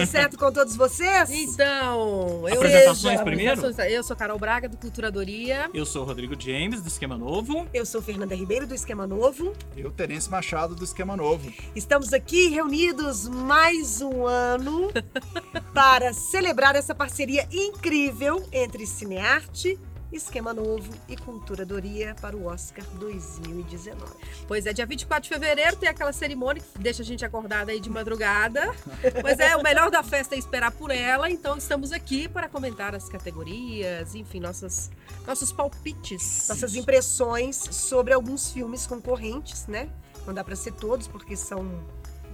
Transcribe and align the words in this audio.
Tudo 0.00 0.10
certo 0.10 0.38
com 0.38 0.50
todos 0.50 0.76
vocês? 0.76 1.30
Então, 1.30 2.48
eu 2.48 2.54
Apresentações 2.54 3.18
eu, 3.18 3.24
primeiro? 3.24 3.60
Eu 3.90 4.02
sou 4.02 4.16
Carol 4.16 4.38
Braga, 4.38 4.66
do 4.66 4.78
Culturadoria. 4.78 5.68
Eu 5.74 5.84
sou 5.84 6.02
o 6.02 6.06
Rodrigo 6.06 6.34
James, 6.40 6.80
do 6.80 6.88
Esquema 6.88 7.18
Novo. 7.18 7.66
Eu 7.74 7.84
sou 7.84 8.00
Fernanda 8.00 8.34
Ribeiro, 8.34 8.66
do 8.66 8.74
Esquema 8.74 9.06
Novo. 9.06 9.52
Eu, 9.76 9.90
Terence 9.90 10.30
Machado, 10.30 10.74
do 10.74 10.84
Esquema 10.84 11.16
Novo. 11.16 11.52
Estamos 11.76 12.14
aqui 12.14 12.48
reunidos 12.48 13.28
mais 13.28 14.00
um 14.00 14.26
ano 14.26 14.90
para 15.74 16.14
celebrar 16.14 16.74
essa 16.76 16.94
parceria 16.94 17.46
incrível 17.52 18.42
entre 18.52 18.86
Cinearte, 18.86 19.78
Esquema 20.12 20.52
Novo 20.52 20.92
e 21.08 21.16
Culturadoria 21.16 22.16
para 22.20 22.36
o 22.36 22.46
Oscar 22.46 22.84
2019. 22.94 24.12
Pois 24.48 24.66
é, 24.66 24.72
dia 24.72 24.84
24 24.84 25.22
de 25.22 25.28
fevereiro 25.28 25.76
tem 25.76 25.88
aquela 25.88 26.12
cerimônia 26.12 26.62
que 26.62 26.78
deixa 26.78 27.02
a 27.02 27.04
gente 27.04 27.24
acordada 27.24 27.70
aí 27.70 27.80
de 27.80 27.88
madrugada. 27.88 28.74
Mas 29.22 29.38
é, 29.38 29.56
o 29.56 29.62
melhor 29.62 29.90
da 29.90 30.02
festa 30.02 30.34
é 30.34 30.38
esperar 30.38 30.72
por 30.72 30.90
ela, 30.90 31.30
então 31.30 31.56
estamos 31.56 31.92
aqui 31.92 32.28
para 32.28 32.48
comentar 32.48 32.94
as 32.94 33.08
categorias, 33.08 34.14
enfim, 34.14 34.40
nossas, 34.40 34.90
nossos 35.26 35.52
palpites. 35.52 36.48
Nossas 36.48 36.74
impressões 36.74 37.56
sobre 37.56 38.12
alguns 38.12 38.50
filmes 38.50 38.86
concorrentes, 38.86 39.66
né? 39.66 39.88
Não 40.26 40.34
dá 40.34 40.42
para 40.42 40.56
ser 40.56 40.72
todos, 40.72 41.06
porque 41.06 41.36
são 41.36 41.82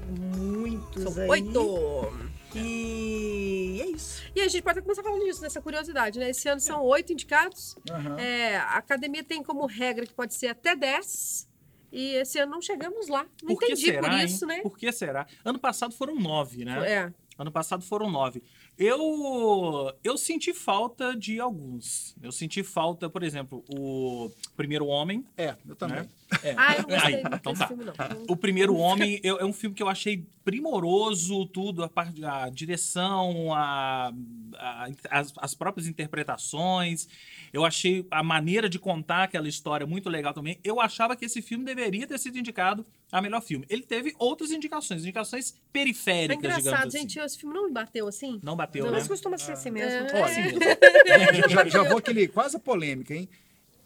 muitos 0.06 1.02
São 1.02 1.22
aí. 1.22 1.28
oito! 1.28 2.26
E 2.54 3.80
é 3.82 3.86
isso. 3.90 4.22
E 4.34 4.40
a 4.40 4.48
gente 4.48 4.62
pode 4.62 4.80
começar 4.80 5.02
falando 5.02 5.24
disso, 5.24 5.40
dessa 5.40 5.60
curiosidade, 5.60 6.18
né? 6.18 6.30
Esse 6.30 6.48
ano 6.48 6.60
são 6.60 6.82
oito 6.84 7.12
indicados. 7.12 7.76
Aham. 7.90 8.18
É, 8.18 8.56
a 8.56 8.76
academia 8.76 9.22
tem 9.22 9.42
como 9.42 9.66
regra 9.66 10.06
que 10.06 10.14
pode 10.14 10.34
ser 10.34 10.48
até 10.48 10.74
10. 10.74 11.48
E 11.92 12.14
esse 12.16 12.38
ano 12.38 12.52
não 12.52 12.62
chegamos 12.62 13.08
lá. 13.08 13.26
Não 13.42 13.48
Por 13.54 13.58
que 13.58 13.66
entendi 13.66 13.82
será, 13.86 14.02
por 14.02 14.12
hein? 14.12 14.24
isso, 14.24 14.46
né? 14.46 14.60
Por 14.60 14.78
que 14.78 14.90
será? 14.92 15.26
Ano 15.44 15.58
passado 15.58 15.94
foram 15.94 16.14
nove, 16.18 16.64
né? 16.64 16.92
É. 16.92 17.12
Ano 17.38 17.52
passado 17.52 17.84
foram 17.84 18.10
nove. 18.10 18.42
Eu, 18.78 19.92
eu 20.04 20.18
senti 20.18 20.52
falta 20.52 21.16
de 21.16 21.40
alguns. 21.40 22.14
Eu 22.22 22.30
senti 22.30 22.62
falta, 22.62 23.08
por 23.08 23.22
exemplo, 23.22 23.64
o 23.74 24.30
Primeiro 24.56 24.86
Homem. 24.86 25.24
É, 25.36 25.56
eu 25.66 25.74
também. 25.74 26.00
Né? 26.00 26.08
É. 26.42 26.54
Ah, 26.58 26.74
eu 26.76 26.82
não 26.82 26.88
gostei 26.88 27.14
Aí, 27.14 27.22
então 27.32 27.54
tá. 27.54 27.68
filme, 27.68 27.84
não. 27.84 27.94
O 28.28 28.36
Primeiro 28.36 28.74
Homem 28.76 29.20
eu- 29.22 29.38
é 29.38 29.44
um 29.44 29.52
filme 29.52 29.74
que 29.74 29.82
eu 29.82 29.88
achei 29.88 30.26
primoroso, 30.44 31.46
tudo, 31.46 31.82
a, 31.84 31.88
parte, 31.88 32.22
a 32.24 32.48
direção, 32.50 33.54
a, 33.54 34.12
a- 34.54 34.88
as, 35.10 35.32
as 35.38 35.54
próprias 35.54 35.86
interpretações. 35.86 37.08
Eu 37.52 37.64
achei 37.64 38.06
a 38.10 38.22
maneira 38.22 38.68
de 38.68 38.78
contar 38.78 39.22
aquela 39.24 39.48
história 39.48 39.86
muito 39.86 40.10
legal 40.10 40.34
também. 40.34 40.58
Eu 40.62 40.80
achava 40.80 41.16
que 41.16 41.24
esse 41.24 41.40
filme 41.40 41.64
deveria 41.64 42.06
ter 42.06 42.18
sido 42.18 42.38
indicado 42.38 42.84
a 43.10 43.22
melhor 43.22 43.40
filme. 43.40 43.64
Ele 43.70 43.82
teve 43.82 44.14
outras 44.18 44.50
indicações, 44.50 45.02
indicações 45.02 45.52
É 45.52 45.54
periféricas, 45.72 46.38
digamos 46.42 46.58
engraçado, 46.66 46.88
assim. 46.88 46.98
gente. 46.98 47.18
Esse 47.20 47.38
filme 47.38 47.54
não 47.54 47.66
me 47.66 47.72
bateu 47.72 48.06
assim. 48.08 48.40
Não 48.42 48.56
bateu, 48.56 48.65
Não, 48.74 48.86
né? 48.86 48.98
Mas 48.98 49.08
costuma 49.08 49.38
ser 49.38 49.52
assim 49.52 49.70
mesmo. 49.70 50.06
É. 50.08 50.22
Assim 50.22 50.58
já, 51.48 51.64
já 51.68 51.82
vou 51.84 51.98
aquele, 51.98 52.28
quase 52.28 52.56
a 52.56 52.60
polêmica, 52.60 53.14
hein? 53.14 53.28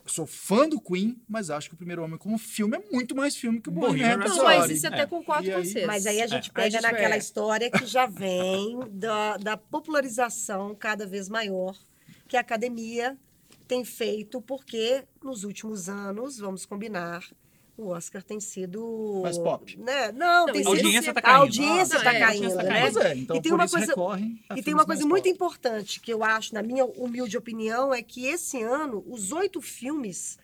Eu 0.04 0.08
sou 0.10 0.26
fã 0.26 0.68
do 0.68 0.80
Queen, 0.80 1.20
mas 1.28 1.50
acho 1.50 1.68
que 1.68 1.74
o 1.74 1.76
Primeiro 1.76 2.02
Homem 2.02 2.18
como 2.18 2.36
filme 2.38 2.76
é 2.76 2.82
muito 2.92 3.14
mais 3.14 3.36
filme 3.36 3.60
que 3.60 3.68
o 3.68 3.72
Bohemian 3.72 4.16
Bohemian 4.16 4.16
Não, 4.16 4.26
Rhapsody. 4.26 4.58
mas 4.58 4.70
isso 4.70 4.86
até 4.86 5.02
É. 5.02 5.06
concordo 5.06 5.50
com 5.50 5.56
aí- 5.56 5.64
vocês. 5.66 5.86
Mas 5.86 6.06
aí 6.06 6.20
a 6.22 6.26
gente 6.26 6.50
É. 6.50 6.52
pega 6.52 6.66
A 6.66 6.70
gente 6.70 6.82
naquela 6.82 7.08
vai- 7.10 7.18
história 7.18 7.70
que 7.70 7.86
já 7.86 8.06
vem 8.06 8.80
da, 8.90 9.36
da 9.36 9.56
popularização 9.56 10.74
cada 10.74 11.06
vez 11.06 11.28
maior 11.28 11.76
que 12.26 12.36
a 12.36 12.40
academia 12.40 13.16
tem 13.68 13.84
feito, 13.84 14.40
porque 14.40 15.04
nos 15.22 15.44
últimos 15.44 15.88
anos, 15.88 16.38
vamos 16.38 16.64
combinar, 16.66 17.22
o 17.80 17.88
Oscar 17.88 18.22
tem 18.22 18.38
sido. 18.40 19.20
Mais 19.22 19.38
pop. 19.38 19.76
Né? 19.78 20.12
Não, 20.12 20.46
Não, 20.46 20.52
tem 20.52 20.62
a 20.62 20.64
sido. 20.64 20.68
audiência 20.68 21.14
tá 21.14 21.20
A 21.20 21.22
caindo. 21.22 21.36
audiência 21.40 21.94
Ah, 21.96 21.98
está 21.98 22.12
é, 22.14 22.16
a 22.22 22.26
caindo, 22.26 22.44
audiência 22.44 22.56
tá 22.56 22.62
né? 22.64 23.10
É, 23.10 23.14
então 23.16 23.36
E 23.36 23.40
tem 23.42 23.52
uma 23.52 23.68
coisa- 23.68 23.94
E 24.56 24.62
tem 24.62 24.74
uma 24.74 24.84
coisa 24.86 25.06
muito 25.06 25.24
pop. 25.24 25.30
importante 25.34 26.00
que 26.00 26.12
eu 26.12 26.22
acho, 26.22 26.54
na 26.54 26.62
minha 26.62 26.84
humilde 26.84 27.36
opinião, 27.36 27.92
é 27.94 28.02
que 28.02 28.26
esse 28.26 28.62
ano 28.62 29.04
os 29.08 29.32
oito 29.32 29.60
filmes 29.60 30.38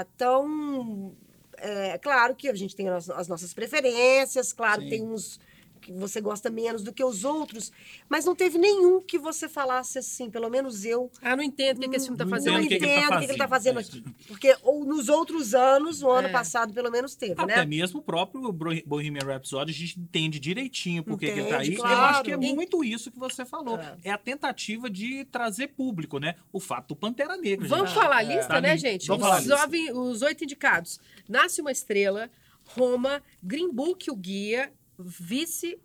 estão. 0.00 1.12
É, 1.58 1.96
claro 1.98 2.34
que 2.34 2.48
a 2.48 2.54
gente 2.54 2.76
tem 2.76 2.88
as, 2.88 3.08
as 3.08 3.28
nossas 3.28 3.54
preferências, 3.54 4.52
claro 4.52 4.82
que 4.82 4.90
Sim. 4.90 4.96
tem 4.98 5.02
uns 5.08 5.40
que 5.86 5.92
você 5.92 6.20
gosta 6.20 6.50
menos 6.50 6.82
do 6.82 6.92
que 6.92 7.04
os 7.04 7.24
outros, 7.24 7.70
mas 8.08 8.24
não 8.24 8.34
teve 8.34 8.58
nenhum 8.58 9.00
que 9.00 9.18
você 9.18 9.48
falasse 9.48 9.98
assim, 9.98 10.28
pelo 10.30 10.50
menos 10.50 10.84
eu 10.84 11.10
Ah, 11.22 11.36
não 11.36 11.42
entendo 11.44 11.78
o 11.78 11.80
que, 11.80 11.88
que 11.88 11.96
esse 11.96 12.06
filme 12.06 12.18
tá 12.18 12.24
Não 12.24 12.30
fazendo 12.30 12.54
não 12.54 12.60
entendo 12.60 12.72
o 12.72 12.84
aqui. 12.84 12.84
que 12.84 12.86
que 12.86 12.92
ele 12.92 13.00
tá 13.00 13.06
entendo 13.06 13.16
o 13.16 13.20
que, 13.20 13.26
que 13.26 13.32
ele 13.32 13.38
tá 13.38 13.48
fazendo 13.48 13.78
aqui. 13.78 14.04
Porque 14.26 14.56
ou 14.62 14.84
nos 14.84 15.08
outros 15.08 15.54
anos, 15.54 16.02
o 16.02 16.10
ano 16.10 16.28
É. 16.28 16.32
passado 16.32 16.72
pelo 16.74 16.90
menos 16.90 17.14
teve, 17.14 17.34
Até 17.40 17.56
né? 17.56 17.64
mesmo 17.64 18.00
o 18.00 18.02
próprio 18.02 18.52
Bohemian 18.52 19.24
Rhapsody, 19.24 19.70
a 19.70 19.74
gente 19.74 20.00
entende 20.00 20.40
direitinho 20.40 21.04
por 21.04 21.18
que 21.18 21.26
que 21.32 21.38
ele 21.40 21.48
tá 21.48 21.58
aí. 21.58 21.68
Entende, 21.68 21.80
Eu 21.82 21.86
acho 21.86 22.22
que 22.24 22.30
é 22.32 22.36
claro. 22.36 22.54
muito 22.54 22.84
isso 22.84 23.10
que 23.10 23.18
você 23.18 23.44
falou. 23.44 23.78
É. 23.78 23.96
É. 24.04 24.10
a 24.10 24.18
tentativa 24.18 24.90
de 24.90 25.24
trazer 25.26 25.68
público, 25.68 26.18
né? 26.18 26.34
O 26.52 26.58
fato 26.60 26.88
do 26.88 26.96
Pantera 26.96 27.36
Negra. 27.36 27.68
Vamos 27.68 27.90
gente. 27.90 28.00
falar 28.00 28.16
a 28.16 28.22
É. 28.24 28.26
lista, 28.36 28.48
Tá 28.54 28.60
né, 28.60 28.76
gente? 28.76 29.06
Vamos 29.06 29.22
falar 29.22 29.36
a 29.36 29.40
Os, 29.40 29.46
nove- 29.46 29.92
os 29.92 30.22
oito 30.22 30.42
indicados. 30.44 30.98
Nasce 31.28 31.60
uma 31.60 31.70
Estrela, 31.70 32.30
Roma, 32.64 33.22
Green 33.42 33.70
Book, 33.72 34.10
o 34.10 34.16
Guia, 34.16 34.72
Vice, 34.98 35.78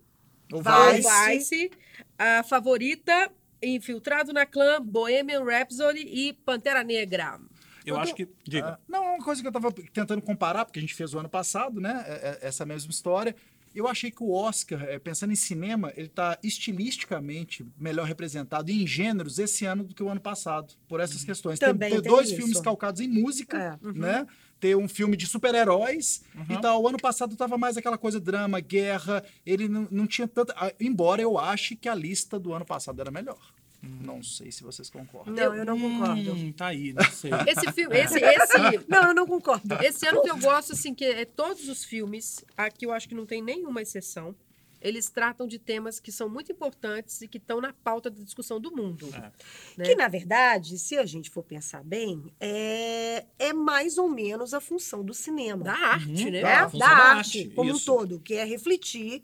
O 0.52 0.62
Vai. 0.62 0.96
Vice, 1.00 1.10
Vice, 1.38 1.70
a 2.18 2.42
Favorita, 2.42 3.30
Infiltrado 3.62 4.32
na 4.32 4.44
Clã, 4.44 4.80
Bohemian 4.82 5.44
Rhapsody 5.44 6.00
e 6.00 6.32
Pantera 6.32 6.82
Negra. 6.82 7.38
Eu 7.86 7.96
acho 7.98 8.14
que. 8.14 8.28
Diga. 8.44 8.70
Ah, 8.74 8.78
não, 8.88 9.14
uma 9.16 9.24
coisa 9.24 9.40
que 9.42 9.48
eu 9.48 9.52
tava 9.52 9.72
tentando 9.72 10.22
comparar, 10.22 10.64
porque 10.64 10.78
a 10.78 10.82
gente 10.82 10.94
fez 10.94 11.14
o 11.14 11.18
ano 11.18 11.28
passado, 11.28 11.80
né? 11.80 12.04
é- 12.06 12.38
é- 12.42 12.48
Essa 12.48 12.64
mesma 12.66 12.90
história. 12.90 13.34
Eu 13.74 13.88
achei 13.88 14.10
que 14.10 14.22
o 14.22 14.30
Oscar, 14.30 14.82
é, 14.84 14.98
pensando 14.98 15.32
em 15.32 15.36
cinema, 15.36 15.92
ele 15.96 16.08
tá 16.08 16.38
estilisticamente 16.42 17.66
melhor 17.78 18.06
representado 18.06 18.70
em 18.70 18.86
gêneros 18.86 19.38
esse 19.38 19.64
ano 19.64 19.82
do 19.84 19.94
que 19.94 20.02
o 20.02 20.08
ano 20.08 20.20
passado, 20.20 20.74
por 20.86 21.00
essas 21.00 21.24
questões. 21.24 21.58
Também 21.58 21.90
tem, 21.92 22.02
tem 22.02 22.10
dois 22.10 22.28
isso. 22.28 22.36
filmes 22.36 22.60
calcados 22.60 23.00
em 23.00 23.08
música, 23.08 23.78
É. 23.82 23.92
né? 23.98 24.26
Ter 24.62 24.76
um 24.76 24.86
filme 24.86 25.16
de 25.16 25.26
super-heróis 25.26 26.22
e 26.48 26.56
tal. 26.60 26.80
O 26.80 26.86
ano 26.86 26.96
passado 26.96 27.34
tava 27.34 27.58
mais 27.58 27.76
aquela 27.76 27.98
coisa 27.98 28.20
drama, 28.20 28.60
guerra. 28.60 29.24
Ele 29.44 29.68
não, 29.68 29.88
não 29.90 30.06
tinha 30.06 30.28
tanta. 30.28 30.54
ah, 30.56 30.72
Embora 30.78 31.20
eu 31.20 31.36
ache 31.36 31.74
que 31.74 31.88
a 31.88 31.94
lista 31.96 32.38
do 32.38 32.52
ano 32.54 32.64
passado 32.64 33.00
era 33.00 33.10
melhor. 33.10 33.40
Não 33.82 34.22
sei 34.22 34.52
se 34.52 34.62
vocês 34.62 34.88
concordam. 34.88 35.34
Não, 35.34 35.52
eu 35.52 35.64
não 35.64 35.76
concordo. 35.80 36.32
Hum, 36.32 36.52
tá 36.52 36.66
aí, 36.68 36.92
não 36.92 37.02
sei. 37.10 37.32
Esse 37.48 37.72
filme, 37.72 37.98
esse, 37.98 38.20
esse, 38.20 38.56
Não, 38.88 39.08
eu 39.08 39.14
não 39.14 39.26
concordo. 39.26 39.74
esse 39.82 40.06
ano 40.06 40.22
que 40.22 40.30
eu 40.30 40.38
gosto, 40.38 40.74
assim, 40.74 40.94
que 40.94 41.04
é 41.04 41.24
todos 41.24 41.68
os 41.68 41.84
filmes, 41.84 42.44
aqui 42.56 42.86
eu 42.86 42.92
acho 42.92 43.08
que 43.08 43.14
não 43.16 43.26
tem 43.26 43.42
nenhuma 43.42 43.82
exceção, 43.82 44.32
eles 44.82 45.08
tratam 45.08 45.46
de 45.46 45.58
temas 45.58 45.98
que 46.00 46.10
são 46.12 46.28
muito 46.28 46.50
importantes 46.52 47.22
e 47.22 47.28
que 47.28 47.38
estão 47.38 47.60
na 47.60 47.72
pauta 47.72 48.10
da 48.10 48.22
discussão 48.22 48.60
do 48.60 48.70
mundo. 48.74 49.08
É. 49.14 49.32
né? 49.78 49.84
Que, 49.84 49.94
na 49.94 50.08
verdade, 50.08 50.78
se 50.78 50.98
a 50.98 51.06
gente 51.06 51.30
for 51.30 51.42
pensar 51.42 51.82
bem, 51.84 52.32
é, 52.40 53.24
é 53.38 53.52
mais 53.52 53.96
ou 53.98 54.08
menos 54.08 54.52
a 54.52 54.60
função 54.60 55.04
do 55.04 55.14
cinema. 55.14 55.64
Da 55.64 55.72
arte, 55.74 56.24
Uhum. 56.24 56.30
né? 56.30 56.42
né? 56.42 56.52
a 56.54 56.60
Da 56.64 56.70
função 56.70 56.88
da 56.88 56.94
arte, 56.94 57.38
arte, 57.42 57.50
como 57.54 57.70
isso. 57.70 57.92
um 57.92 57.96
todo, 57.96 58.20
que 58.20 58.34
é 58.34 58.44
refletir 58.44 59.22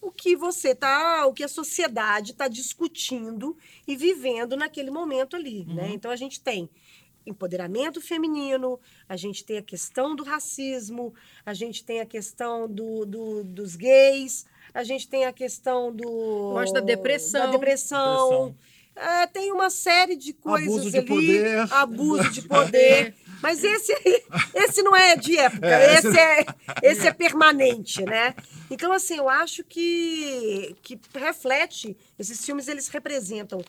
o 0.00 0.12
que 0.12 0.36
você 0.36 0.74
tá, 0.76 1.26
o 1.26 1.32
que 1.32 1.42
a 1.42 1.48
sociedade 1.48 2.30
está 2.30 2.46
discutindo 2.46 3.56
e 3.86 3.96
vivendo 3.96 4.56
naquele 4.56 4.90
momento 4.90 5.34
ali, 5.34 5.64
Uhum. 5.68 5.74
né? 5.74 5.90
Então 5.92 6.10
a 6.10 6.16
gente 6.16 6.40
tem 6.40 6.68
empoderamento 7.28 8.00
feminino, 8.00 8.78
a 9.08 9.16
gente 9.16 9.44
tem 9.44 9.58
a 9.58 9.62
questão 9.62 10.16
do 10.16 10.24
racismo, 10.24 11.14
a 11.44 11.52
gente 11.54 11.84
tem 11.84 12.00
a 12.00 12.06
questão 12.06 12.66
do, 12.68 13.04
do- 13.06 13.44
dos 13.44 13.76
gays, 13.76 14.46
a 14.74 14.82
gente 14.82 15.08
tem 15.08 15.24
a 15.26 15.32
questão 15.32 15.92
do 15.94 16.52
Eu 16.52 16.58
acho 16.58 16.72
da 16.72 16.80
depressão. 16.80 17.46
da 17.46 17.52
depressão. 17.52 18.54
É, 18.96 19.26
tem 19.28 19.52
uma 19.52 19.70
série 19.70 20.16
de 20.16 20.32
coisas 20.32 20.68
Abuso 20.72 20.90
de 20.90 20.98
ali, 20.98 21.06
poder. 21.06 21.72
abuso 21.72 22.30
de 22.30 22.42
poder. 22.42 23.14
Mas 23.40 23.62
esse 23.62 23.92
aí, 23.92 24.24
esse 24.52 24.82
não 24.82 24.96
é 24.96 25.14
de 25.14 25.38
época, 25.38 25.68
É, 25.68 25.94
esse, 25.94 26.18
é, 26.18 26.46
esse 26.82 27.06
é 27.06 27.12
permanente, 27.12 28.02
né? 28.02 28.34
Então, 28.68 28.90
assim, 28.92 29.16
eu 29.18 29.28
acho 29.28 29.62
que, 29.62 30.74
que 30.82 30.98
reflete, 31.14 31.96
esses 32.18 32.44
filmes, 32.44 32.66
eles 32.66 32.88
representam 32.88 33.62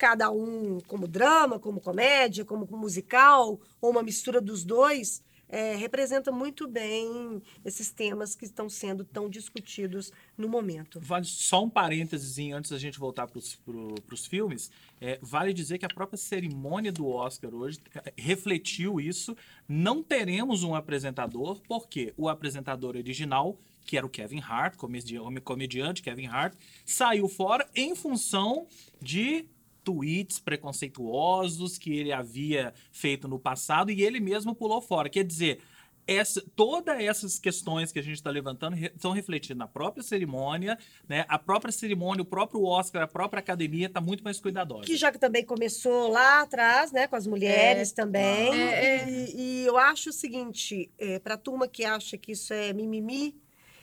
cada 0.00 0.30
um 0.30 0.80
como 0.86 1.06
drama, 1.06 1.58
como 1.58 1.78
comédia, 1.78 2.42
como 2.42 2.66
musical, 2.70 3.60
ou 3.82 3.90
uma 3.90 4.02
mistura 4.02 4.40
dos 4.40 4.64
dois, 4.64 5.22
é, 5.46 5.74
representa 5.74 6.32
muito 6.32 6.66
bem 6.66 7.42
esses 7.62 7.90
temas 7.90 8.34
que 8.34 8.46
estão 8.46 8.66
sendo 8.66 9.04
tão 9.04 9.28
discutidos 9.28 10.10
no 10.38 10.48
momento. 10.48 10.98
Vale 11.00 11.26
só 11.26 11.62
um 11.62 11.68
parênteses 11.68 12.38
antes 12.50 12.70
da 12.70 12.78
gente 12.78 12.98
voltar 12.98 13.26
para 13.26 13.38
os 13.38 14.26
filmes. 14.26 14.70
É, 14.98 15.18
vale 15.20 15.52
dizer 15.52 15.76
que 15.76 15.84
a 15.84 15.88
própria 15.88 16.16
cerimônia 16.16 16.90
do 16.90 17.06
Oscar 17.06 17.54
hoje 17.54 17.78
eh, 17.94 18.14
refletiu 18.16 18.98
isso. 18.98 19.36
Não 19.68 20.02
teremos 20.02 20.62
um 20.62 20.74
apresentador, 20.74 21.60
porque 21.68 22.14
o 22.16 22.26
apresentador 22.26 22.96
original, 22.96 23.58
que 23.84 23.98
era 23.98 24.06
o 24.06 24.10
Kevin 24.10 24.40
Hart, 24.40 24.76
comediante 25.44 26.00
Kevin 26.00 26.26
Hart, 26.26 26.54
saiu 26.86 27.28
fora 27.28 27.68
em 27.74 27.94
função 27.94 28.66
de 29.02 29.46
tweets 29.84 30.38
preconceituosos 30.38 31.78
que 31.78 31.92
ele 31.92 32.12
havia 32.12 32.72
feito 32.90 33.26
no 33.28 33.38
passado 33.38 33.90
e 33.90 34.02
ele 34.02 34.20
mesmo 34.20 34.54
pulou 34.54 34.80
fora. 34.80 35.08
Quer 35.08 35.24
dizer, 35.24 35.60
essa, 36.06 36.42
todas 36.56 36.98
essas 36.98 37.38
questões 37.38 37.92
que 37.92 37.98
a 37.98 38.02
gente 38.02 38.16
está 38.16 38.30
levantando 38.30 38.74
re, 38.74 38.92
são 38.98 39.12
refletidas 39.12 39.56
na 39.56 39.68
própria 39.68 40.02
cerimônia, 40.02 40.76
né? 41.08 41.24
A 41.28 41.38
própria 41.38 41.70
cerimônia, 41.70 42.22
o 42.22 42.24
próprio 42.24 42.64
Oscar, 42.64 43.02
a 43.02 43.06
própria 43.06 43.38
academia 43.38 43.86
está 43.86 44.00
muito 44.00 44.24
mais 44.24 44.40
cuidadosa. 44.40 44.84
Que 44.84 44.96
já 44.96 45.12
que 45.12 45.18
também 45.18 45.44
começou 45.44 46.10
lá 46.10 46.40
atrás, 46.40 46.90
né, 46.90 47.06
com 47.06 47.16
as 47.16 47.26
mulheres 47.26 47.92
também. 47.92 48.52
É, 48.60 49.08
E, 49.08 49.36
e 49.36 49.66
eu 49.66 49.78
acho 49.78 50.10
o 50.10 50.12
seguinte, 50.12 50.90
é, 50.98 51.18
para 51.18 51.34
a 51.34 51.38
turma 51.38 51.68
que 51.68 51.84
acha 51.84 52.18
que 52.18 52.32
isso 52.32 52.52
é 52.52 52.72
mimimi, 52.72 53.36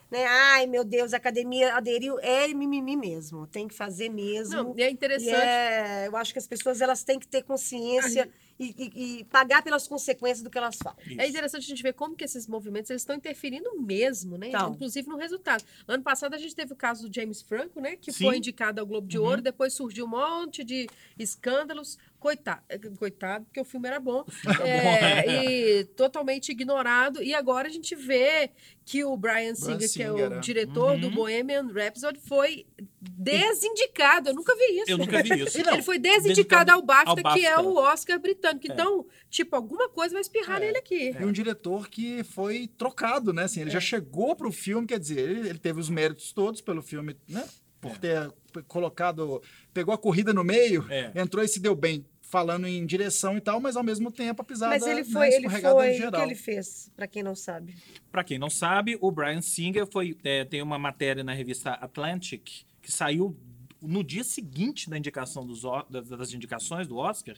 né? 0.09 0.25
Ai, 0.25 0.65
meu 0.68 0.83
Deus, 0.83 1.13
a 1.13 1.18
academia 1.18 1.75
aderiu, 1.75 2.19
é 2.19 2.48
mimimi 2.50 2.95
mesmo, 2.95 3.45
tem 3.48 3.68
que 3.68 3.74
fazer 3.74 4.09
mesmo. 4.09 4.56
Não, 4.56 4.74
e 4.77 4.81
é 4.83 4.89
interessante. 4.89 5.33
é, 5.36 6.07
eu 6.07 6.15
acho 6.18 6.33
que 6.33 6.39
as 6.39 6.48
pessoas 6.48 6.81
elas 6.81 7.04
têm 7.04 7.19
que 7.19 7.27
ter 7.27 7.44
consciência 7.44 8.30
e, 8.59 8.65
e- 8.77 9.19
e 9.19 9.24
pagar 9.25 9.62
pelas 9.62 9.88
consequências 9.88 10.42
do 10.42 10.50
que 10.50 10.57
elas 10.57 10.77
falam. 10.81 10.98
Isso. 11.06 11.21
É 11.21 11.27
interessante 11.27 11.63
a 11.63 11.68
gente 11.68 11.83
ver 11.83 11.94
como 11.94 12.15
que 12.15 12.24
esses 12.24 12.48
movimentos 12.48 12.89
eles 12.89 13.01
estão 13.04 13.15
interferindo 13.15 13.80
mesmo, 13.80 14.38
né? 14.38 14.48
Então. 14.48 14.71
Inclusive 14.74 15.07
no 15.07 15.18
resultado. 15.18 15.63
Ano 15.88 16.01
passado 16.04 16.33
a 16.33 16.38
gente 16.39 16.56
teve 16.56 16.74
o 16.74 16.75
caso 16.75 17.07
do 17.07 17.13
James 17.13 17.42
Franco, 17.42 17.80
né? 17.80 17.95
Que 17.98 18.12
Sim. 18.12 18.25
foi 18.25 18.38
indicado 18.38 18.80
ao 18.81 18.88
Globo 18.88 19.07
de 19.07 19.19
Uhum. 19.19 19.25
Ouro, 19.25 19.42
depois 19.42 19.74
surgiu 19.74 20.06
um 20.06 20.10
monte 20.10 20.63
de 20.63 20.88
escândalos. 21.19 21.98
Coitado, 22.19 22.62
coitado, 22.98 23.46
porque 23.46 23.60
o 23.62 23.64
filme 23.64 23.88
era 23.88 24.00
bom. 24.00 24.25
É, 24.66 25.44
e 25.80 25.86
totalmente 25.86 26.50
ignorado. 26.52 27.22
E 27.22 27.34
agora 27.34 27.68
a 27.68 27.72
gente 27.72 27.96
vê 27.96 28.50
que 28.84 29.04
o 29.04 29.16
Brian 29.16 29.54
Singer, 29.54 29.78
que 29.78 29.84
é 29.86 29.88
Singer, 29.88 30.31
o 30.31 30.34
é. 30.36 30.40
diretor 30.40 30.98
do 30.98 31.08
Uhum. 31.08 31.14
Bohemian 31.14 31.68
Rhapsody, 31.72 32.19
foi 32.19 32.66
desindicado. 33.00 34.30
Eu 34.30 34.34
nunca 34.34 34.56
vi 34.56 34.80
isso. 34.81 34.92
Eu 34.92 34.98
nunca 34.98 35.22
vi 35.22 35.30
isso. 35.44 35.60
Ele 35.60 35.81
foi 35.81 36.00
desindicado 36.00 36.72
ao 36.72 36.81
BAFTA, 36.81 37.10
ao 37.12 37.34
que 37.36 37.46
é 37.46 37.52
BAFTA. 37.56 37.62
o 37.69 37.75
Oscar 37.78 38.20
britânico. 38.20 38.68
É. 38.68 38.74
Então, 38.74 39.06
tipo, 39.30 39.56
alguma 39.56 39.88
coisa 39.90 40.13
vai 40.13 40.22
espirrar 40.22 40.58
É. 40.62 40.66
nele 40.66 40.78
aqui. 40.78 41.16
E 41.20 41.25
um 41.25 41.31
diretor 41.31 41.88
que 41.90 42.24
foi 42.24 42.68
trocado, 42.78 43.31
né? 43.34 43.44
Assim, 43.44 43.62
ele 43.62 43.70
É. 43.70 43.74
já 43.74 43.80
chegou 43.80 44.36
pro 44.36 44.52
filme, 44.52 44.88
quer 44.88 45.00
dizer, 45.00 45.20
ele, 45.20 45.50
ele 45.50 45.60
teve 45.60 45.80
os 45.80 45.90
méritos 45.90 46.31
todos 46.31 46.62
pelo 46.62 46.81
filme, 46.81 47.16
né? 47.28 47.46
Por 47.79 47.91
É. 47.91 47.95
ter 47.95 48.33
colocado, 48.68 49.41
pegou 49.74 49.94
a 49.94 49.97
corrida 49.97 50.33
no 50.33 50.44
meio, 50.44 50.85
É. 50.89 51.12
entrou 51.15 51.44
e 51.44 51.47
se 51.47 51.59
deu 51.59 51.75
bem, 51.75 52.06
falando 52.21 52.68
em 52.68 52.85
direção 52.85 53.38
e 53.38 53.41
tal, 53.41 53.59
mas 53.59 53.77
ao 53.77 53.83
mesmo 53.83 54.12
tempo 54.12 54.41
a 54.41 54.45
pisada 54.45 54.74
Mas 54.74 54.83
ele 54.85 55.01
né, 55.01 55.03
foi, 55.03 55.27
ele 55.33 55.50
foi, 55.50 55.59
o 55.59 56.12
que 56.12 56.18
ele 56.21 56.35
fez, 56.35 56.91
para 56.95 57.07
quem 57.07 57.24
não 57.24 57.35
sabe? 57.35 57.75
Para 58.12 58.24
quem 58.24 58.38
não 58.38 58.50
sabe, 58.50 58.97
o 59.00 59.12
Brian 59.12 59.41
Singer 59.41 59.88
foi, 59.88 60.18
é, 60.24 60.44
tem 60.44 60.62
uma 60.62 60.77
matéria 60.77 61.24
na 61.24 61.33
revista 61.33 61.71
Atlantic 61.71 62.50
que 62.81 62.91
saiu 62.91 63.38
no 63.81 64.03
dia 64.03 64.24
seguinte 64.24 64.89
da 64.89 64.97
indicação 64.97 65.45
dos, 65.45 65.62
das 65.89 66.33
indicações 66.33 66.88
do 66.88 66.97
Oscar, 66.97 67.35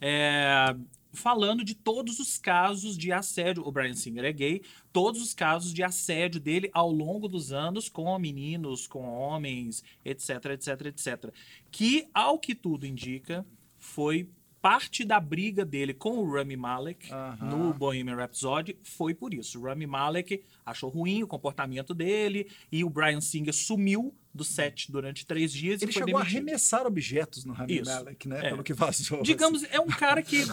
é, 0.00 0.74
falando 1.12 1.64
de 1.64 1.74
todos 1.74 2.18
os 2.20 2.38
casos 2.38 2.96
de 2.96 3.12
assédio. 3.12 3.66
O 3.66 3.72
Brian 3.72 3.94
Singer 3.94 4.24
é 4.24 4.32
gay, 4.32 4.62
todos 4.92 5.20
os 5.22 5.34
casos 5.34 5.72
de 5.72 5.82
assédio 5.82 6.40
dele 6.40 6.70
ao 6.72 6.90
longo 6.90 7.28
dos 7.28 7.52
anos 7.52 7.88
com 7.88 8.18
meninos, 8.18 8.86
com 8.86 9.02
homens, 9.04 9.82
etc, 10.04 10.46
etc, 10.52 10.86
etc. 10.86 11.34
Que, 11.70 12.08
ao 12.12 12.38
que 12.38 12.54
tudo 12.54 12.86
indica, 12.86 13.44
foi 13.78 14.28
parte 14.60 15.04
da 15.04 15.18
briga 15.18 15.64
dele 15.64 15.94
com 15.94 16.18
o 16.18 16.32
Rami 16.32 16.56
Malek 16.56 17.08
no 17.40 17.72
Bohemian 17.72 18.16
Rhapsody 18.16 18.76
foi 18.82 19.14
por 19.14 19.32
isso. 19.32 19.58
O 19.58 19.62
Rami 19.62 19.86
Malek 19.86 20.42
achou 20.64 20.90
ruim 20.90 21.22
o 21.22 21.26
comportamento 21.26 21.94
dele 21.94 22.48
e 22.70 22.84
o 22.84 22.90
Brian 22.90 23.20
Singer 23.20 23.54
sumiu 23.54 24.14
do 24.32 24.44
set 24.44 24.92
durante 24.92 25.26
três 25.26 25.52
dias 25.52 25.82
Ele 25.82 25.90
chegou 25.90 26.16
a 26.18 26.22
demitido. 26.22 26.36
arremessar 26.36 26.86
objetos 26.86 27.44
no 27.44 27.52
Rami 27.52 27.80
Isso. 27.80 27.90
Malek, 27.90 28.28
né? 28.28 28.46
É. 28.46 28.50
Pelo 28.50 28.62
que 28.62 28.72
vazou. 28.72 29.22
Digamos, 29.22 29.64
é 29.64 29.80
um 29.80 29.88
cara 29.88 30.22
que 30.22 30.44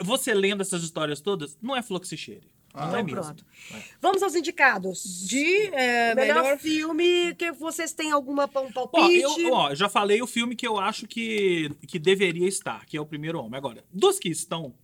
você 0.00 0.32
lendo 0.32 0.60
essas 0.60 0.82
histórias 0.82 1.20
todas, 1.20 1.56
não 1.60 1.74
é 1.74 1.82
flor 1.82 2.00
Não 2.76 2.88
Então 2.88 2.98
é 2.98 3.02
mesmo. 3.02 3.20
pronto. 3.22 3.44
Vamos 4.00 4.22
aos 4.22 4.34
indicados. 4.34 5.26
De 5.26 5.66
é, 5.72 6.14
melhor, 6.14 6.42
melhor. 6.42 6.58
filme, 6.58 7.34
que 7.34 7.50
vocês 7.52 7.92
têm 7.92 8.12
alguma 8.12 8.44
um 8.44 8.68
Ó, 8.74 8.86
palpite? 8.86 9.22
eu 9.42 9.52
ó, 9.52 9.74
já 9.74 9.88
falei 9.88 10.20
o 10.22 10.26
filme 10.26 10.54
que 10.54 10.66
eu 10.66 10.78
acho 10.78 11.06
que, 11.06 11.70
que 11.88 11.98
deveria 11.98 12.46
estar, 12.46 12.84
que 12.84 12.96
é 12.96 13.00
o 13.00 13.06
Primeiro 13.06 13.40
Homem. 13.40 13.56
Agora, 13.56 13.84
dos 13.92 14.18
que 14.18 14.28
estão, 14.28 14.74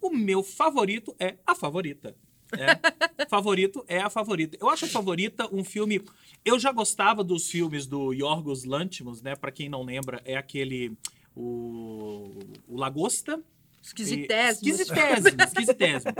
o 0.00 0.10
meu 0.10 0.42
favorito 0.42 1.14
é 1.20 1.36
A 1.46 1.54
Favorita. 1.54 2.16
É, 2.54 3.24
favorito 3.28 3.84
é 3.88 3.98
a 4.00 4.10
favorita. 4.10 4.56
Eu 4.60 4.68
acho 4.68 4.84
a 4.84 4.88
favorita 4.88 5.48
um 5.54 5.64
filme. 5.64 6.02
Eu 6.44 6.58
já 6.58 6.70
gostava 6.72 7.22
dos 7.24 7.48
filmes 7.50 7.86
do 7.86 8.12
Yorgos 8.12 8.64
Lanthimos, 8.64 9.22
né? 9.22 9.34
Pra 9.36 9.50
quem 9.52 9.68
não 9.68 9.82
lembra, 9.82 10.20
é 10.24 10.36
aquele. 10.36 10.92
O, 11.34 12.30
o 12.68 12.76
Lagosta. 12.76 13.42
Esquisitésimo. 13.82 14.68
E- 14.68 14.70
Esquisitésimo, 14.70 15.42
esquisitésimo. 15.42 16.12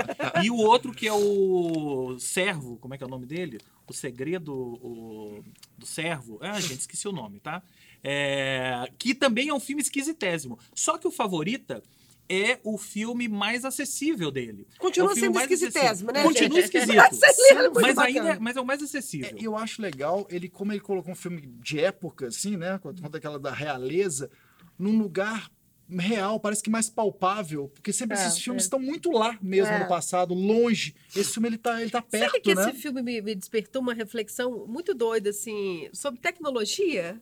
E 0.42 0.50
o 0.50 0.56
outro 0.56 0.92
que 0.92 1.06
é 1.06 1.12
o 1.12 2.16
Servo, 2.18 2.76
como 2.78 2.94
é 2.94 2.98
que 2.98 3.04
é 3.04 3.06
o 3.06 3.10
nome 3.10 3.24
dele? 3.26 3.58
O 3.88 3.92
Segredo 3.92 4.52
o- 4.54 5.44
do 5.78 5.86
Servo. 5.86 6.38
Ah, 6.42 6.60
gente, 6.60 6.80
esqueci 6.80 7.06
o 7.06 7.12
nome, 7.12 7.38
tá? 7.40 7.62
É, 8.02 8.84
que 8.98 9.14
também 9.14 9.48
é 9.48 9.54
um 9.54 9.60
filme 9.60 9.80
esquisitésimo. 9.80 10.58
Só 10.74 10.98
que 10.98 11.06
o 11.06 11.10
Favorita 11.10 11.82
é 12.28 12.58
o 12.64 12.78
filme 12.78 13.28
mais 13.28 13.64
acessível 13.64 14.30
dele. 14.30 14.66
Continua 14.78 15.12
É 15.12 15.14
sendo 15.16 15.38
esquisitésimo, 15.38 16.10
né, 16.12 16.22
Continua 16.22 16.60
gente? 16.62 16.76
esquisito. 16.76 16.92
É 17.52 17.54
muito 17.68 17.80
mas 17.80 17.98
ainda 17.98 18.30
é, 18.30 18.38
mas 18.38 18.56
é 18.56 18.60
o 18.60 18.64
mais 18.66 18.82
acessível. 18.82 19.28
É, 19.36 19.42
eu 19.46 19.56
acho 19.56 19.82
legal, 19.82 20.26
ele, 20.30 20.48
como 20.48 20.72
ele 20.72 20.80
colocou 20.80 21.12
um 21.12 21.16
filme 21.16 21.42
de 21.60 21.78
época, 21.78 22.28
assim, 22.28 22.56
né? 22.56 22.78
Conta 22.78 23.18
aquela 23.18 23.38
da 23.38 23.52
realeza, 23.52 24.30
num 24.78 24.98
lugar 24.98 25.50
real, 25.98 26.38
parece 26.40 26.62
que 26.62 26.70
mais 26.70 26.88
palpável, 26.90 27.68
porque 27.74 27.92
sempre 27.92 28.16
É, 28.16 28.20
esses 28.26 28.38
filmes 28.42 28.62
é. 28.62 28.66
estão 28.66 28.78
muito 28.80 29.10
lá 29.10 29.38
mesmo 29.42 29.72
É. 29.72 29.78
no 29.80 29.88
passado, 29.88 30.34
longe. 30.34 30.94
Esse 31.14 31.32
filme 31.34 31.48
ele 31.48 31.58
tá, 31.58 31.80
ele 31.80 31.90
tá 31.90 32.00
perto, 32.02 32.26
Sabe 32.32 32.40
que 32.40 32.54
né? 32.54 32.62
esse 32.70 32.78
filme 32.80 33.02
me, 33.02 33.20
me 33.20 33.34
despertou 33.34 33.80
uma 33.82 33.94
reflexão 33.94 34.66
muito 34.66 34.94
doida, 34.94 35.30
assim, 35.30 35.88
sobre 35.92 36.20
tecnologia? 36.20 37.20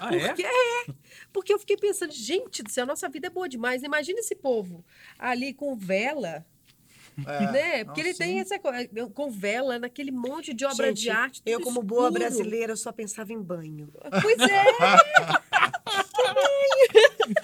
Ah, 0.00 0.14
é? 0.14 0.28
Porque, 0.28 0.42
é, 0.42 0.86
porque 1.32 1.52
eu 1.54 1.58
fiquei 1.58 1.76
pensando, 1.76 2.12
gente 2.12 2.62
do 2.62 2.70
céu, 2.70 2.84
a 2.84 2.86
nossa 2.86 3.08
vida 3.08 3.26
é 3.26 3.30
boa 3.30 3.48
demais. 3.48 3.82
Imagina 3.82 4.20
esse 4.20 4.34
povo 4.34 4.84
ali 5.18 5.52
com 5.52 5.76
vela, 5.76 6.44
É, 7.26 7.50
né? 7.52 7.84
Porque 7.84 8.02
não, 8.02 8.08
ele 8.08 8.16
tem 8.18 8.32
sim. 8.34 8.40
essa 8.40 8.58
coisa, 8.58 8.88
com 9.14 9.30
vela, 9.30 9.78
naquele 9.78 10.10
monte 10.10 10.52
de 10.54 10.64
obra 10.66 10.88
Gente, 10.88 11.00
de 11.02 11.10
arte. 11.10 11.42
Eu, 11.46 11.60
como 11.60 11.82
boa 11.82 12.08
escuro. 12.08 12.20
brasileira, 12.20 12.76
só 12.76 12.92
pensava 12.92 13.32
em 13.32 13.40
banho. 13.40 13.90
Pois 14.22 14.38
é! 14.38 14.64
Também. 16.16 17.34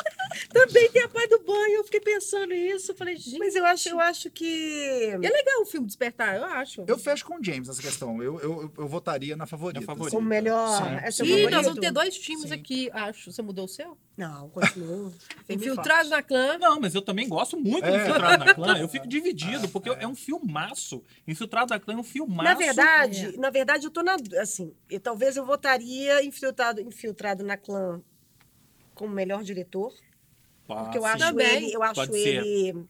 Também 0.53 0.91
tem 0.91 1.03
a 1.03 1.09
parte 1.09 1.29
do 1.31 1.41
banho. 1.53 1.77
Eu 1.77 1.85
fiquei 1.85 2.01
pensando 2.01 2.47
nisso. 2.49 2.95
Falei, 2.95 3.17
gente. 3.17 3.39
Mas 3.39 3.55
eu 3.55 3.65
acho, 3.65 3.89
eu 3.89 4.01
acho 4.01 4.31
que. 4.31 5.11
É 5.13 5.17
legal 5.19 5.63
o 5.63 5.67
filme 5.67 5.87
Despertar, 5.87 6.37
eu 6.37 6.45
acho. 6.45 6.85
Eu 6.87 6.99
fecho 6.99 7.25
com 7.25 7.39
o 7.39 7.45
James 7.45 7.69
essa 7.69 7.83
questão. 7.83 8.23
Eu, 8.23 8.39
eu, 8.41 8.73
eu 8.79 8.89
votaria 8.89 9.37
na 9.37 9.47
favorita. 9.47 9.81
Na 9.81 9.87
favorita. 9.87 10.17
Como 10.17 10.29
melhor. 10.29 10.79
Sim. 10.79 11.07
Essa 11.07 11.23
é 11.23 11.27
o 11.27 11.29
Ih, 11.29 11.51
nós 11.51 11.65
vamos 11.65 11.81
ter 11.81 11.91
dois 11.91 12.17
times 12.19 12.49
Sim. 12.49 12.55
aqui, 12.55 12.91
acho. 12.93 13.31
Você 13.31 13.43
mudou 13.43 13.65
o 13.65 13.69
seu? 13.69 13.97
Não, 14.17 14.49
continua. 14.51 15.13
Infiltrado 15.49 16.09
na 16.09 16.23
clã. 16.23 16.59
Não, 16.59 16.81
mas 16.81 16.95
eu 16.95 17.03
também 17.03 17.29
gosto 17.29 17.59
muito 17.59 17.85
do 17.85 17.95
É. 17.95 18.03
Infiltrado 18.03 18.45
na 18.45 18.55
Clã. 18.55 18.79
Eu 18.79 18.89
fico 18.89 19.07
dividido, 19.09 19.69
porque 19.69 19.89
é 19.89 20.07
um 20.07 20.15
filmaço. 20.15 21.03
Infiltrado 21.27 21.73
na 21.73 21.81
Clã 21.81 21.95
é 21.95 21.97
um 21.97 22.03
filmaço. 22.05 22.49
Na 22.49 22.55
verdade, 22.55 23.35
É. 23.35 23.39
na 23.39 23.51
verdade, 23.51 23.87
eu 23.87 23.91
tô 23.91 24.03
na. 24.03 24.17
Assim, 24.41 24.75
eu, 24.91 25.01
talvez 25.01 25.37
eu 25.37 25.45
votaria 25.45 26.25
infiltrado, 26.25 26.81
infiltrado 26.81 27.43
na 27.43 27.57
clã 27.57 28.03
como 28.95 29.13
melhor 29.15 29.43
diretor. 29.43 29.93
Pá, 30.75 30.83
Porque 30.85 30.99
eu 30.99 31.03
sim. 31.03 31.09
acho 31.09 31.19
Também. 31.19 31.57
ele. 31.57 31.73
Eu 31.73 31.83
acho 31.83 31.95
Pode 31.95 32.13
ser. 32.13 32.45
ele. 32.45 32.87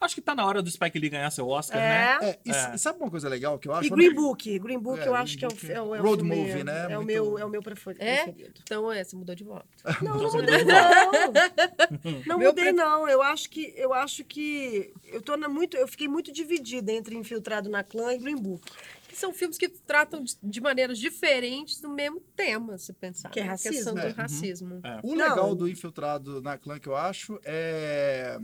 Acho 0.00 0.16
que 0.16 0.20
tá 0.20 0.34
na 0.34 0.44
hora 0.44 0.60
do 0.60 0.68
Spike 0.68 0.98
Lee 0.98 1.10
ganhar 1.10 1.30
seu 1.30 1.46
Oscar, 1.46 1.78
É. 1.80 1.88
né? 1.88 2.18
É, 2.30 2.38
e, 2.44 2.50
É. 2.50 2.72
e 2.74 2.78
sabe 2.78 2.98
uma 3.00 3.08
coisa 3.08 3.28
legal 3.28 3.56
que 3.56 3.68
eu 3.68 3.72
acho? 3.72 3.86
E 3.86 3.90
Green 3.90 4.12
Book. 4.12 4.58
Green 4.58 4.78
Book 4.80 4.98
É, 5.00 5.06
eu 5.06 5.14
acho 5.14 5.38
que 5.38 5.44
é 5.44 5.46
o, 5.46 5.50
Book. 5.52 5.70
é 5.70 5.80
o, 5.80 5.94
é 5.94 6.00
o 6.00 6.02
Road 6.02 6.22
filme- 6.24 6.36
movie, 6.44 6.64
né? 6.64 6.86
É 6.90 6.98
o 6.98 7.04
meu, 7.04 7.38
é 7.38 7.44
o 7.44 7.48
meu 7.48 7.60
É? 7.60 7.62
preferido. 7.62 8.52
Então, 8.64 8.90
é, 8.90 9.04
você 9.04 9.14
mudou 9.14 9.32
de 9.36 9.44
volta. 9.44 9.64
Não, 10.02 10.16
não 10.18 10.32
mudei 10.32 10.58
mudou. 10.58 10.74
não. 10.74 12.12
Não 12.26 12.38
Meu 12.38 12.48
mudei 12.48 12.64
pre- 12.64 12.72
não. 12.72 13.08
Eu 13.08 13.22
acho 13.22 13.48
que 13.48 13.72
eu 13.76 13.94
acho 13.94 14.24
que 14.24 14.92
eu 15.06 15.22
tô 15.22 15.36
na 15.36 15.48
muito, 15.48 15.76
eu 15.76 15.86
fiquei 15.86 16.08
muito 16.08 16.32
dividida 16.32 16.90
entre 16.90 17.14
Infiltrado 17.16 17.70
na 17.70 17.84
Clã 17.84 18.12
e 18.12 18.18
Green 18.18 18.34
Book. 18.36 18.68
Que 19.12 19.18
são 19.18 19.32
filmes 19.32 19.58
que 19.58 19.68
tratam 19.68 20.22
de, 20.22 20.36
de 20.42 20.60
maneiras 20.60 20.98
diferentes 20.98 21.80
do 21.80 21.88
mesmo 21.90 22.20
tema, 22.34 22.78
se 22.78 22.92
pensar. 22.92 23.28
Que 23.30 23.40
é 23.40 23.44
né? 23.44 23.50
A 23.50 23.58
questão 23.58 23.94
racismo. 23.94 24.00
do 24.00 24.06
É. 24.06 24.10
racismo. 24.10 24.80
É. 24.82 25.00
O 25.02 25.14
Não. 25.14 25.28
legal 25.28 25.54
do 25.54 25.68
Infiltrado 25.68 26.40
na 26.40 26.56
Clã 26.56 26.78
que 26.78 26.88
eu 26.88 26.96
acho 26.96 27.38
é 27.44 28.38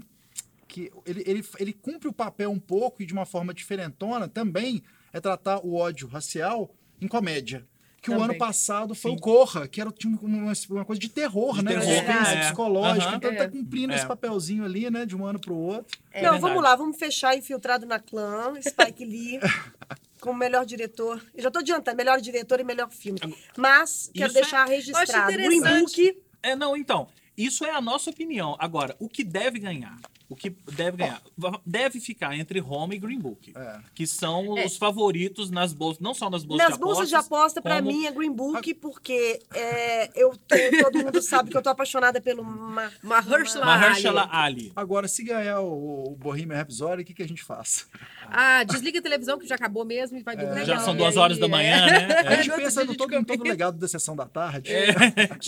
que 0.68 0.92
ele, 1.06 1.22
ele, 1.26 1.44
ele 1.58 1.72
cumpre 1.72 2.06
o 2.08 2.12
papel 2.12 2.50
um 2.50 2.58
pouco 2.60 3.02
e 3.02 3.06
de 3.06 3.12
uma 3.14 3.24
forma 3.24 3.54
diferentona 3.54 4.28
também 4.28 4.82
é 5.12 5.18
tratar 5.20 5.64
o 5.64 5.74
ódio 5.74 6.06
racial 6.06 6.70
em 7.00 7.08
comédia. 7.08 7.66
Que 8.00 8.10
o 8.10 8.12
Também. 8.12 8.26
ano 8.30 8.38
passado 8.38 8.94
foi 8.94 9.10
Sim. 9.10 9.16
o 9.16 9.20
Corra, 9.20 9.66
que 9.66 9.80
era 9.80 9.90
tinha 9.90 10.16
uma, 10.22 10.52
uma 10.70 10.84
coisa 10.84 11.00
de 11.00 11.08
terror, 11.08 11.56
De 11.56 11.64
né? 11.64 11.72
terror, 11.72 11.84
Suspense 11.96 12.30
é. 12.32 12.40
psicológico. 12.42 13.06
Aham. 13.08 13.16
Então 13.16 13.30
É. 13.32 13.34
tá 13.34 13.48
cumprindo 13.48 13.92
É. 13.92 13.96
esse 13.96 14.06
papelzinho 14.06 14.64
ali, 14.64 14.88
né? 14.88 15.04
De 15.04 15.16
um 15.16 15.26
ano 15.26 15.40
pro 15.40 15.54
outro. 15.56 15.98
É 16.12 16.22
não, 16.22 16.32
verdade. 16.32 16.40
vamos 16.42 16.62
lá, 16.62 16.76
vamos 16.76 16.96
fechar 16.96 17.36
Infiltrado 17.36 17.86
na 17.86 17.98
Clã, 17.98 18.52
Spike 18.62 19.04
Lee. 19.04 19.40
Como 20.20 20.38
melhor 20.38 20.64
diretor. 20.66 21.24
Eu 21.34 21.42
já 21.42 21.50
tô 21.50 21.58
adiantando, 21.60 21.96
melhor 21.96 22.20
diretor 22.20 22.60
e 22.60 22.64
melhor 22.64 22.90
filme. 22.90 23.20
Mas 23.56 24.10
quero 24.14 24.28
Isso 24.28 24.38
é- 24.38 24.40
deixar 24.42 24.64
registrado. 24.66 25.32
Green. 25.32 25.60
Book. 25.60 26.22
É, 26.42 26.54
não, 26.56 26.76
então. 26.76 27.08
Isso 27.36 27.64
é 27.64 27.70
a 27.70 27.80
nossa 27.80 28.10
opinião. 28.10 28.56
Agora, 28.58 28.96
o 28.98 29.08
que 29.08 29.22
deve 29.22 29.58
ganhar? 29.60 29.96
O 30.28 30.36
que 30.36 30.50
deve 30.72 30.98
ganhar? 30.98 31.22
Deve 31.64 32.00
ficar 32.00 32.36
entre 32.36 32.58
Roma 32.60 32.94
e 32.94 32.98
Green 32.98 33.18
Book, 33.18 33.52
É. 33.56 33.78
que 33.94 34.06
são 34.06 34.58
É. 34.58 34.66
os 34.66 34.76
favoritos 34.76 35.50
nas 35.50 35.72
bolsas, 35.72 36.00
não 36.00 36.12
só 36.12 36.28
nas 36.28 36.44
bolsas 36.44 36.68
Nas 36.68 36.76
de 36.76 36.82
bolsas 36.82 36.98
apostas. 36.98 37.08
de 37.08 37.16
aposta, 37.26 37.62
pra 37.62 37.76
como- 37.76 37.88
mim, 37.90 38.06
é 38.06 38.10
Green 38.12 38.32
Book, 38.32 38.74
porque 38.74 39.40
é, 39.54 40.10
eu 40.20 40.30
tô- 40.36 40.56
todo 40.82 40.98
mundo 41.04 41.22
sabe 41.22 41.50
que 41.50 41.56
eu 41.56 41.62
tô 41.62 41.70
apaixonada 41.70 42.20
pelo 42.20 42.44
Mar... 42.44 42.92
Mahershala 43.02 43.64
Mahershala 43.64 44.28
Ali. 44.30 44.60
Ali. 44.66 44.72
Agora, 44.76 45.08
se 45.08 45.22
ganhar 45.22 45.60
o, 45.60 46.12
o 46.12 46.16
Bohemian 46.16 46.56
Rhapsody, 46.56 47.02
o 47.02 47.04
que, 47.04 47.14
que 47.14 47.22
a 47.22 47.28
gente 47.28 47.42
faz? 47.42 47.86
Ah, 48.26 48.64
desliga 48.64 48.98
a 48.98 49.02
televisão 49.02 49.38
que 49.38 49.46
já 49.46 49.54
acabou 49.54 49.84
mesmo 49.84 50.18
e 50.18 50.22
vai 50.22 50.36
dormir. 50.36 50.60
É. 50.60 50.64
Já 50.66 50.78
são 50.80 50.94
duas 50.94 51.16
aí, 51.16 51.22
horas 51.22 51.38
da 51.38 51.46
é. 51.46 51.48
manhã, 51.48 51.86
né? 51.86 52.06
A 52.26 52.34
gente 52.42 52.54
pensa 52.54 52.84
no 52.84 52.94
todo, 52.94 53.14
em 53.14 53.24
todo 53.24 53.42
legado 53.42 53.78
da 53.78 53.88
sessão 53.88 54.14
da 54.14 54.26
tarde. 54.26 54.70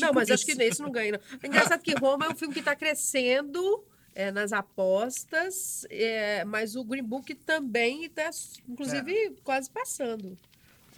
Não, 0.01 0.13
mas 0.15 0.25
Tipo 0.27 0.35
acho 0.35 0.45
que 0.47 0.53
isso. 0.53 0.59
nesse 0.59 0.81
não 0.83 0.91
ganha. 0.91 1.13
Não. 1.13 1.21
É 1.43 1.47
engraçado 1.47 1.83
que 1.83 1.93
Roma 1.95 2.27
é 2.27 2.29
um 2.31 2.35
filme 2.35 2.55
que 2.55 2.61
está 2.61 2.75
crescendo 2.75 3.85
é, 4.15 4.31
nas 4.31 4.53
apostas, 4.53 5.87
é, 5.91 6.45
mas 6.45 6.77
o 6.77 6.85
Green 6.85 7.03
Book 7.03 7.35
também 7.35 8.05
está, 8.05 8.31
inclusive, 8.69 9.37
quase 9.43 9.71
passando. 9.71 10.37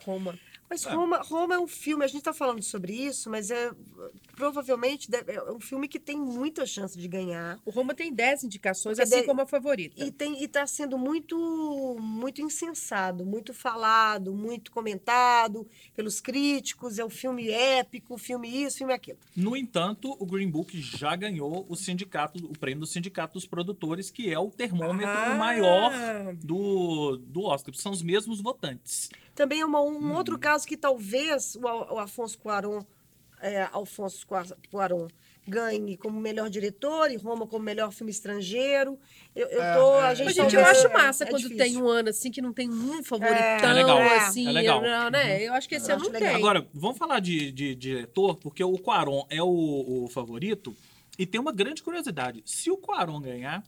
Roma. 0.04 0.38
Mas 0.73 0.85
Roma, 0.85 1.19
Roma 1.19 1.55
é 1.55 1.59
um 1.59 1.67
filme, 1.67 2.02
a 2.02 2.09
gente 2.09 2.23
tá 2.23 2.33
falando 2.33 2.62
sobre 2.62 2.95
isso, 2.95 3.29
mas 3.29 3.50
é 3.50 3.71
provavelmente 4.35 5.11
deve- 5.11 5.33
é 5.33 5.52
um 5.52 5.61
filme 5.61 5.87
que 5.87 6.00
tem 6.00 6.17
muita 6.19 6.64
chance 6.64 6.99
de 6.99 7.07
ganhar. 7.07 7.59
O 7.64 7.71
Roma 7.71 7.95
tem 7.95 8.12
10 8.12 8.45
indicações, 8.45 8.97
Porque 8.97 9.02
assim 9.14 9.21
de- 9.23 9.26
como 9.26 9.43
a 9.43 9.47
favorita. 9.47 10.02
E, 10.02 10.11
tem, 10.11 10.43
e 10.43 10.49
tá 10.49 10.67
sendo 10.67 10.97
muito, 10.97 11.37
muito 12.00 12.41
insensado, 12.41 13.25
muito 13.25 13.52
falado, 13.52 14.33
muito 14.35 14.71
comentado 14.73 15.67
pelos 15.95 16.21
críticos. 16.21 16.99
É 16.99 17.05
um 17.05 17.11
filme 17.11 17.50
épico, 17.50 18.17
filme 18.17 18.49
isso, 18.64 18.79
filme 18.79 18.95
aquilo. 18.95 19.19
No 19.37 19.57
entanto, 19.57 20.17
o 20.19 20.25
Green 20.25 20.50
Book 20.50 20.81
já 20.81 21.14
ganhou 21.14 21.67
o 21.69 21.76
sindicato, 21.76 22.38
o 22.47 22.59
prêmio 22.59 22.81
do 22.81 22.87
Sindicato 22.87 23.35
dos 23.35 23.47
Produtores, 23.47 24.11
que 24.11 24.33
é 24.33 24.38
o 24.38 24.50
termômetro 24.50 25.07
Ah. 25.09 25.35
maior 25.35 25.93
do, 26.43 27.17
do 27.19 27.43
Oscar. 27.43 27.75
São 27.75 27.93
os 27.93 28.02
mesmos 28.02 28.41
votantes. 28.41 29.11
Também 29.34 29.60
é 29.60 29.64
uma- 29.66 29.80
um 29.82 29.96
Hum. 29.96 30.14
outro 30.14 30.38
caso 30.38 30.66
que 30.66 30.76
talvez 30.76 31.56
o, 31.56 31.60
o 31.94 31.98
Afonso 31.98 32.38
Cuarón, 32.38 32.82
é, 33.40 33.68
Alfonso 33.72 34.26
Cua- 34.26 34.56
Cuarón 34.70 35.08
ganhe 35.48 35.96
como 35.96 36.20
melhor 36.20 36.48
diretor 36.48 37.10
e 37.10 37.16
Roma 37.16 37.46
como 37.48 37.64
melhor 37.64 37.90
filme 37.92 38.12
estrangeiro. 38.12 38.96
Eu, 39.34 39.48
eu 39.48 39.60
É, 39.62 39.74
tô, 39.74 39.94
é, 39.96 40.02
a 40.02 40.14
gente 40.14 40.26
Mas, 40.26 40.34
gente, 40.36 40.54
eu 40.54 40.64
acho 40.64 40.92
massa 40.92 41.24
é 41.24 41.26
quando 41.26 41.42
difícil. 41.42 41.58
tem 41.64 41.76
um 41.82 41.88
ano 41.88 42.10
assim 42.10 42.30
que 42.30 42.40
não 42.40 42.52
tem 42.52 42.70
um 42.70 43.02
favoritão, 43.02 43.70
É 43.70 43.72
legal. 43.72 43.98
assim. 44.20 44.46
É 44.46 44.52
legal. 44.52 44.80
não, 44.82 45.10
né? 45.10 45.42
Eu 45.42 45.52
acho 45.54 45.68
que 45.68 45.74
esse 45.74 45.90
Eu 45.90 45.96
ano 45.96 46.04
não 46.04 46.12
legal. 46.12 46.28
tem. 46.28 46.36
Agora, 46.38 46.68
vamos 46.72 46.96
falar 46.96 47.18
de, 47.18 47.50
de 47.50 47.74
diretor, 47.74 48.36
porque 48.36 48.62
o 48.62 48.78
Quaron 48.78 49.26
é 49.28 49.42
o, 49.42 50.04
o 50.04 50.08
favorito. 50.08 50.76
E 51.18 51.26
tem 51.26 51.40
uma 51.40 51.52
grande 51.52 51.82
curiosidade. 51.82 52.42
Se 52.46 52.70
o 52.70 52.76
Quaron 52.76 53.20
ganhar, 53.20 53.64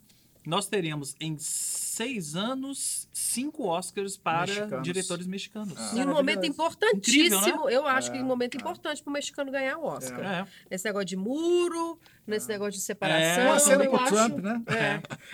nós 0.47 0.67
teremos 0.67 1.15
em 1.21 1.37
seis 1.39 2.35
anos 2.37 3.09
cinco 3.13 3.67
Oscars 3.67 4.17
para 4.17 4.47
Mexicanos. 4.47 4.83
diretores 4.85 5.27
mexicanos. 5.27 5.93
Em 5.95 6.03
um 6.05 6.13
momento 6.13 6.45
importantíssimo, 6.45 7.37
Incrível, 7.37 7.71
eu 7.71 7.87
acho 7.87 8.11
que 8.13 8.19
É, 8.19 8.21
um 8.23 8.27
momento 8.27 8.57
importante 8.57 9.03
para 9.03 9.11
o 9.11 9.13
mexicano 9.13 9.51
ganhar 9.51 9.79
o 9.79 9.85
Oscar. 9.85 10.21
É. 10.21 10.47
Nesse 10.71 10.85
negócio 10.85 11.07
de 11.07 11.17
muro, 11.17 11.99
nesse 12.27 12.49
negócio 12.49 12.73
de 12.73 12.81
separação. 12.81 13.43
É, 13.45 13.47
Uma 13.51 13.59
cena 13.59 13.87
com 13.87 13.97
o 13.97 14.01
acho- 14.01 14.15
Trump, 14.15 14.39
né? 14.41 14.63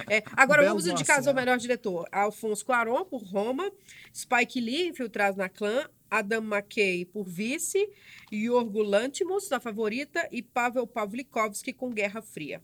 É. 0.08 0.16
É. 0.18 0.22
Agora 0.36 0.64
vamos 0.66 0.86
indicar 0.86 1.16
ao 1.18 1.22
cena. 1.24 1.40
melhor 1.40 1.58
diretor. 1.58 2.06
Alfonso 2.12 2.64
Cuarón, 2.64 3.04
por 3.04 3.22
Roma. 3.22 3.70
Spike 4.14 4.60
Lee, 4.60 4.88
Infiltrado 4.88 5.36
na 5.38 5.48
Clã. 5.48 5.88
Adam 6.10 6.42
McKay, 6.42 7.04
por 7.04 7.24
Vice. 7.24 7.88
Yorgo 8.32 8.82
Lantimos, 8.82 9.48
na 9.48 9.60
Favorita. 9.60 10.28
E 10.32 10.42
Pavel 10.42 10.86
Pavlikovsky, 10.86 11.72
com 11.72 11.90
Guerra 11.90 12.20
Fria. 12.20 12.60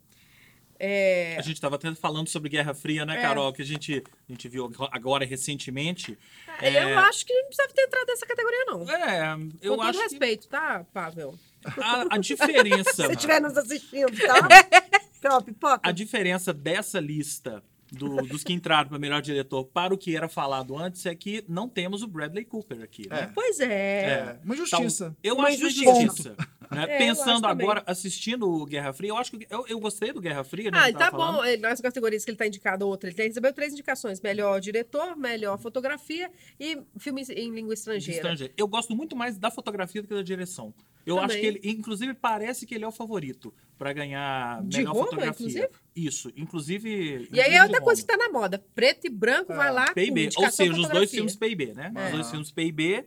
É, 0.79 1.37
A 1.39 1.43
gente 1.43 1.55
estava 1.55 1.77
até 1.77 1.95
falando 1.95 2.29
sobre 2.29 2.49
Guerra 2.49 2.75
Fria, 2.75 3.05
né, 3.07 3.19
É. 3.19 3.23
Carol? 3.23 3.53
Que 3.53 3.63
a 3.63 3.65
gente, 3.65 4.03
a 4.29 4.33
gente 4.33 4.49
viu 4.49 4.71
agora 4.93 5.25
recentemente. 5.25 6.19
Eu 6.63 6.99
acho 6.99 7.25
que 7.27 7.33
não 7.35 7.45
precisava 7.47 7.73
ter 7.73 7.83
entrado 7.83 8.07
nessa 8.07 8.27
categoria, 8.27 8.65
não. 8.67 8.91
É, 8.91 9.33
eu 9.63 9.73
Com 9.73 9.77
todo 9.79 9.89
acho 9.89 9.99
que 9.99 10.05
respeito, 10.05 10.49
tá, 10.49 10.85
Pavel? 10.93 11.39
a, 11.65 12.15
a 12.15 12.19
diferença. 12.19 12.93
Se 12.95 13.03
você 13.07 13.13
estiver 13.13 13.41
nos 13.41 13.57
assistindo, 13.57 14.13
tá? 14.17 14.49
Então, 15.19 15.43
pipoca. 15.43 15.81
A 15.83 15.91
diferença 15.93 16.53
dessa 16.53 17.01
lista 17.01 17.61
do- 17.93 18.17
dos 18.27 18.43
que 18.43 18.53
entraram 18.53 18.89
para 18.89 18.99
melhor 18.99 19.23
diretor 19.23 19.65
para 19.65 19.95
o 19.95 19.99
que 19.99 20.17
era 20.17 20.29
falado 20.29 20.77
antes 20.77 21.05
é 21.07 21.15
que 21.15 21.45
não 21.49 21.69
temos 21.69 22.03
o 22.03 22.07
Bradley 22.09 22.45
Cooper 22.45 22.83
aqui, 22.83 23.09
né? 23.09 23.31
Pois 23.35 23.61
é. 23.61 23.67
É, 24.11 24.23
uma 24.45 24.55
Então, 24.55 24.65
injustiça. 24.83 25.17
eu 25.23 25.35
Uma 25.35 25.49
acho 25.49 25.57
uma 25.59 25.67
injustiça. 25.69 25.91
injustiça. 26.03 26.31
né? 26.31 26.37
É, 26.89 26.99
Pensando 26.99 27.31
acho 27.31 27.43
também. 27.43 27.65
agora, 27.65 27.85
assistindo 27.87 28.49
o 28.51 28.67
Guerra 28.67 28.93
Fria, 28.93 29.11
eu 29.11 29.17
acho 29.17 29.31
que 29.31 29.47
eu, 29.49 29.65
eu 29.69 29.79
gostei 29.79 30.13
do 30.13 30.21
Guerra 30.21 30.43
Fria. 30.43 30.69
né, 30.69 30.77
Ah, 30.79 30.93
tá 30.93 31.11
falando. 31.13 31.37
bom. 31.37 31.45
Ele- 31.45 31.63
Nas 31.63 31.81
categorias 31.81 32.25
que 32.25 32.31
ele 32.33 32.37
tá 32.37 32.45
indicado, 32.45 32.87
outra. 32.89 33.09
Ele 33.09 33.23
recebeu 33.23 33.53
três 33.53 33.73
indicações: 33.73 34.21
melhor 34.21 34.61
diretor, 34.61 35.17
melhor 35.17 35.59
fotografia 35.61 36.29
e 36.59 36.77
filme 36.99 37.23
em 37.31 37.53
língua 37.53 37.73
estrangeira. 37.73 38.19
estrangeiro. 38.19 38.53
Eu 38.57 38.67
gosto 38.67 38.97
muito 38.97 39.15
mais 39.15 39.39
da 39.39 39.49
fotografia 39.49 40.03
do 40.03 40.09
que 40.09 40.15
da 40.15 40.23
direção. 40.23 40.75
Eu 41.07 41.15
Também. 41.17 41.31
acho 41.31 41.41
que 41.41 41.47
ele, 41.47 41.61
inclusive, 41.65 42.13
parece 42.15 42.67
que 42.67 42.75
ele 42.75 42.85
é 42.85 42.89
o 42.89 42.93
favorito 42.93 43.55
para 43.79 43.93
ganhar 43.93 44.61
De 44.65 44.79
melhor 44.79 44.93
Roma, 44.93 45.05
fotografia. 45.05 45.47
inclusive? 45.47 45.69
Isso, 45.95 46.33
inclusive. 46.37 47.29
E 47.33 47.41
aí 47.41 47.55
é 47.55 47.63
outra 47.63 47.81
coisa 47.81 48.05
que 48.05 48.11
Roma. 48.13 48.25
tá 48.25 48.33
na 48.33 48.39
moda. 48.41 48.65
Preto 48.75 49.07
e 49.07 49.11
branco, 49.11 49.55
vai 49.55 49.73
lá. 49.73 49.87
com 49.89 49.95
PIB. 49.95 50.31
Ou 50.37 50.51
seja, 50.51 50.73
os 50.73 50.89
dois 50.89 51.11
filmes 51.11 51.37
PIB, 51.37 51.75
né? 51.75 51.93
É. 51.95 52.07
Os 52.07 52.13
dois 52.13 52.31
filmes 52.31 52.51
PIB 52.51 53.05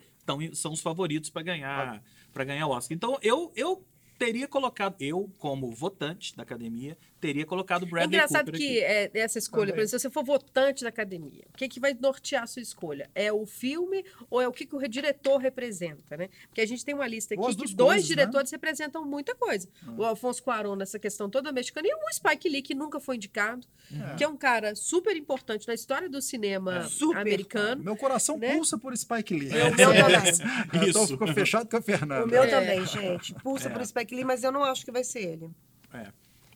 são 0.54 0.72
os 0.72 0.80
favoritos 0.80 1.30
para 1.30 1.42
ganhar 1.42 2.02
para 2.32 2.44
ganhar 2.46 2.68
o 2.68 2.70
Oscar. 2.70 2.96
Então, 2.96 3.18
eu, 3.22 3.52
eu 3.56 3.84
teria 4.18 4.48
colocado, 4.48 4.96
eu, 5.00 5.30
como 5.40 5.72
votante 5.72 6.36
da 6.38 6.44
academia, 6.44 6.98
teria 7.20 7.46
colocado 7.46 7.84
o 7.84 7.86
É 7.86 7.90
Bradley 7.90 8.08
engraçado 8.20 8.46
Cooper 8.46 8.60
que 8.60 8.84
aqui. 8.84 9.10
é, 9.18 9.20
essa 9.20 9.38
escolha, 9.40 9.68
por 9.68 9.72
Também. 9.72 9.84
exemplo, 9.84 10.00
se 10.00 10.04
você 10.08 10.10
for 10.10 10.24
votante 10.24 10.84
da 10.84 10.90
academia, 10.90 11.44
o 11.54 11.58
que, 11.58 11.68
que 11.68 11.80
vai 11.80 11.94
nortear 12.00 12.44
a 12.44 12.48
sua 12.48 12.62
escolha? 12.62 13.10
É 13.14 13.32
o 13.32 13.46
filme 13.46 14.04
ou 14.30 14.42
é 14.42 14.48
o 14.48 14.52
que, 14.52 14.66
que 14.66 14.76
o 14.76 14.88
diretor 14.88 15.38
representa, 15.38 16.16
né? 16.18 16.30
Porque 16.48 16.62
a 16.62 16.66
gente 16.66 16.84
tem 16.86 16.96
uma 16.96 17.08
lista 17.08 17.34
aqui 17.34 17.44
as 17.44 17.56
que 17.56 17.76
dois 17.76 17.76
coisas, 17.76 18.10
né? 18.10 18.16
diretores 18.16 18.52
representam 18.52 19.04
muita 19.06 19.36
coisa. 19.36 19.68
O 19.98 20.04
Alfonso 20.06 20.42
Cuarón 20.44 20.76
nessa 20.76 20.98
questão 21.00 21.30
toda 21.30 21.52
mexicana 21.52 21.88
e 21.88 21.94
o 21.94 22.14
Spike 22.14 22.48
Lee, 22.50 22.62
que 22.62 22.74
nunca 22.74 23.00
foi 23.00 23.16
indicado, 23.18 23.68
que 24.18 24.24
é 24.24 24.28
um 24.28 24.38
cara 24.38 24.76
super 24.76 25.16
importante 25.18 25.68
na 25.68 25.74
história 25.74 26.10
do 26.10 26.22
cinema 26.22 26.80
É. 26.80 26.84
Super. 26.84 27.18
americano. 27.20 27.84
Meu 27.84 27.96
coração 27.96 28.38
Né? 28.38 28.56
pulsa 28.56 28.78
por 28.78 28.96
Spike 28.96 29.34
Lee. 29.34 29.50
O 29.50 29.76
meu 29.76 29.92
também. 29.94 30.90
Então 30.90 31.04
Isso. 31.04 31.08
ficou 31.08 31.28
fechado 31.34 31.70
com 31.70 31.78
a 31.78 31.82
Fernanda. 31.82 32.26
O 32.26 32.28
meu 32.30 32.44
É. 32.44 32.48
também, 32.48 32.86
gente. 32.86 33.34
Pulsa 33.36 33.68
É. 33.68 33.72
por 33.72 33.86
Spike 33.86 34.16
Lee, 34.16 34.24
mas 34.24 34.44
eu 34.44 34.52
não 34.52 34.64
acho 34.64 34.86
que 34.86 34.92
vai 34.92 35.04
ser 35.04 35.20
ele. 35.20 35.50
É, 35.94 36.08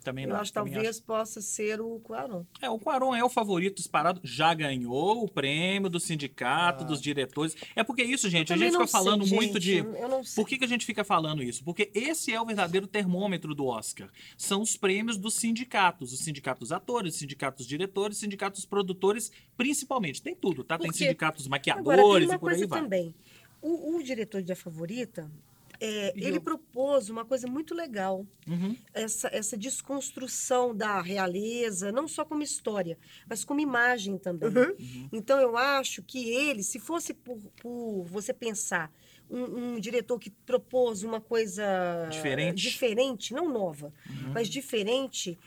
também 0.03 0.25
Eu 0.25 0.31
não. 0.31 0.35
acho 0.37 0.51
que 0.51 0.55
talvez 0.55 0.99
possa 0.99 1.41
ser 1.41 1.79
o 1.81 1.99
Cuarón. 1.99 2.43
É, 2.61 2.69
o 2.69 2.77
Quaron 2.77 3.15
é 3.15 3.23
o 3.23 3.29
favorito 3.29 3.77
disparado, 3.77 4.19
já 4.23 4.53
ganhou 4.53 5.23
o 5.23 5.27
prêmio 5.29 5.89
do 5.89 5.99
sindicato, 5.99 6.83
Ah. 6.83 6.87
dos 6.87 7.01
diretores. 7.01 7.55
É 7.75 7.83
porque 7.83 8.03
isso, 8.03 8.29
gente, 8.29 8.51
a 8.53 8.57
gente 8.57 8.71
fica 8.73 8.87
falando 8.87 9.25
sei, 9.25 9.35
muito 9.35 9.59
de. 9.59 9.75
gente, 9.77 9.97
Eu 9.99 10.09
não 10.09 10.23
sei. 10.23 10.35
Por 10.43 10.47
que, 10.49 10.57
que 10.57 10.65
a 10.65 10.67
gente 10.67 10.85
fica 10.85 11.03
falando 11.03 11.41
isso? 11.41 11.63
Porque 11.63 11.89
esse 11.93 12.31
é 12.33 12.39
o 12.41 12.45
verdadeiro 12.45 12.85
termômetro 12.87 13.55
do 13.55 13.65
Oscar. 13.65 14.09
São 14.37 14.61
os 14.61 14.75
prêmios 14.77 15.17
dos 15.17 15.33
sindicatos. 15.35 16.11
Os 16.13 16.19
sindicatos 16.19 16.71
atores, 16.71 17.13
os 17.13 17.19
sindicatos 17.19 17.65
diretores, 17.65 18.17
os 18.17 18.21
sindicatos 18.21 18.65
produtores, 18.65 19.31
principalmente. 19.57 20.21
Tem 20.21 20.35
tudo, 20.35 20.63
tá? 20.63 20.77
Tem 20.77 20.87
Porque- 20.87 21.03
sindicatos 21.05 21.45
Agora, 21.45 21.49
maquiadores 21.51 22.13
tem 22.13 22.23
e 22.23 22.25
uma 22.35 22.39
por 22.39 22.49
aí 22.51 22.55
coisa 22.57 22.67
vai. 22.67 22.81
também. 22.81 23.15
O, 23.61 23.95
o 23.97 24.03
diretor 24.03 24.41
de 24.41 24.51
A 24.51 24.55
Favorita, 24.55 25.31
é, 25.79 26.13
ele 26.15 26.39
propôs 26.39 27.09
uma 27.09 27.25
coisa 27.25 27.47
muito 27.47 27.73
legal. 27.73 28.25
Uhum. 28.47 28.75
Essa, 28.93 29.29
essa 29.31 29.57
desconstrução 29.57 30.75
da 30.75 31.01
realeza, 31.01 31.91
não 31.91 32.07
só 32.07 32.23
como 32.25 32.41
história, 32.43 32.97
mas 33.27 33.43
como 33.43 33.59
imagem 33.59 34.17
também. 34.17 34.49
Uhum. 34.49 35.09
Então, 35.11 35.39
eu 35.39 35.57
acho 35.57 36.01
que 36.03 36.29
ele, 36.29 36.63
se 36.63 36.79
fosse 36.79 37.13
por, 37.13 37.37
por 37.61 38.03
você 38.05 38.33
pensar 38.33 38.91
um, 39.29 39.73
um 39.75 39.79
diretor 39.79 40.19
que 40.19 40.29
propôs 40.29 41.03
uma 41.03 41.19
coisa 41.19 42.07
Diferente. 42.09 42.61
diferente, 42.61 43.33
não 43.33 43.49
nova, 43.49 43.93
Uhum. 44.09 44.31
mas 44.33 44.47
diferente, 44.47 45.37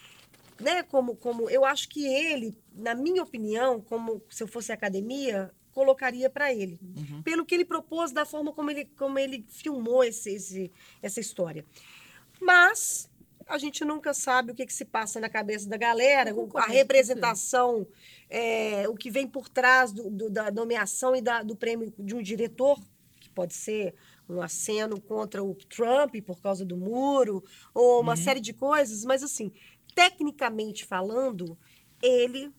né? 0.61 0.83
Como, 0.83 1.15
como 1.17 1.49
eu 1.51 1.65
acho 1.65 1.89
que 1.89 2.07
ele, 2.07 2.57
na 2.75 2.95
minha 2.95 3.23
opinião, 3.23 3.81
como 3.81 4.23
se 4.31 4.43
eu 4.43 4.49
fosse 4.49 4.73
academia, 4.73 5.51
colocaria 5.77 6.31
para 6.31 6.55
ele, 6.55 6.81
Uhum. 6.83 7.21
pelo 7.23 7.45
que 7.45 7.55
ele 7.55 7.65
propôs, 7.67 8.11
da 8.11 8.25
forma 8.25 8.51
como 8.51 8.71
ele, 8.71 8.87
como 8.97 9.19
ele 9.19 9.45
filmou 9.47 10.03
esse, 10.03 10.31
esse, 10.31 10.73
essa 11.03 11.21
história. 11.21 11.67
Mas 12.41 13.11
a 13.47 13.59
gente 13.59 13.85
nunca 13.85 14.15
sabe 14.15 14.53
o 14.53 14.55
que, 14.55 14.65
que 14.65 14.73
se 14.73 14.87
passa 14.87 15.21
na 15.21 15.29
cabeça 15.29 15.69
da 15.69 15.77
galera, 15.77 16.35
a 16.55 16.67
representação, 16.67 17.87
é, 18.31 18.89
o 18.89 18.95
que 18.95 19.11
vem 19.11 19.27
por 19.27 19.51
trás 19.51 19.93
do- 19.93 20.09
do- 20.11 20.31
da 20.31 20.51
nomeação 20.51 21.15
e 21.15 21.21
da- 21.21 21.43
do 21.43 21.55
prêmio 21.55 21.93
de 21.99 22.15
um 22.15 22.23
diretor, 22.23 22.81
que 23.21 23.29
pode 23.29 23.53
ser 23.53 23.95
um 24.29 24.41
aceno 24.41 24.99
contra 24.99 25.45
o 25.45 25.55
Trump 25.55 26.17
por 26.25 26.41
causa 26.41 26.65
do 26.65 26.77
muro, 26.77 27.45
ou 27.75 28.01
uma 28.01 28.17
série 28.17 28.41
de 28.41 28.55
coisas, 28.55 29.05
mas 29.05 29.23
assim, 29.23 29.53
tecnicamente 29.95 30.87
falando, 30.87 31.57
ele, 32.03 32.51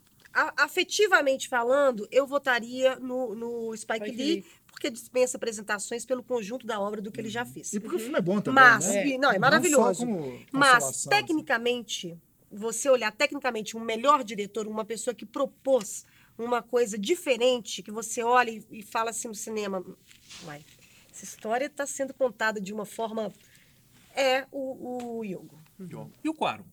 afetivamente 0.55 1.47
falando, 1.47 2.07
eu 2.11 2.27
votaria 2.27 2.97
no, 2.97 3.33
no 3.33 3.75
Spike, 3.75 4.05
Spike 4.05 4.15
Lee, 4.15 4.33
Lee. 4.35 4.45
porque 4.71 4.89
dispensa 4.89 5.37
apresentações 5.37 6.05
pelo 6.05 6.21
conjunto 6.23 6.67
da 6.67 6.79
obra 6.79 7.01
do 7.01 7.11
que 7.11 7.19
ele 7.19 7.29
já 7.29 7.45
fez. 7.45 7.73
E 7.73 7.79
porque 7.79 7.95
o 7.95 7.99
filme 7.99 8.17
é 8.17 8.21
bom 8.21 8.39
também. 8.39 8.63
Mas, 8.63 8.85
né? 8.87 9.07
e- 9.07 9.17
não, 9.17 9.31
é 9.31 9.33
Não 9.33 9.39
maravilhoso. 9.41 9.93
só 9.95 10.05
como 10.05 10.39
Mas, 10.51 11.05
tecnicamente, 11.05 12.17
você 12.51 12.89
olhar 12.89 13.11
tecnicamente 13.11 13.75
um 13.75 13.79
melhor 13.79 14.23
diretor, 14.23 14.67
uma 14.67 14.85
pessoa 14.85 15.13
que 15.13 15.25
propôs 15.25 16.05
uma 16.37 16.61
coisa 16.61 16.97
diferente, 16.97 17.81
que 17.81 17.91
você 17.91 18.21
olha 18.23 18.51
e, 18.51 18.63
e 18.71 18.83
fala 18.83 19.09
assim 19.09 19.27
no 19.27 19.35
cinema, 19.35 19.83
uai, 20.45 20.63
essa 21.11 21.23
história 21.23 21.65
está 21.65 21.87
sendo 21.87 22.13
contada 22.13 22.61
de 22.61 22.71
uma 22.71 22.85
forma 22.85 23.33
é 24.15 24.45
o, 24.51 25.17
o 25.19 25.23
Yogo. 25.23 25.59
E 26.23 26.29
o 26.29 26.33
Quaron? 26.33 26.63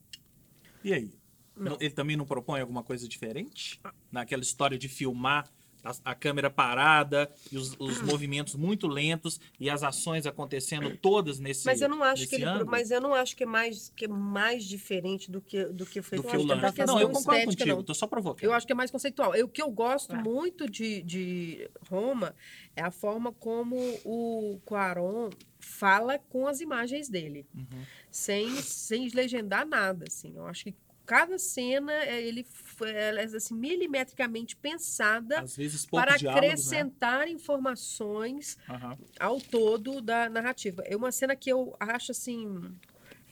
E 0.82 0.92
aí? 0.92 1.10
Não- 1.56 1.76
Ele 1.80 1.90
também 1.90 2.16
não 2.16 2.24
propõe 2.26 2.60
alguma 2.60 2.82
coisa 2.82 3.08
diferente? 3.08 3.80
Naquela 4.10 4.42
história 4.42 4.76
de 4.78 4.88
filmar 4.88 5.48
a, 5.84 6.12
a 6.12 6.14
câmera 6.14 6.48
parada 6.48 7.30
e 7.52 7.58
os, 7.58 7.76
os 7.78 8.00
movimentos 8.00 8.54
muito 8.54 8.86
lentos 8.86 9.38
e 9.60 9.68
as 9.68 9.82
ações 9.82 10.24
acontecendo 10.26 10.96
todas 10.96 11.38
nesse 11.38 11.66
Mas 11.66 11.82
eu 11.82 11.90
não 11.90 12.02
acho 12.02 12.26
que 12.26 12.36
ele, 12.36 12.44
ângulo? 12.44 12.70
mas 12.70 12.90
eu 12.90 13.02
não 13.02 13.12
acho 13.12 13.36
que 13.36 13.42
é 13.42 13.46
mais 13.46 13.92
que 13.94 14.06
é 14.06 14.08
mais 14.08 14.64
diferente 14.64 15.30
do 15.30 15.42
que 15.42 15.62
do 15.66 15.84
que 15.84 16.00
foi 16.00 16.16
do 16.18 16.24
Eu 16.24 16.30
que 16.30 16.36
o 16.38 16.52
é 16.52 16.72
tentar 16.72 16.86
Não, 16.86 16.98
eu 16.98 17.08
concordo 17.10 17.32
estética, 17.40 17.64
contigo, 17.64 17.76
não. 17.76 17.82
tô 17.84 17.92
só 17.94 18.06
provocando. 18.06 18.44
Eu 18.44 18.54
acho 18.54 18.66
que 18.66 18.72
é 18.72 18.74
mais 18.74 18.90
conceitual. 18.90 19.34
Eu- 19.34 19.44
O 19.44 19.48
que 19.48 19.60
eu 19.60 19.70
gosto 19.70 20.14
É. 20.16 20.22
muito 20.22 20.68
de, 20.70 21.02
de 21.02 21.70
Roma 21.90 22.34
é 22.74 22.80
a 22.82 22.90
forma 22.90 23.30
como 23.30 23.76
o 24.06 24.58
Quaron 24.64 25.28
fala 25.60 26.18
com 26.18 26.46
as 26.48 26.60
imagens 26.62 27.08
dele, 27.10 27.46
Uhum. 27.54 27.82
sem, 28.10 28.48
sem 28.62 29.08
legendar 29.10 29.66
nada. 29.66 30.06
Assim. 30.08 30.32
Eu 30.34 30.46
acho 30.46 30.64
que 30.64 30.74
cada 31.06 31.38
cena 31.38 31.92
é, 31.92 32.22
ele 32.22 32.40
f- 32.40 32.84
ela 32.90 33.20
é 33.20 33.24
assim, 33.24 33.54
milimetricamente 33.54 34.56
pensada 34.56 35.44
para 35.90 36.16
diálogos, 36.16 36.26
né? 36.26 36.50
acrescentar 36.50 37.28
informações 37.28 38.58
Aham. 38.68 38.98
ao 39.20 39.40
todo 39.40 40.00
da 40.00 40.28
narrativa. 40.28 40.82
É 40.86 40.96
uma 40.96 41.12
cena 41.12 41.36
que 41.36 41.50
eu 41.50 41.76
acho 41.78 42.12
assim 42.12 42.74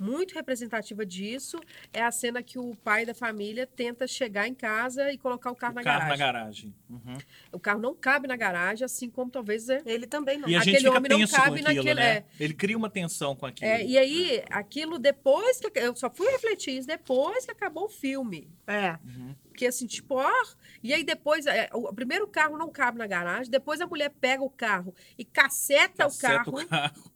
muito 0.02 0.34
representativa 0.34 1.06
disso 1.06 1.58
é 1.92 2.02
a 2.02 2.10
cena 2.10 2.42
que 2.42 2.58
o 2.58 2.74
pai 2.76 3.06
da 3.06 3.14
família 3.14 3.66
tenta 3.66 4.06
chegar 4.06 4.48
em 4.48 4.54
casa 4.54 5.12
e 5.12 5.18
colocar 5.18 5.50
o 5.50 5.54
carro, 5.56 5.72
O 5.72 5.76
na, 5.76 5.82
carro 5.82 5.98
garagem. 6.00 6.18
na 6.18 6.32
garagem. 6.32 6.74
Uhum. 6.90 7.18
O 7.52 7.58
carro 7.60 7.80
não 7.80 7.94
cabe 7.94 8.26
na 8.26 8.36
garagem, 8.36 8.84
assim 8.84 9.08
como 9.08 9.30
talvez 9.30 9.68
é. 9.68 9.80
Ele 9.86 10.06
também 10.06 10.38
não. 10.38 10.48
E 10.48 10.54
a 10.54 10.58
Aquele 10.60 10.78
gente 10.78 10.84
fica 10.86 10.98
homem 10.98 11.10
não 11.10 11.26
cabe 11.28 11.60
aquilo, 11.60 11.74
naquele- 11.76 11.94
né? 11.94 12.16
é. 12.16 12.24
Ele 12.40 12.54
cria 12.54 12.76
uma 12.76 12.90
tensão 12.90 13.36
com 13.36 13.46
aquilo. 13.46 13.70
É, 13.70 13.84
e 13.84 13.96
aí, 13.96 14.42
aquilo 14.50 14.98
depois 14.98 15.60
que. 15.60 15.78
Eu 15.78 15.94
só 15.94 16.10
fui 16.10 16.28
refletir 16.30 16.76
isso 16.78 16.86
depois 16.88 17.44
que 17.44 17.50
acabou 17.52 17.84
o 17.84 17.88
filme. 17.88 18.50
É. 18.66 18.98
Porque 19.48 19.66
assim, 19.66 19.86
tipo, 19.86 20.14
ó. 20.16 20.30
E 20.82 20.92
aí 20.94 21.04
depois, 21.04 21.46
é, 21.46 21.68
o 21.72 21.92
o 21.92 21.94
primeiro 21.94 22.26
carro 22.26 22.56
não 22.56 22.70
cabe 22.70 22.96
na 22.96 23.06
garagem, 23.06 23.50
depois 23.50 23.80
a 23.80 23.86
mulher 23.86 24.10
pega 24.18 24.42
o 24.42 24.48
carro 24.48 24.94
e 25.18 25.24
caceta, 25.26 26.04
Caceta 26.04 26.06
o 26.06 26.18
carro, 26.18 26.58
o 26.60 26.66
carro. 26.66 27.11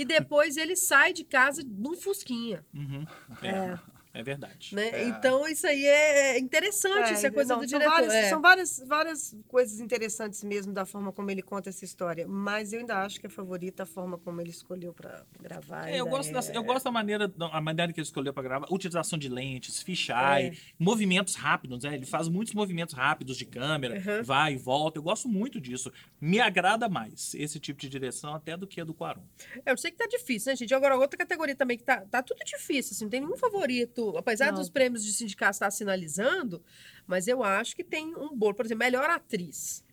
E 0.00 0.04
depois 0.04 0.56
ele 0.56 0.76
sai 0.76 1.12
de 1.12 1.24
casa 1.24 1.62
num 1.66 1.94
fusquinha, 1.94 2.64
Uhum. 2.72 3.04
É, 3.42 3.78
é 4.12 4.22
verdade. 4.22 4.74
né? 4.74 4.88
É. 4.90 5.04
Então 5.08 5.46
isso 5.48 5.66
aí 5.66 5.84
é 5.84 6.38
interessante, 6.38 7.12
isso 7.14 7.26
é 7.26 7.30
coisa 7.30 7.54
não, 7.54 7.60
do 7.62 7.68
são 7.68 7.78
diretor. 7.78 7.94
Várias, 7.94 8.14
é. 8.14 8.28
São 8.28 8.40
várias, 8.40 8.82
várias 8.86 9.36
coisas 9.48 9.80
interessantes 9.80 10.42
mesmo 10.44 10.72
da 10.72 10.84
forma 10.84 11.12
como 11.12 11.30
ele 11.30 11.42
conta 11.42 11.68
essa 11.68 11.84
história. 11.84 12.26
Mas 12.28 12.72
eu 12.72 12.80
ainda 12.80 12.98
acho 13.02 13.20
que 13.20 13.26
a 13.26 13.30
favorita 13.30 13.84
a 13.84 13.86
forma 13.86 14.18
como 14.18 14.40
ele 14.40 14.50
escolheu 14.50 14.92
para 14.92 15.24
gravar. 15.40 15.88
É, 15.88 16.00
eu, 16.00 16.06
gosto 16.06 16.30
é- 16.30 16.32
da, 16.32 16.54
eu 16.54 16.62
gosto 16.64 16.84
da 16.84 16.90
maneira, 16.90 17.32
a 17.52 17.60
maneira 17.60 17.92
que 17.92 18.00
ele 18.00 18.06
escolheu 18.06 18.32
para 18.32 18.42
gravar, 18.42 18.66
utilização 18.70 19.18
de 19.18 19.28
lentes, 19.28 19.82
fisheye, 19.82 20.16
É. 20.48 20.52
movimentos 20.78 21.34
rápidos, 21.34 21.84
né? 21.84 21.94
Ele 21.94 22.06
faz 22.06 22.28
muitos 22.28 22.54
movimentos 22.54 22.94
rápidos 22.94 23.36
de 23.36 23.44
câmera, 23.44 23.94
Uhum. 23.94 24.22
vai 24.24 24.54
e 24.54 24.56
volta. 24.56 24.98
Eu 24.98 25.02
gosto 25.02 25.28
muito 25.28 25.60
disso. 25.60 25.92
Me 26.20 26.40
agrada 26.40 26.88
mais 26.88 27.34
esse 27.34 27.58
tipo 27.60 27.80
de 27.80 27.88
direção 27.88 28.34
até 28.34 28.56
do 28.56 28.66
que 28.66 28.80
a 28.80 28.84
do 28.84 28.92
Quaron. 28.94 29.22
Eu 29.64 29.76
sei 29.76 29.90
que 29.90 29.96
tá 29.96 30.06
difícil, 30.06 30.50
né, 30.52 30.56
gente? 30.56 30.74
Agora, 30.74 30.96
outra 30.96 31.16
categoria 31.18 31.54
também 31.54 31.76
que 31.78 31.84
tá, 31.84 32.00
tá 32.10 32.22
tudo 32.22 32.38
difícil, 32.44 32.92
assim, 32.92 33.04
não 33.04 33.10
tem 33.10 33.20
nenhum 33.20 33.36
favorito. 33.36 33.99
Apesar 34.16 34.52
Não. 34.52 34.58
dos 34.58 34.68
prêmios 34.70 35.04
de 35.04 35.12
sindicato 35.12 35.52
estar 35.52 35.70
sinalizando, 35.70 36.62
mas 37.06 37.28
eu 37.28 37.42
acho 37.42 37.74
que 37.76 37.84
tem 37.84 38.14
um 38.16 38.34
bolo. 38.36 38.54
Por 38.54 38.64
exemplo, 38.64 38.84
melhor 38.84 39.08
atriz. 39.10 39.84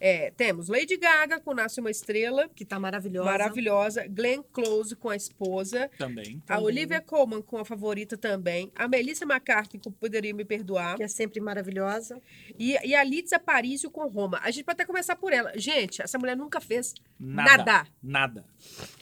É, 0.00 0.30
temos 0.30 0.68
Lady 0.68 0.96
Gaga 0.96 1.40
com 1.40 1.52
Nasce 1.52 1.80
Uma 1.80 1.90
Estrela, 1.90 2.48
Que 2.54 2.64
tá 2.64 2.78
maravilhosa. 2.78 3.28
maravilhosa. 3.28 4.06
Glenn 4.06 4.42
Close 4.52 4.94
com 4.94 5.10
a 5.10 5.16
esposa. 5.16 5.90
Também. 5.98 6.40
A 6.48 6.60
Olivia 6.60 7.00
Colman 7.00 7.42
com 7.42 7.58
a 7.58 7.64
favorita 7.64 8.16
também. 8.16 8.70
A 8.76 8.86
Melissa 8.86 9.24
McCarthy 9.24 9.76
com 9.76 9.90
Poderia 9.90 10.32
Me 10.32 10.44
Perdoar. 10.44 10.96
Que 10.96 11.02
é 11.02 11.08
sempre 11.08 11.40
maravilhosa. 11.40 12.22
E, 12.56 12.74
e 12.86 12.94
a 12.94 13.02
Litza 13.02 13.40
Parísio 13.40 13.90
com 13.90 14.06
Roma. 14.06 14.38
A 14.44 14.52
gente 14.52 14.62
pode 14.64 14.76
até 14.76 14.84
começar 14.84 15.16
por 15.16 15.32
ela. 15.32 15.50
Gente, 15.56 16.00
essa 16.00 16.16
mulher 16.16 16.36
nunca 16.36 16.60
fez 16.60 16.94
Nada. 17.18 17.56
nada. 17.64 17.88
Nada. 18.00 18.44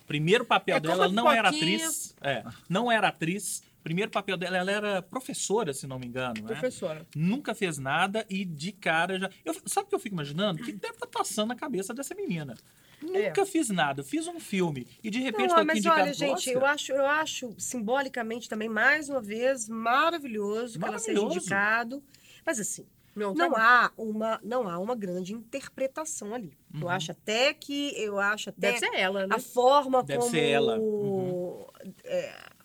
Primeiro 0.07 0.47
papel 0.47 0.77
É 0.77 0.81
dela, 0.81 0.95
ela 1.05 1.09
não 1.13 1.31
era 1.31 1.51
atriz. 1.51 2.17
É, 2.23 2.43
não 2.71 2.91
era 2.91 3.09
atriz. 3.09 3.63
Primeiro 3.87 4.11
papel 4.11 4.37
dela, 4.37 4.57
ela 4.57 4.73
era 4.73 5.01
professora, 5.01 5.73
se 5.73 5.87
não 5.87 5.97
me 5.97 6.09
engano, 6.09 6.43
né? 6.43 6.49
Professora. 6.49 7.07
Nunca 7.15 7.55
fez 7.55 7.79
nada 7.79 8.27
e 8.29 8.45
de 8.45 8.73
cara 8.73 9.17
já. 9.17 9.31
Eu, 9.45 9.55
sabe 9.65 9.87
o 9.87 9.89
que 9.91 9.95
eu 9.95 10.01
fico 10.01 10.17
imaginando? 10.17 10.61
O 10.61 10.65
que 10.65 10.73
deve 10.73 10.95
estar 10.95 11.07
passando 11.07 11.51
na 11.51 11.55
cabeça 11.55 11.95
dessa 11.95 12.13
menina? 12.13 12.57
Nunca 13.01 13.47
fiz 13.47 13.71
nada. 13.71 14.03
Fiz 14.03 14.27
um 14.27 14.41
filme 14.41 14.89
e 15.05 15.09
de 15.09 15.21
repente 15.21 15.51
Não, 15.51 15.55
tô 15.55 15.61
aqui 15.61 15.67
mas 15.69 15.79
indicado 15.79 16.01
olha, 16.01 16.13
gente, 16.13 16.51
eu 16.51 16.67
acho, 16.67 16.93
eu 16.93 17.07
acho 17.07 17.55
simbolicamente 17.59 18.49
também, 18.49 18.69
mais 18.69 19.09
uma 19.09 19.21
vez, 19.21 19.69
maravilhoso, 19.69 20.81
que 20.81 20.85
ela 20.85 20.99
seja 20.99 21.21
Maravilhoso. 21.21 21.47
indicado. 21.47 22.03
Mas 22.45 22.59
assim, 22.59 22.85
Não, 23.15 23.35
não 23.35 23.53
tá 23.53 23.63
há 23.63 23.93
uma, 24.03 24.41
não 24.43 24.69
há 24.69 24.81
uma 24.81 24.97
grande 24.97 25.33
interpretação 25.33 26.35
ali. 26.35 26.59
Uhum. 26.75 26.81
Eu 26.81 26.89
acho 26.89 27.13
até 27.13 27.55
que, 27.55 27.93
eu 27.97 28.19
acho 28.19 28.49
até 28.51 28.73
Deve 28.73 28.79
ser 28.81 28.95
ela, 28.97 29.29
né? 29.29 29.37
a 29.37 29.39
forma 29.39 30.03
Deve 30.03 30.19
como 30.19 30.31
ser 30.33 30.43
ela. 30.45 30.77
Uhum. 30.77 31.65
é, 32.03 32.56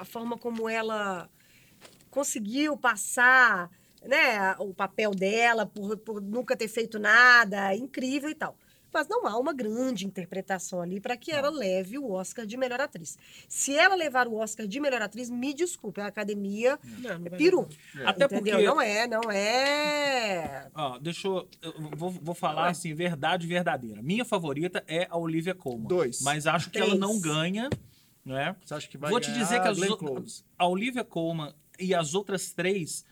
a, 0.00 0.04
forma 0.04 0.36
como 0.38 0.68
ela 0.68 1.28
conseguiu 2.10 2.76
passar 2.76 3.70
né, 4.04 4.54
o 4.58 4.72
papel 4.74 5.10
dela 5.12 5.66
por, 5.66 5.96
por 5.98 6.20
nunca 6.20 6.56
ter 6.56 6.68
feito 6.68 6.98
nada, 6.98 7.74
incrível 7.74 8.28
e 8.30 8.34
tal. 8.34 8.56
Mas 8.92 9.06
não 9.06 9.24
há 9.24 9.38
uma 9.38 9.52
grande 9.52 10.04
interpretação 10.04 10.82
ali 10.82 11.00
para 11.00 11.16
que 11.16 11.30
ela 11.30 11.48
leve 11.48 11.96
o 11.96 12.10
Oscar 12.10 12.44
de 12.44 12.56
melhor 12.56 12.80
atriz. 12.80 13.16
Se 13.48 13.76
ela 13.76 13.94
levar 13.94 14.26
o 14.26 14.34
Oscar 14.34 14.66
de 14.66 14.80
melhor 14.80 15.00
atriz, 15.00 15.30
me 15.30 15.54
desculpe, 15.54 16.00
a 16.00 16.06
academia 16.06 16.76
Não, 16.98 17.18
não 17.20 17.26
é 17.26 17.30
peru. 17.30 17.68
Até 18.04 18.24
entendeu? 18.24 18.56
porque- 18.56 18.66
Não 18.66 18.80
é, 18.80 19.06
não 19.06 19.20
é. 19.30 20.66
Ó, 20.74 20.98
deixa 20.98 21.28
eu. 21.28 21.48
eu 21.62 21.72
vou, 21.96 22.10
vou 22.10 22.34
falar 22.34 22.68
assim, 22.68 22.92
verdade 22.92 23.46
verdadeira. 23.46 24.02
Minha 24.02 24.24
favorita 24.24 24.82
é 24.88 25.06
a 25.08 25.16
Olivia 25.16 25.54
Colman. 25.54 25.86
Dois. 25.86 26.20
Mas 26.22 26.48
acho 26.48 26.66
que 26.68 26.78
Três. 26.78 26.90
ela 26.90 26.98
não 26.98 27.20
ganha, 27.20 27.70
né? 28.24 28.56
Você 28.64 28.74
acha 28.74 28.88
que 28.88 28.98
vai 28.98 29.10
Vou 29.10 29.20
te 29.20 29.32
dizer 29.32 29.60
que 29.60 29.68
as 29.68 29.78
a 30.58 30.66
Olivia 30.66 31.04
Colman 31.04 31.54
e 31.78 31.94
as 31.94 32.14
outras 32.14 32.52
três, 32.52 33.04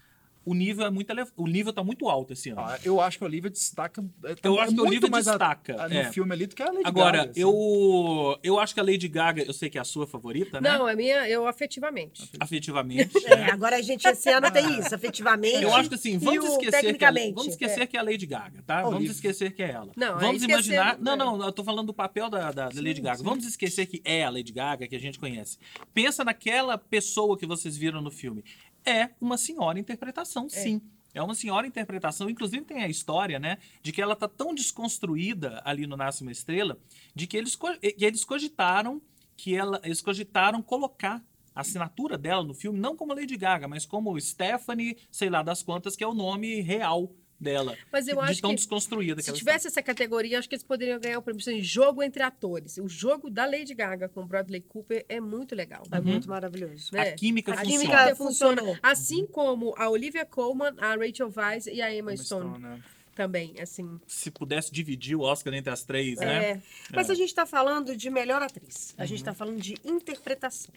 o 0.50 0.54
nível 0.54 0.86
é 0.86 0.90
muito 0.90 1.10
elevado. 1.10 1.32
O 1.36 1.46
nível 1.46 1.72
tá 1.72 1.82
muito 1.84 2.08
alto 2.08 2.32
esse 2.32 2.50
ano. 2.50 2.60
Ah, 2.60 2.78
eu 2.84 3.00
acho 3.00 3.18
que 3.18 3.24
a 3.24 3.26
Olivia 3.26 3.50
destaca. 3.50 4.04
é, 4.24 4.34
tá- 4.34 4.48
Eu 4.48 4.56
é 4.56 4.60
acho 4.62 4.68
que 4.68 4.74
a 4.74 4.76
muito 4.76 4.88
Olivia 4.88 5.10
mais 5.10 5.28
a- 5.28 5.32
destaca, 5.32 5.82
a- 5.82 5.88
no 5.88 5.94
é. 5.94 6.12
filme 6.12 6.32
ali 6.32 6.46
do 6.46 6.54
que 6.56 6.62
a 6.62 6.66
Lady 6.66 6.82
Agora, 6.84 7.18
Gaga, 7.18 7.30
assim. 7.30 7.40
eu, 7.40 8.38
eu 8.42 8.58
acho 8.58 8.74
que 8.74 8.80
a 8.80 8.82
Lady 8.82 9.08
Gaga, 9.08 9.42
eu 9.42 9.52
sei 9.52 9.68
que 9.70 9.78
é 9.78 9.80
a 9.80 9.84
sua 9.84 10.06
favorita, 10.06 10.60
né? 10.60 10.70
Não, 10.70 10.88
é 10.88 10.94
minha, 10.96 11.28
eu 11.28 11.46
afetivamente. 11.46 12.30
Afetivamente. 12.40 13.16
É, 13.26 13.36
né? 13.36 13.50
agora 13.52 13.76
a 13.76 13.82
gente 13.82 14.06
esse 14.06 14.30
ano 14.30 14.50
tem 14.50 14.78
isso, 14.78 14.94
efetivamente. 14.94 15.62
Eu 15.62 15.74
acho 15.74 15.88
que 15.88 15.94
assim, 15.94 16.18
vamos 16.18 16.44
o 16.44 16.46
esquecer, 16.48 16.70
que 16.70 16.76
é, 16.76 16.80
tecnicamente. 16.80 17.34
vamos 17.34 17.48
esquecer 17.52 17.86
que 17.86 17.96
é 17.96 18.00
a 18.00 18.02
Lady 18.02 18.26
Gaga, 18.26 18.62
tá? 18.66 18.76
Olivia. 18.78 18.92
Vamos 18.98 19.10
esquecer 19.10 19.52
que 19.52 19.62
é 19.62 19.70
ela. 19.70 19.92
Não, 19.96 20.16
é 20.16 20.20
vamos 20.20 20.42
imaginar. 20.42 20.98
Não, 20.98 21.12
é. 21.12 21.16
não, 21.16 21.44
eu 21.44 21.52
tô 21.52 21.62
falando 21.64 21.86
do 21.88 21.94
papel 21.94 22.30
da, 22.30 22.50
da, 22.50 22.68
da 22.68 22.80
Lady 22.82 23.00
Gaga. 23.00 23.22
Vamos 23.22 23.44
esquecer 23.46 23.86
que 23.86 24.00
é 24.04 24.24
a 24.24 24.30
Lady 24.30 24.52
Gaga 24.52 24.86
que 24.86 24.96
a 24.96 25.00
gente 25.00 25.18
conhece. 25.18 25.58
Pensa 25.92 26.24
naquela 26.24 26.78
pessoa 26.78 27.36
que 27.36 27.46
vocês 27.46 27.76
viram 27.76 28.00
no 28.00 28.10
filme. 28.10 28.44
É 28.84 29.10
uma 29.20 29.36
senhora 29.36 29.78
interpretação, 29.78 30.48
sim. 30.48 30.80
É 31.14 31.22
uma 31.22 31.34
senhora 31.34 31.66
interpretação, 31.66 32.28
inclusive 32.28 32.64
tem 32.64 32.82
a 32.82 32.88
história, 32.88 33.38
né, 33.38 33.58
de 33.82 33.92
que 33.92 34.00
ela 34.00 34.14
tá 34.14 34.28
tão 34.28 34.54
desconstruída 34.54 35.60
ali 35.64 35.86
no 35.86 35.96
Nasce 35.96 36.22
uma 36.22 36.30
Estrela, 36.30 36.78
de 37.14 37.26
que 37.26 37.36
eles, 37.36 37.56
que 37.56 38.04
eles 38.04 38.24
cogitaram 38.24 39.00
que 39.36 39.56
ela, 39.56 39.80
eles 39.84 40.00
cogitaram 40.00 40.60
colocar 40.60 41.24
a 41.54 41.60
assinatura 41.60 42.18
dela 42.18 42.42
no 42.44 42.54
filme, 42.54 42.78
não 42.78 42.96
como 42.96 43.14
Lady 43.14 43.36
Gaga, 43.36 43.66
mas 43.66 43.86
como 43.86 44.20
Stephanie, 44.20 44.96
sei 45.10 45.30
lá 45.30 45.42
das 45.42 45.62
quantas, 45.62 45.96
que 45.96 46.04
é 46.04 46.06
o 46.06 46.14
nome 46.14 46.60
real 46.60 47.12
dela. 47.40 47.76
Mas 47.92 48.08
eu 48.08 48.16
de 48.16 48.30
acho 48.30 48.40
tão 48.40 48.50
que 48.50 48.56
desconstruída 48.56 49.16
que 49.16 49.30
Se 49.30 49.32
tivesse 49.32 49.68
essa 49.68 49.82
categoria, 49.82 50.38
acho 50.38 50.48
que 50.48 50.54
eles 50.54 50.64
poderiam 50.64 50.98
ganhar 50.98 51.18
o 51.18 51.22
prêmio 51.22 51.42
em 51.50 51.62
jogo 51.62 52.02
entre 52.02 52.22
atores. 52.22 52.78
O 52.78 52.88
jogo 52.88 53.30
da 53.30 53.46
Lady 53.46 53.74
Gaga 53.74 54.08
com 54.08 54.26
Bradley 54.26 54.60
Cooper 54.60 55.04
é 55.08 55.20
muito 55.20 55.54
legal. 55.54 55.82
É 55.90 56.00
muito 56.00 56.28
maravilhoso. 56.28 56.74
está. 56.74 56.96
né? 56.96 57.10
A 57.10 57.12
química 57.12 57.52
A 57.52 57.56
funciona. 57.58 57.78
química 57.78 58.16
funcionou. 58.16 58.76
Assim 58.82 59.26
como 59.26 59.74
a 59.76 59.88
Olivia 59.88 60.24
Colman, 60.24 60.74
a 60.78 60.94
Rachel 60.96 61.32
Weisz 61.34 61.66
e 61.66 61.80
a 61.80 61.94
Emma 61.94 62.12
Emma 62.12 62.16
Stone, 62.16 62.50
Stone, 62.50 62.58
né? 62.62 62.82
Também, 63.18 63.54
assim. 63.60 63.98
Se 64.06 64.30
pudesse 64.30 64.70
dividir 64.70 65.16
o 65.16 65.22
Oscar 65.22 65.52
entre 65.52 65.72
as 65.72 65.82
três, 65.82 66.20
né? 66.20 66.50
É, 66.50 66.62
Mas 66.94 67.10
a 67.10 67.14
gente 67.14 67.30
está 67.30 67.44
falando 67.44 67.96
de 67.96 68.08
melhor 68.10 68.40
atriz. 68.40 68.94
A 68.96 69.02
Uhum. 69.02 69.08
gente 69.08 69.18
está 69.18 69.34
falando 69.34 69.60
de 69.60 69.74
interpretação. 69.84 70.72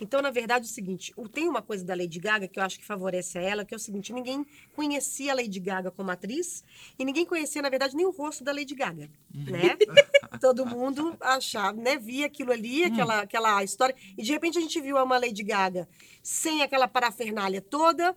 Então, 0.00 0.22
na 0.22 0.30
verdade, 0.30 0.64
é 0.66 0.68
o 0.70 0.72
seguinte: 0.72 1.12
tem 1.32 1.48
uma 1.48 1.60
coisa 1.60 1.84
da 1.84 1.92
Lady 1.94 2.20
Gaga 2.20 2.46
que 2.46 2.60
eu 2.60 2.62
acho 2.62 2.78
que 2.78 2.84
favorece 2.84 3.36
a 3.36 3.42
ela, 3.42 3.64
que 3.64 3.74
é 3.74 3.76
o 3.76 3.80
seguinte: 3.80 4.12
ninguém 4.12 4.46
conhecia 4.76 5.32
a 5.32 5.34
Lady 5.34 5.58
Gaga 5.58 5.90
como 5.90 6.08
atriz 6.12 6.62
e 6.96 7.04
ninguém 7.04 7.26
conhecia, 7.26 7.60
na 7.60 7.68
verdade, 7.68 7.96
nem 7.96 8.06
o 8.06 8.10
rosto 8.10 8.44
da 8.44 8.52
Lady 8.52 8.76
Gaga. 8.76 9.10
Uhum. 9.34 9.44
Né? 9.44 9.76
todo 10.40 10.66
mundo 10.66 11.16
achava, 11.20 11.80
né? 11.80 11.96
Via 11.96 12.26
aquilo 12.26 12.52
ali, 12.52 12.84
Hum. 12.84 12.86
aquela, 12.92 13.20
aquela 13.20 13.64
história. 13.64 13.94
E 14.16 14.22
de 14.22 14.32
repente 14.32 14.58
a 14.58 14.60
gente 14.60 14.80
viu 14.80 14.96
uma 14.96 15.18
Lady 15.18 15.42
Gaga 15.42 15.88
sem 16.22 16.62
aquela 16.62 16.86
parafernália 16.86 17.60
toda, 17.60 18.16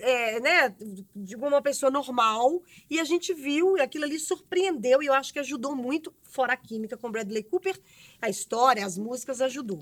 é, 0.00 0.40
né? 0.40 0.74
De 1.14 1.36
uma 1.36 1.62
pessoa 1.62 1.90
normal. 1.90 2.62
E 2.90 3.00
a 3.00 3.04
gente 3.04 3.32
viu, 3.32 3.76
e 3.76 3.80
aquilo 3.80 4.04
ali 4.04 4.18
surpreendeu, 4.18 5.02
e 5.02 5.06
eu 5.06 5.14
acho 5.14 5.32
que 5.32 5.38
ajudou 5.38 5.74
muito, 5.74 6.14
fora 6.22 6.52
a 6.52 6.56
química 6.56 6.96
com 6.96 7.10
Bradley 7.10 7.42
Cooper, 7.42 7.78
a 8.20 8.28
história, 8.28 8.84
as 8.84 8.98
músicas 8.98 9.40
ajudou. 9.40 9.80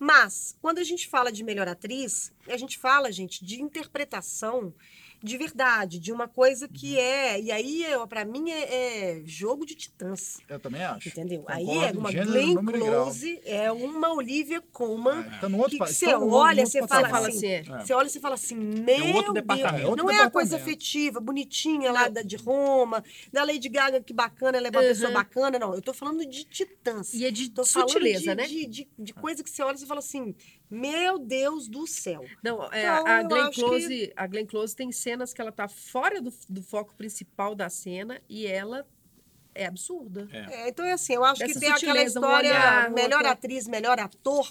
Mas, 0.00 0.56
quando 0.60 0.78
a 0.78 0.84
gente 0.84 1.08
fala 1.08 1.30
de 1.30 1.44
melhor 1.44 1.68
atriz, 1.68 2.32
a 2.48 2.56
gente 2.56 2.78
fala, 2.78 3.12
gente, 3.12 3.44
de 3.44 3.62
interpretação 3.62 4.74
de 5.24 5.38
verdade, 5.38 5.98
de 5.98 6.12
uma 6.12 6.28
coisa 6.28 6.66
Uhum. 6.66 6.72
que 6.72 6.98
é. 6.98 7.40
E 7.40 7.50
aí, 7.50 7.82
eu, 7.84 8.06
pra 8.06 8.24
mim, 8.24 8.50
é, 8.50 9.16
é 9.16 9.22
jogo 9.24 9.64
de 9.64 9.74
titãs. 9.74 10.38
Eu 10.48 10.60
também 10.60 10.82
acho. 10.84 11.08
Entendeu? 11.08 11.40
Concordo, 11.40 11.70
aí 11.70 11.78
é 11.84 11.90
uma 11.92 12.12
Glenn. 12.12 12.54
Close, 12.56 13.40
é 13.44 13.72
uma 13.72 14.12
Olivia 14.12 14.60
Colman. 14.60 15.20
É, 15.20 15.38
tá 15.40 15.48
no 15.48 15.58
outro 15.58 15.78
que 15.78 15.86
você 15.86 16.06
tá 16.06 16.18
olha, 16.18 16.66
você 16.66 16.86
fala, 16.86 17.08
Fala 17.08 17.28
assim, 17.28 17.54
assim, 17.54 17.72
é. 17.72 17.80
você 17.80 17.94
olha 17.94 18.06
e 18.06 18.10
você 18.10 18.20
fala 18.20 18.34
assim, 18.34 18.54
meu 18.54 19.14
outro 19.16 19.32
Deus. 19.32 19.44
É 19.60 19.96
não 19.96 20.10
é 20.10 20.20
a 20.22 20.30
coisa 20.30 20.56
afetiva, 20.56 21.20
bonitinha 21.20 21.90
lá 21.90 22.08
da, 22.08 22.22
de 22.22 22.36
Roma, 22.36 23.02
da 23.32 23.44
Lady 23.44 23.68
Gaga, 23.68 24.00
que 24.02 24.12
bacana, 24.12 24.58
ela 24.58 24.66
é 24.68 24.70
uma 24.70 24.80
Uhum. 24.80 24.88
pessoa 24.88 25.10
bacana, 25.10 25.58
não, 25.58 25.74
eu 25.74 25.80
tô 25.80 25.94
falando 25.94 26.24
de 26.26 26.44
titãs. 26.44 27.14
E 27.14 27.24
é 27.24 27.30
de 27.30 27.48
Tô 27.50 27.64
falando 27.64 27.88
sutileza, 27.90 28.30
de, 28.30 28.34
né? 28.34 28.46
De, 28.46 28.66
de, 28.66 28.88
de 28.98 29.14
coisa 29.14 29.42
que 29.42 29.48
você 29.50 29.62
olha 29.62 29.74
e 29.76 29.78
você 29.78 29.86
fala 29.86 30.00
assim, 30.00 30.34
meu 30.70 31.18
Deus 31.18 31.68
do 31.68 31.86
céu. 31.86 32.24
Não, 32.42 32.64
é, 32.72 32.80
Então, 32.82 33.06
a, 33.06 33.22
Glenn 33.22 33.50
Close, 33.52 34.12
a 34.16 34.26
Glenn 34.26 34.46
Close 34.46 34.74
tem 34.74 34.90
cenas 34.92 35.32
que 35.32 35.40
ela 35.40 35.52
tá 35.52 35.68
fora 35.68 36.20
do, 36.20 36.32
do 36.48 36.62
foco 36.62 36.94
principal 36.94 37.54
da 37.54 37.68
cena 37.68 38.20
e 38.28 38.46
ela 38.46 38.86
é 39.54 39.66
absurda. 39.66 40.28
É, 40.32 40.68
então 40.68 40.84
é 40.84 40.92
assim, 40.92 41.14
eu 41.14 41.24
acho 41.24 41.44
que 41.44 41.58
tem 41.58 41.70
aquela 41.70 42.02
história, 42.02 42.50
olhar, 42.50 42.90
melhor 42.90 43.18
outro- 43.18 43.32
atriz, 43.32 43.68
melhor 43.68 44.00
ator, 44.00 44.50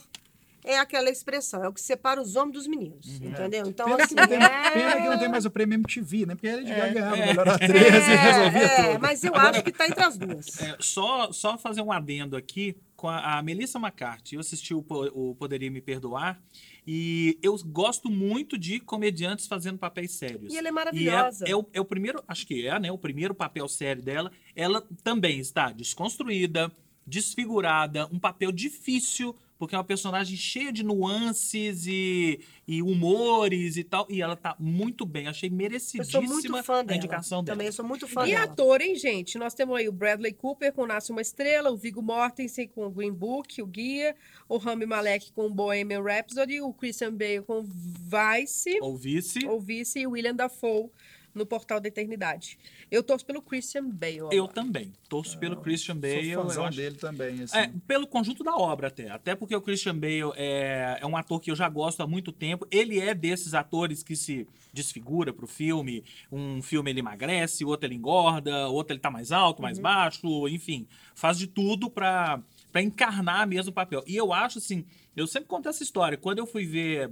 é 0.64 0.78
aquela 0.78 1.10
expressão, 1.10 1.64
é 1.64 1.68
o 1.68 1.74
que 1.74 1.82
separa 1.82 2.22
os 2.22 2.36
homens 2.36 2.54
dos 2.54 2.68
meninos, 2.68 3.20
entendeu? 3.22 3.66
Então, 3.68 3.86
Pena, 3.86 4.04
assim, 4.04 4.16
que 4.16 4.22
não 4.22 4.28
tem, 4.28 4.38
é... 4.44 4.72
pena 4.72 5.02
que 5.02 5.10
não 5.10 5.20
tem 5.20 5.30
mais 5.30 5.46
o 5.46 5.52
prêmio 5.52 5.76
MTV, 5.76 6.26
né? 6.26 6.36
Porque 6.36 6.48
a 6.48 6.56
Lady 6.56 6.70
Gaga 6.70 6.94
ganhava 6.94 7.18
É. 7.18 7.26
melhor 7.28 7.48
atriz 7.50 7.72
e 7.72 8.16
resolvia 8.16 8.62
É, 8.64 8.92
tudo. 8.94 9.02
mas 9.02 9.24
eu 9.24 9.36
acho 9.36 9.64
que 9.64 9.72
tá 9.72 9.88
entre 9.88 10.04
as 10.04 10.18
duas. 10.18 10.62
É, 10.62 10.78
só, 10.80 11.32
só 11.32 11.58
fazer 11.58 11.82
um 11.82 11.92
adendo 11.92 12.36
aqui 12.38 12.78
com 12.96 13.10
a, 13.10 13.38
a 13.40 13.44
Melissa 13.44 13.78
McCarthy. 13.78 14.36
Eu 14.36 14.40
assisti 14.42 14.74
o, 14.74 14.84
o 15.14 15.36
Poderia 15.36 15.70
Me 15.70 15.82
Perdoar 15.82 16.42
e 16.88 17.38
eu 17.42 17.56
gosto 17.66 18.10
muito 18.10 18.58
de 18.58 18.80
comediantes 18.80 19.46
fazendo 19.48 19.78
papéis 19.78 20.12
sérios. 20.14 20.54
E 20.54 20.58
ela 20.58 20.68
é 20.68 20.72
E 20.72 20.74
maravilhosa. 20.74 21.46
é, 21.46 21.52
é 21.52 21.56
o, 21.56 21.66
é 21.74 21.82
o 21.82 21.86
primeiro, 21.86 22.24
acho 22.28 22.48
que 22.48 22.66
é, 22.66 22.80
né? 22.80 22.92
O 22.92 22.98
primeiro 22.98 23.34
papel 23.36 23.68
sério 23.68 24.02
dela. 24.02 24.32
Ela 24.56 24.82
também 25.04 25.40
está 25.40 25.72
desconstruída, 25.72 26.72
desfigurada, 27.06 28.08
um 28.12 28.20
papel 28.20 28.52
difícil, 28.52 29.36
porque 29.64 29.76
é 29.76 29.78
uma 29.78 29.84
personagem 29.84 30.36
cheia 30.36 30.74
de 30.74 30.84
nuances 30.84 31.88
e, 31.88 32.42
e 32.68 32.82
humores 32.82 33.78
e 33.78 33.84
tal. 33.84 34.06
E 34.10 34.22
ela 34.22 34.36
tá 34.36 34.56
muito 34.60 35.06
bem. 35.06 35.28
Achei 35.28 35.48
Eu 35.48 35.52
sou 35.52 35.58
merecidíssima 35.58 36.28
muito 36.28 36.64
fã 36.64 36.80
a 36.80 36.84
dela. 36.84 36.98
indicação 36.98 37.44
dela. 37.44 37.58
Também 37.58 37.72
sou 37.72 37.86
muito 37.86 38.08
fã 38.08 38.28
E 38.28 38.32
dela. 38.32 38.44
ator, 38.44 38.82
hein, 38.82 38.96
gente? 38.96 39.38
Nós 39.38 39.54
temos 39.54 39.78
aí 39.78 39.88
o 39.88 39.92
Bradley 39.92 40.34
Cooper 40.34 40.74
com 40.74 40.86
Nasce 40.86 41.12
uma 41.12 41.22
Estrela, 41.22 41.72
o 41.72 41.78
Viggo 41.78 42.02
Mortensen 42.02 42.68
com 42.68 42.90
Green 42.90 43.14
Book, 43.14 43.62
o 43.62 43.66
Guia, 43.66 44.16
o 44.50 44.58
Rami 44.58 44.86
Malek 44.86 45.32
com 45.32 45.50
Bohemian 45.50 46.02
Rhapsody, 46.02 46.60
o 46.62 46.74
Christian 46.74 47.14
Bale 47.14 47.42
com 47.42 47.64
Vice, 47.64 48.78
Ou 48.82 48.98
vice. 48.98 49.46
ou 49.48 49.60
Vice, 49.62 50.00
e 50.00 50.08
o 50.08 50.12
William 50.12 50.36
Dafoe 50.36 50.90
no 51.34 51.46
Portal 51.46 51.80
da 51.80 51.88
Eternidade. 51.88 52.58
Eu 52.92 53.02
torço 53.02 53.26
pelo 53.26 53.42
Christian 53.42 53.90
Bale. 53.90 54.18
Eu 54.18 54.44
agora. 54.46 54.54
também. 54.54 54.94
Torço 55.10 55.38
pelo 55.40 55.58
Christian 55.58 55.98
Bale. 55.98 56.14
Sou 56.16 56.24
eu 56.24 56.42
fãzão 56.44 56.66
acho- 56.66 56.78
dele 56.78 56.96
também, 56.96 57.42
assim. 57.42 57.58
É, 57.58 57.72
pelo 57.88 58.06
conjunto 58.08 58.44
da 58.44 58.56
obra 58.56 58.88
até. 58.88 59.10
Até 59.10 59.36
porque 59.36 59.56
o 59.56 59.62
Christian 59.62 59.96
Bale 59.98 60.32
é, 60.36 61.00
é 61.02 61.06
um 61.06 61.18
ator 61.18 61.40
que 61.40 61.50
eu 61.52 61.56
já 61.56 61.68
gosto 61.70 62.02
há 62.02 62.08
muito 62.08 62.32
tempo. 62.32 62.68
Ele 62.70 63.00
é 63.00 63.14
desses 63.14 63.54
atores 63.54 64.04
que 64.04 64.16
se 64.16 64.48
desfigura 64.72 65.34
pro 65.34 65.48
filme. 65.48 66.04
Um 66.32 66.62
filme 66.62 66.90
ele 66.92 67.00
emagrece, 67.00 67.66
outro 67.66 67.88
ele 67.88 67.96
engorda, 67.96 68.68
outro 68.70 68.94
ele 68.94 69.00
tá 69.02 69.10
mais 69.12 69.32
alto, 69.32 69.62
mais 69.62 69.80
baixo, 69.80 70.48
enfim. 70.48 70.88
Faz 71.16 71.38
de 71.38 71.48
tudo 71.48 71.90
pra, 71.90 72.42
pra 72.72 72.82
encarnar 72.82 73.48
mesmo 73.48 73.72
o 73.72 73.74
papel. 73.74 74.04
E 74.08 74.16
eu 74.16 74.32
acho 74.34 74.58
assim, 74.60 74.86
eu 75.16 75.28
sempre 75.28 75.48
conto 75.50 75.70
essa 75.70 75.84
história. 75.84 76.18
Quando 76.18 76.40
eu 76.40 76.46
fui 76.48 76.66
ver, 76.66 77.12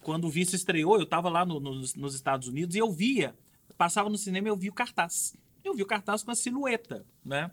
quando 0.00 0.26
o 0.26 0.30
Vice 0.30 0.56
estreou, 0.56 0.98
eu 0.98 1.06
tava 1.06 1.28
lá 1.28 1.44
no- 1.44 1.60
nos, 1.60 1.94
nos 1.94 2.14
Estados 2.14 2.48
Unidos 2.48 2.74
e 2.74 2.78
eu 2.78 2.90
via, 2.90 3.34
passava 3.76 4.08
no 4.08 4.18
cinema 4.18 4.48
e 4.48 4.50
eu 4.50 4.56
vi 4.56 4.68
o 4.68 4.72
cartaz. 4.72 5.34
Eu 5.64 5.74
vi 5.74 5.82
o 5.82 5.86
cartaz 5.86 6.22
com 6.22 6.30
a 6.30 6.34
silhueta, 6.34 7.04
né? 7.24 7.50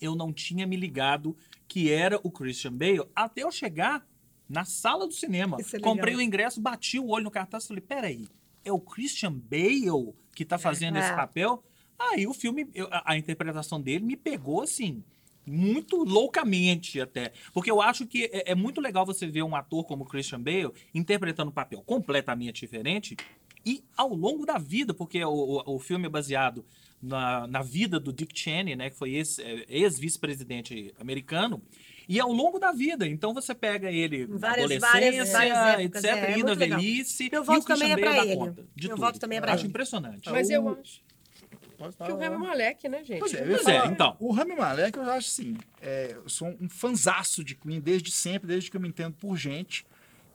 eu 0.00 0.16
não 0.16 0.32
tinha 0.32 0.66
me 0.66 0.76
ligado 0.76 1.36
que 1.68 1.90
era 1.90 2.18
o 2.24 2.30
Christian 2.30 2.72
Bale 2.72 3.02
até 3.14 3.42
eu 3.44 3.50
chegar 3.52 4.04
na 4.48 4.64
sala 4.64 5.06
do 5.06 5.12
cinema. 5.12 5.56
É. 5.72 5.78
Comprei 5.78 6.14
o 6.16 6.20
ingresso, 6.20 6.60
bati 6.60 6.98
o 6.98 7.08
olho 7.08 7.24
no 7.24 7.30
cartaz 7.30 7.64
e 7.64 7.68
falei: 7.68 7.80
peraí, 7.80 8.28
é 8.64 8.72
o 8.72 8.80
Christian 8.80 9.32
Bale 9.32 10.12
que 10.34 10.44
tá 10.44 10.58
fazendo 10.58 10.98
esse 10.98 11.10
É. 11.10 11.14
papel? 11.16 11.62
Aí 11.96 12.26
o 12.26 12.34
filme, 12.34 12.68
eu- 12.74 12.88
a, 12.90 13.12
a 13.12 13.16
interpretação 13.16 13.80
dele 13.80 14.04
me 14.04 14.16
pegou 14.16 14.62
assim. 14.62 15.02
Muito 15.46 16.02
loucamente 16.04 17.00
até. 17.00 17.32
Porque 17.52 17.70
eu 17.70 17.80
acho 17.82 18.06
que 18.06 18.24
é, 18.32 18.52
é 18.52 18.54
muito 18.54 18.80
legal 18.80 19.04
você 19.06 19.26
ver 19.26 19.42
um 19.42 19.54
ator 19.54 19.84
como 19.84 20.02
o 20.02 20.06
Christian 20.06 20.40
Bale 20.40 20.72
interpretando 20.94 21.50
um 21.50 21.54
papel 21.54 21.82
completamente 21.82 22.60
diferente 22.62 23.14
e 23.64 23.82
ao 23.96 24.14
longo 24.14 24.44
da 24.44 24.58
vida, 24.58 24.92
porque 24.94 25.24
o, 25.24 25.30
o, 25.64 25.74
o 25.76 25.78
filme 25.78 26.06
é 26.06 26.08
baseado 26.08 26.64
na, 27.02 27.46
na 27.46 27.62
vida 27.62 27.98
do 28.00 28.12
Dick 28.12 28.38
Cheney, 28.38 28.76
né, 28.76 28.90
que 28.90 28.96
foi 28.96 29.14
ex- 29.14 29.38
é, 29.38 29.64
ex-vice-presidente 29.68 30.94
americano, 30.98 31.62
e 32.08 32.20
ao 32.20 32.30
longo 32.32 32.58
da 32.58 32.72
vida. 32.72 33.06
Então 33.06 33.32
você 33.32 33.54
pega 33.54 33.90
ele 33.90 34.26
Várias- 34.26 34.64
adolescência, 34.64 34.90
várias- 34.90 35.32
várias 35.32 35.80
épocas, 35.80 36.04
etc, 36.04 36.16
é, 36.16 36.32
é 36.32 36.38
e 36.38 36.42
na 36.42 36.54
velhice. 36.54 37.28
Meu 37.32 37.42
e 37.42 37.46
voto 37.46 37.66
também 37.66 37.92
é 37.92 37.96
pra 37.96 38.18
ele. 38.26 38.36
conta 38.36 38.66
de 38.74 38.88
Meu 38.88 38.96
tudo. 38.96 39.04
voto 39.06 39.18
também 39.18 39.38
é 39.38 39.40
pra 39.40 39.52
Acho 39.54 39.62
ele. 39.62 39.68
impressionante. 39.70 40.30
Mas 40.30 40.48
O- 40.48 40.52
eu 40.52 40.68
acho 40.68 41.02
que 42.04 42.12
o. 42.12 42.16
Rami 42.16 42.36
Malek, 42.38 42.88
né, 42.88 43.04
gente? 43.04 43.18
Pois 43.18 43.34
é, 43.34 43.42
eu 43.42 43.46
Pois 43.56 43.66
é, 43.66 43.86
então. 43.86 44.16
O 44.20 44.32
Rami 44.32 44.54
Malek, 44.54 44.96
eu 44.96 45.02
acho 45.10 45.28
assim, 45.28 45.56
é, 45.82 46.12
eu 46.14 46.28
sou 46.28 46.48
um 46.60 46.68
fanzaço 46.68 47.42
de 47.44 47.54
Queen 47.54 47.80
desde 47.80 48.10
sempre, 48.10 48.46
desde 48.48 48.70
que 48.70 48.76
eu 48.76 48.80
me 48.80 48.88
entendo 48.88 49.14
por 49.14 49.36
gente. 49.36 49.84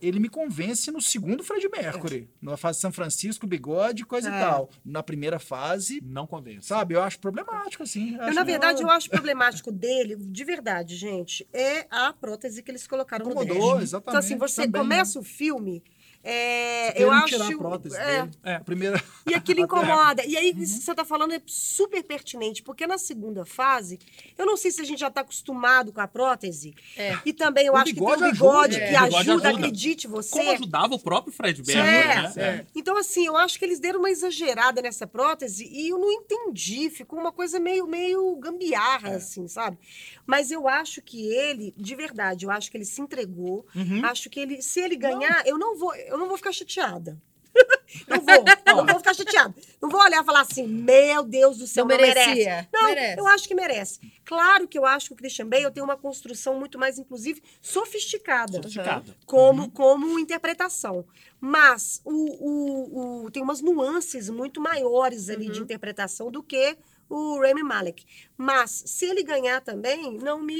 Ele 0.02 0.20
me 0.20 0.30
convence 0.30 0.90
no 0.92 1.02
segundo 1.02 1.44
Fred 1.44 1.68
Mercury, 1.70 2.30
na 2.42 2.56
fase 2.56 2.78
de 2.78 2.82
São 2.82 2.92
Francisco, 2.92 3.46
bigode, 3.46 4.06
coisa 4.06 4.30
É. 4.30 4.38
e 4.38 4.40
tal. 4.42 4.70
Na 4.86 5.04
primeira 5.04 5.40
fase, 5.40 6.02
Não 6.04 6.26
convence. 6.26 6.68
sabe, 6.68 6.94
eu 6.96 7.02
acho 7.02 7.20
problemático, 7.20 7.84
assim. 7.84 8.16
Eu, 8.16 8.22
acho 8.24 8.34
na 8.36 8.44
verdade, 8.44 8.78
que- 8.80 8.84
eu 8.84 8.90
acho 8.90 9.10
problemático 9.10 9.72
dele, 9.72 10.16
de 10.16 10.44
verdade, 10.44 10.96
gente, 10.96 11.48
é 11.52 11.86
a 11.92 12.14
prótese 12.14 12.64
que 12.64 12.72
eles 12.72 12.88
colocaram 12.88 13.26
no 13.26 13.32
Incomodou, 13.32 13.74
dente. 13.74 13.84
exatamente, 13.84 14.10
Então, 14.10 14.20
assim, 14.20 14.38
você 14.38 14.62
também. 14.64 14.82
começa 14.82 15.20
o 15.20 15.24
filme, 15.24 15.84
é, 16.23 17.01
eu 17.01 17.12
acho... 17.12 17.27
tirar 17.27 17.47
a 17.47 17.58
prótese 17.58 17.95
é, 17.97 18.21
dele. 18.23 18.32
É. 18.43 18.55
A 18.55 18.60
primeira... 18.60 19.03
E 19.25 19.34
aquilo 19.34 19.62
incomoda. 19.62 20.23
E 20.25 20.34
Uhum. 20.34 20.38
aí, 20.39 20.49
isso 20.58 20.79
que 20.79 20.84
você 20.86 20.91
está 20.91 21.05
falando 21.05 21.34
é 21.34 21.41
super 21.45 22.03
pertinente, 22.03 22.62
porque 22.63 22.86
na 22.88 22.97
segunda 22.97 23.45
fase, 23.45 23.99
eu 24.38 24.45
não 24.45 24.58
sei 24.58 24.71
se 24.71 24.82
a 24.82 24.84
gente 24.86 24.99
já 24.99 25.08
está 25.08 25.21
acostumado 25.21 25.91
com 25.93 26.01
a 26.01 26.08
prótese. 26.08 26.73
É. 26.97 27.17
E 27.25 27.32
também 27.34 27.67
eu 27.67 27.73
O 27.73 27.77
acho 27.77 27.93
que 27.93 27.99
tem 27.99 28.03
bigode 28.03 28.23
o 28.23 28.32
bigode 28.32 28.75
ajuda. 28.75 28.88
que 28.88 28.93
É, 28.95 28.97
ajuda, 28.97 29.19
ajuda. 29.19 29.49
acredite 29.49 30.08
você. 30.08 30.32
Como 30.32 30.51
ajudava 30.51 30.95
o 30.95 30.99
próprio 30.99 31.32
Fred 31.34 31.62
É, 31.62 31.75
Mercury, 31.75 32.36
né? 32.36 32.55
é. 32.60 32.65
Então, 32.75 32.97
assim, 32.97 33.25
eu 33.25 33.36
acho 33.38 33.58
que 33.58 33.65
eles 33.65 33.79
deram 33.79 33.99
uma 33.99 34.10
exagerada 34.10 34.82
nessa 34.82 35.08
prótese 35.08 35.67
e 35.71 35.89
eu 35.89 35.97
não 35.97 36.12
entendi. 36.12 36.89
Ficou 36.89 37.19
uma 37.19 37.32
coisa 37.32 37.60
meio, 37.60 37.88
meio 37.88 38.36
É. 38.38 38.39
gambiarra, 38.41 39.15
assim, 39.15 39.47
sabe? 39.47 39.77
Mas 40.25 40.51
eu 40.51 40.67
acho 40.67 41.01
que 41.01 41.27
ele, 41.32 41.73
de 41.77 41.95
verdade, 41.95 42.45
eu 42.45 42.51
acho 42.51 42.69
que 42.69 42.77
ele 42.77 42.86
se 42.86 43.01
entregou. 43.01 43.65
Uhum. 43.75 44.05
Acho 44.05 44.29
que 44.29 44.39
ele, 44.39 44.62
se 44.62 44.79
ele 44.79 44.95
ganhar, 44.95 45.43
eu 45.45 45.58
não 45.58 45.77
vou, 45.77 45.93
eu 46.10 46.17
não 46.17 46.28
vou 46.28 46.38
ficar 46.38 46.52
chateada. 46.52 47.17
não 48.08 48.22
vou, 48.22 48.43
não 48.76 48.86
vou 48.86 48.98
ficar 49.00 49.13
chateada. 49.15 49.54
Não 49.82 49.89
vou 49.89 50.00
olhar 50.02 50.22
e 50.22 50.26
falar 50.26 50.41
assim, 50.41 50.67
meu 50.67 51.24
Deus 51.24 51.58
do 51.58 51.65
céu, 51.65 51.86
Não 51.86 51.98
não, 51.98 52.02
merece. 52.06 52.67
Não, 52.72 52.84
Merece. 52.89 53.19
eu 53.19 53.28
acho 53.28 53.48
que 53.48 53.56
merece. 53.56 54.00
Claro 54.24 54.67
que 54.67 54.78
eu 54.78 54.86
acho 54.86 55.08
que 55.08 55.13
o 55.13 55.15
Christian 55.17 55.48
Bale 55.48 55.72
tem 55.72 55.82
uma 55.84 55.98
construção 55.98 56.60
muito 56.60 56.78
mais, 56.78 57.00
inclusive, 57.00 57.41
sofisticada 57.60 58.58
Sofisticada. 58.58 59.15
como, 59.26 59.72
como 59.72 60.19
interpretação. 60.19 61.06
Mas 61.41 62.00
o, 62.06 62.12
o, 62.12 63.26
o- 63.26 63.32
tem 63.32 63.41
umas 63.41 63.62
nuances 63.62 64.30
muito 64.30 64.62
maiores 64.62 65.30
ali 65.30 65.50
de 65.50 65.60
interpretação 65.62 66.30
do 66.30 66.43
que 66.43 66.78
o 67.10 67.41
Rami 67.41 67.63
Malek. 67.63 68.06
Mas 68.38 68.84
se 68.86 69.06
ele 69.06 69.24
ganhar 69.24 69.62
também, 69.62 70.17
não 70.17 70.41
me. 70.41 70.60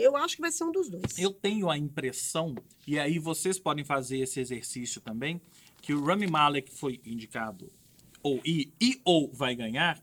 Eu 0.00 0.16
acho 0.16 0.36
que 0.36 0.42
vai 0.42 0.50
ser 0.50 0.64
um 0.64 0.72
dos 0.72 0.88
dois. 0.88 1.18
Eu 1.18 1.32
tenho 1.32 1.70
a 1.70 1.76
impressão, 1.76 2.54
e 2.86 2.98
aí 2.98 3.18
vocês 3.18 3.58
podem 3.58 3.84
fazer 3.84 4.18
esse 4.18 4.40
exercício 4.40 5.00
também, 5.00 5.40
que 5.82 5.92
o 5.92 6.02
Rami 6.02 6.26
Malek 6.26 6.70
foi 6.72 7.00
indicado 7.04 7.70
ou 8.22 8.40
e, 8.44 8.72
e 8.80 9.00
ou 9.04 9.30
vai 9.32 9.54
ganhar 9.54 10.00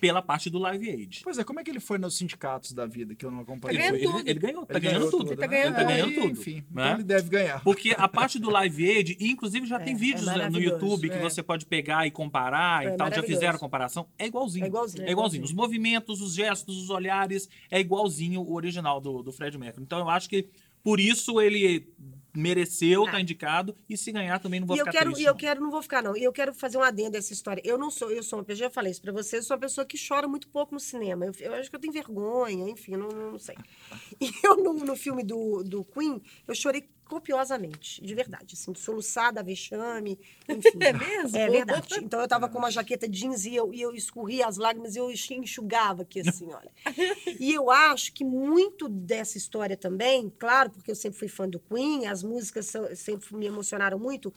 pela 0.00 0.20
parte 0.22 0.50
do 0.50 0.58
Live 0.58 0.88
Aid. 0.90 1.20
Pois 1.24 1.38
é, 1.38 1.44
como 1.44 1.60
é 1.60 1.64
que 1.64 1.70
ele 1.70 1.80
foi 1.80 1.98
nos 1.98 2.16
sindicatos 2.16 2.72
da 2.72 2.86
vida, 2.86 3.14
que 3.14 3.24
eu 3.24 3.30
não 3.30 3.40
acompanhei? 3.40 3.80
Ele, 3.80 3.88
foi- 3.90 4.00
tudo. 4.18 4.28
ele 4.28 4.38
ganhou, 4.38 4.66
tá 4.66 4.74
Ele 4.74 4.80
ganhando 4.80 4.98
ganhou 4.98 5.10
tudo. 5.10 5.24
tudo, 5.30 5.36
Tá 5.36 5.42
né? 5.42 5.48
ganhando 5.48 5.66
Ele 5.66 5.74
tá 5.76 5.84
ganhando 5.84 6.08
Aí, 6.08 6.14
tudo. 6.14 6.26
Enfim, 6.32 6.54
né? 6.54 6.62
então 6.70 6.94
ele 6.94 7.02
deve 7.04 7.28
ganhar. 7.30 7.62
Porque 7.62 7.94
a 7.96 8.08
parte 8.08 8.38
do 8.38 8.50
Live 8.50 8.90
Aid, 8.90 9.16
e 9.20 9.30
inclusive 9.30 9.66
já 9.66 9.76
É, 9.76 9.84
tem 9.84 9.94
é 9.94 9.96
vídeos 9.96 10.26
né, 10.26 10.48
no. 10.50 10.60
YouTube 10.60 11.08
que 11.08 11.14
É. 11.16 11.20
você 11.20 11.42
pode 11.42 11.66
pegar 11.66 12.06
e 12.06 12.10
comparar 12.10 12.84
É 12.86 12.94
e 12.94 12.96
tal. 12.96 13.12
Já 13.12 13.22
fizeram 13.22 13.56
a 13.56 13.58
comparação. 13.58 14.06
É 14.18 14.26
igualzinho. 14.26 14.64
É 14.64 14.68
igualzinho. 14.68 15.04
É 15.06 15.10
igualzinho. 15.10 15.44
Os 15.44 15.52
movimentos, 15.52 16.20
os 16.20 16.34
gestos, 16.34 16.76
os 16.76 16.90
olhares, 16.90 17.48
é 17.70 17.78
igualzinho 17.80 18.40
o 18.42 18.54
original 18.54 19.00
do, 19.00 19.22
do 19.22 19.32
Fred 19.32 19.56
Mercury. 19.58 19.84
Então 19.84 19.98
eu 19.98 20.08
acho 20.10 20.28
que 20.28 20.48
por 20.82 20.98
isso 21.00 21.40
ele 21.40 21.86
mereceu, 22.34 23.04
tá 23.04 23.20
indicado, 23.20 23.76
e 23.88 23.96
se 23.96 24.10
ganhar 24.12 24.38
também 24.40 24.60
não 24.60 24.66
vou 24.66 24.74
Ah. 24.74 24.78
E 24.78 24.80
eu 24.80 24.84
ficar 24.86 24.98
quero, 24.98 25.10
triste. 25.10 25.22
e 25.22 25.26
eu 25.26 25.32
não. 25.32 25.38
quero, 25.38 25.60
não 25.60 25.70
vou 25.70 25.82
ficar, 25.82 26.02
não. 26.02 26.16
E 26.16 26.24
eu 26.24 26.32
quero 26.32 26.52
fazer 26.54 26.76
um 26.78 26.82
adendo 26.82 27.10
dessa 27.12 27.32
história. 27.32 27.62
Eu 27.64 27.78
não 27.78 27.90
sou, 27.90 28.10
eu 28.10 28.22
sou 28.22 28.38
uma, 28.40 28.44
eu 28.48 28.56
já 28.56 28.70
falei 28.70 28.90
isso 28.92 29.00
pra 29.00 29.12
vocês, 29.12 29.42
eu 29.44 29.46
sou 29.48 29.54
uma 29.56 29.60
pessoa 29.60 29.84
que 29.86 29.96
chora 29.96 30.26
muito 30.26 30.48
pouco 30.48 30.74
no 30.74 30.80
cinema. 30.80 31.26
Eu, 31.26 31.32
eu 31.40 31.54
acho 31.54 31.70
que 31.70 31.76
eu 31.76 31.80
tenho 31.80 31.92
vergonha, 31.92 32.68
enfim, 32.68 32.96
não, 32.96 33.08
não 33.08 33.38
sei. 33.38 33.56
E 34.20 34.30
eu, 34.42 34.56
no, 34.56 34.74
no 34.74 34.96
filme 34.96 35.22
do, 35.22 35.62
do 35.62 35.84
Queen, 35.84 36.20
eu 36.46 36.54
chorei 36.54 36.88
copiosamente, 37.04 38.02
de 38.02 38.14
verdade, 38.14 38.54
assim, 38.54 38.74
soluçada, 38.74 39.42
vexame, 39.42 40.18
enfim. 40.48 40.78
É 40.80 40.92
mesmo? 40.92 41.36
É 41.36 41.48
verdade. 41.48 41.94
Então 42.02 42.20
eu 42.20 42.28
tava 42.28 42.48
com 42.48 42.58
uma 42.58 42.70
jaqueta 42.70 43.08
jeans 43.08 43.44
e 43.44 43.54
eu, 43.54 43.72
e 43.72 43.80
eu 43.80 43.94
escorria 43.94 44.46
as 44.46 44.56
lágrimas 44.56 44.94
e 44.96 44.98
eu 44.98 45.10
enxugava 45.10 46.02
aqui, 46.02 46.20
assim, 46.26 46.52
olha. 46.52 46.70
E 47.38 47.52
eu 47.52 47.70
acho 47.70 48.12
que 48.12 48.24
muito 48.24 48.88
dessa 48.88 49.36
história 49.38 49.76
também, 49.76 50.30
claro, 50.38 50.70
porque 50.70 50.90
eu 50.90 50.94
sempre 50.96 51.18
fui 51.18 51.28
fã 51.28 51.48
do 51.48 51.58
Queen, 51.60 52.06
as 52.06 52.22
músicas 52.22 52.66
são- 52.66 52.94
sempre 52.96 53.34
me 53.36 53.46
emocionaram 53.46 53.98
muito, 53.98 54.32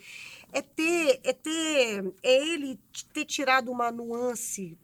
é 0.52 0.62
ter, 0.62 1.20
é 1.24 1.34
ter, 1.34 2.14
é 2.24 2.48
ele 2.48 2.80
ter 3.14 3.26
tirado 3.26 3.72
uma 3.72 3.92
nuance, 3.92 4.78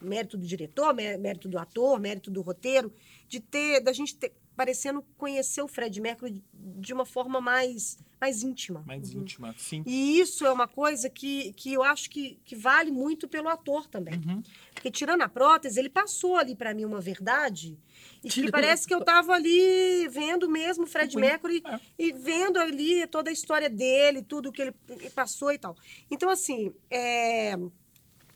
mérito 0.00 0.36
do 0.36 0.46
diretor, 0.46 0.94
mé- 0.94 1.16
mérito 1.16 1.48
do 1.48 1.58
ator, 1.58 1.98
mérito 1.98 2.30
do 2.30 2.40
roteiro, 2.42 2.92
de 3.28 3.40
ter, 3.40 3.80
da 3.80 3.92
gente 3.92 4.14
ter, 4.16 4.32
parecendo 4.56 5.04
conhecer 5.18 5.60
o 5.62 5.68
Fred 5.68 6.00
Mercury 6.00 6.42
de 6.52 6.92
uma 6.92 7.04
forma 7.04 7.40
mais, 7.40 7.98
mais 8.18 8.42
íntima. 8.42 8.82
Mais 8.86 9.12
íntima, 9.12 9.54
sim. 9.58 9.82
E 9.86 10.18
isso 10.18 10.46
é 10.46 10.50
uma 10.50 10.66
coisa 10.66 11.10
que, 11.10 11.52
que 11.52 11.74
eu 11.74 11.82
acho 11.82 12.08
que, 12.08 12.40
que 12.44 12.56
vale 12.56 12.90
muito 12.90 13.28
pelo 13.28 13.48
ator 13.48 13.86
também. 13.86 14.14
Uhum. 14.14 14.42
Porque 14.72 14.90
tirando 14.90 15.20
a 15.20 15.28
prótese, 15.28 15.78
ele 15.78 15.90
passou 15.90 16.36
ali 16.36 16.56
pra 16.56 16.72
mim 16.72 16.86
uma 16.86 17.00
verdade 17.00 17.78
e 18.24 18.28
que 18.28 18.50
parece 18.50 18.86
que 18.86 18.94
eu 18.94 19.04
tava 19.04 19.34
ali 19.34 20.08
vendo 20.08 20.48
mesmo 20.48 20.84
o 20.84 20.86
Fred 20.86 21.16
Mercury 21.16 21.62
é. 21.64 21.78
e 21.98 22.12
vendo 22.12 22.58
ali 22.58 23.06
toda 23.06 23.28
a 23.28 23.32
história 23.32 23.68
dele, 23.68 24.22
tudo 24.22 24.50
que 24.50 24.62
ele 24.62 24.74
passou 25.14 25.52
e 25.52 25.58
tal. 25.58 25.76
Então, 26.10 26.30
assim, 26.30 26.74
é, 26.90 27.56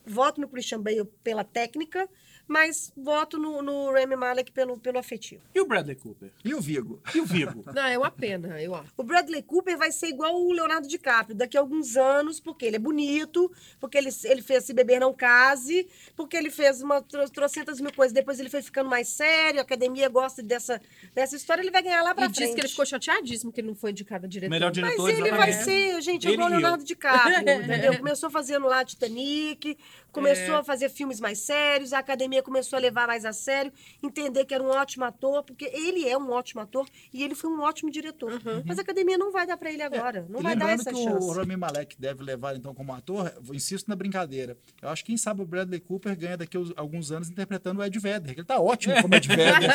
voto 0.05 0.41
no 0.41 0.49
Christian 0.49 0.81
Bale 0.81 1.05
pela 1.25 1.45
técnica, 1.45 2.09
mas 2.51 2.93
voto 2.97 3.39
no, 3.39 3.63
no 3.63 3.93
Rami 3.93 4.17
Malek 4.17 4.51
pelo, 4.51 4.77
pelo 4.79 4.99
afetivo. 4.99 5.41
E 5.55 5.61
o 5.61 5.67
Bradley 5.67 5.95
Cooper? 5.95 6.31
E 6.45 6.53
o 6.53 6.61
Vigo? 6.61 7.01
E 7.15 7.21
o 7.21 7.25
Vigo? 7.25 7.63
Não, 7.73 7.85
é 7.87 7.97
uma 7.97 8.11
pena, 8.11 8.61
eu 8.61 8.75
acho. 8.75 8.91
O 8.97 9.05
Bradley 9.05 9.41
Cooper 9.43 9.79
vai 9.79 9.93
ser 9.93 10.09
igual 10.09 10.35
o 10.35 10.53
Leonardo 10.53 10.89
DiCaprio 10.89 11.37
daqui 11.37 11.57
a 11.57 11.61
alguns 11.61 11.97
anos, 11.97 12.41
porque 12.41 12.67
ele 12.67 12.75
é 12.77 12.79
bonito, 12.81 13.51
porque 13.79 13.97
ele, 13.97 14.11
ele 14.25 14.43
fez 14.43 14.65
Se 14.65 14.73
Beber 14.75 14.99
Não 14.99 15.15
Case, 15.15 15.87
porque 16.17 16.37
ele 16.37 16.51
fez 16.51 16.83
uma 16.83 17.01
tro- 17.01 17.31
trocentas 17.31 17.81
mil 17.81 17.93
coisas. 17.93 18.13
Depois 18.13 18.41
ele 18.41 18.49
foi 18.51 18.63
ficando 18.63 18.91
mais 18.91 19.07
sério, 19.09 19.61
a 19.61 19.63
academia 19.63 20.09
gosta 20.09 20.43
dessa, 20.43 20.81
dessa 21.15 21.37
história, 21.37 21.63
ele 21.63 21.71
vai 21.71 21.83
ganhar 21.85 22.03
lá 22.03 22.15
pra 22.15 22.27
E 22.27 22.35
frente. 22.35 22.47
diz 22.47 22.55
que 22.55 22.61
ele 22.63 22.69
ficou 22.69 22.85
chateadíssimo 22.85 23.53
que 23.53 23.61
ele 23.61 23.69
não 23.69 23.75
foi 23.77 23.93
indicado 23.93 24.27
a 24.27 24.29
diretor. 24.29 24.51
Melhor 24.51 24.69
Mas 24.69 24.75
diretor, 24.75 25.09
ele 25.11 25.31
vai 25.31 25.53
ser, 25.53 26.01
gente, 26.03 26.27
Ele 26.27 26.35
igual 26.35 26.49
o. 26.49 26.51
Leonardo 26.51 26.83
DiCaprio, 26.85 27.39
entendeu? 27.63 27.97
Começou 27.99 28.29
fazendo 28.29 28.67
lá 28.67 28.85
Titanic, 28.85 29.79
começou 30.11 30.57
É. 30.57 30.59
a 30.59 30.65
fazer 30.65 30.89
filmes 30.89 31.21
mais 31.21 31.39
sérios, 31.39 31.93
a 31.93 31.99
academia 31.99 32.40
começou 32.43 32.77
a 32.77 32.81
levar 32.81 33.07
mais 33.07 33.25
a 33.25 33.33
sério, 33.33 33.73
entender 34.03 34.45
que 34.45 34.55
era 34.55 34.63
um 34.63 34.69
ótimo 34.71 35.05
ator, 35.05 35.43
porque 35.43 35.65
ele 35.67 36.09
é 36.09 36.17
um 36.17 36.31
ótimo 36.31 36.61
ator 36.61 36.87
e 37.13 37.23
ele 37.23 37.35
foi 37.35 37.51
um 37.51 37.61
ótimo 37.61 37.91
diretor. 37.91 38.33
Uhum. 38.33 38.63
Mas 38.65 38.79
a 38.79 38.83
academia 38.83 39.19
não 39.19 39.33
vai 39.33 39.47
dar 39.47 39.57
pra 39.57 39.71
ele 39.71 39.83
agora, 39.83 40.27
não 40.29 40.41
E 40.41 40.43
vai 40.43 40.57
dar 40.57 40.67
lembrando 40.67 40.81
essa 40.81 40.93
que 40.93 41.03
chance. 41.05 41.27
o 41.27 41.33
Rami 41.33 41.57
Malek 41.57 41.97
deve 41.99 42.23
levar, 42.23 42.57
então, 42.57 42.75
como 42.75 42.93
ator, 42.93 43.33
insisto 43.53 43.89
na 43.89 43.97
brincadeira. 43.97 44.57
Eu 44.81 44.89
acho 44.89 45.03
que, 45.05 45.11
quem 45.11 45.17
sabe, 45.17 45.43
o 45.43 45.47
Bradley 45.47 45.81
Cooper 45.81 46.17
ganha 46.17 46.37
daqui 46.37 46.57
a 46.57 46.61
alguns 46.77 47.11
anos 47.11 47.29
interpretando 47.31 47.81
o 47.81 47.85
Ed 47.85 47.99
Vedder, 47.99 48.35
que 48.35 48.41
ele 48.41 48.47
tá 48.47 48.61
ótimo 48.61 48.95
como 49.03 49.15
Ed 49.15 49.27
Vedder. 49.29 49.71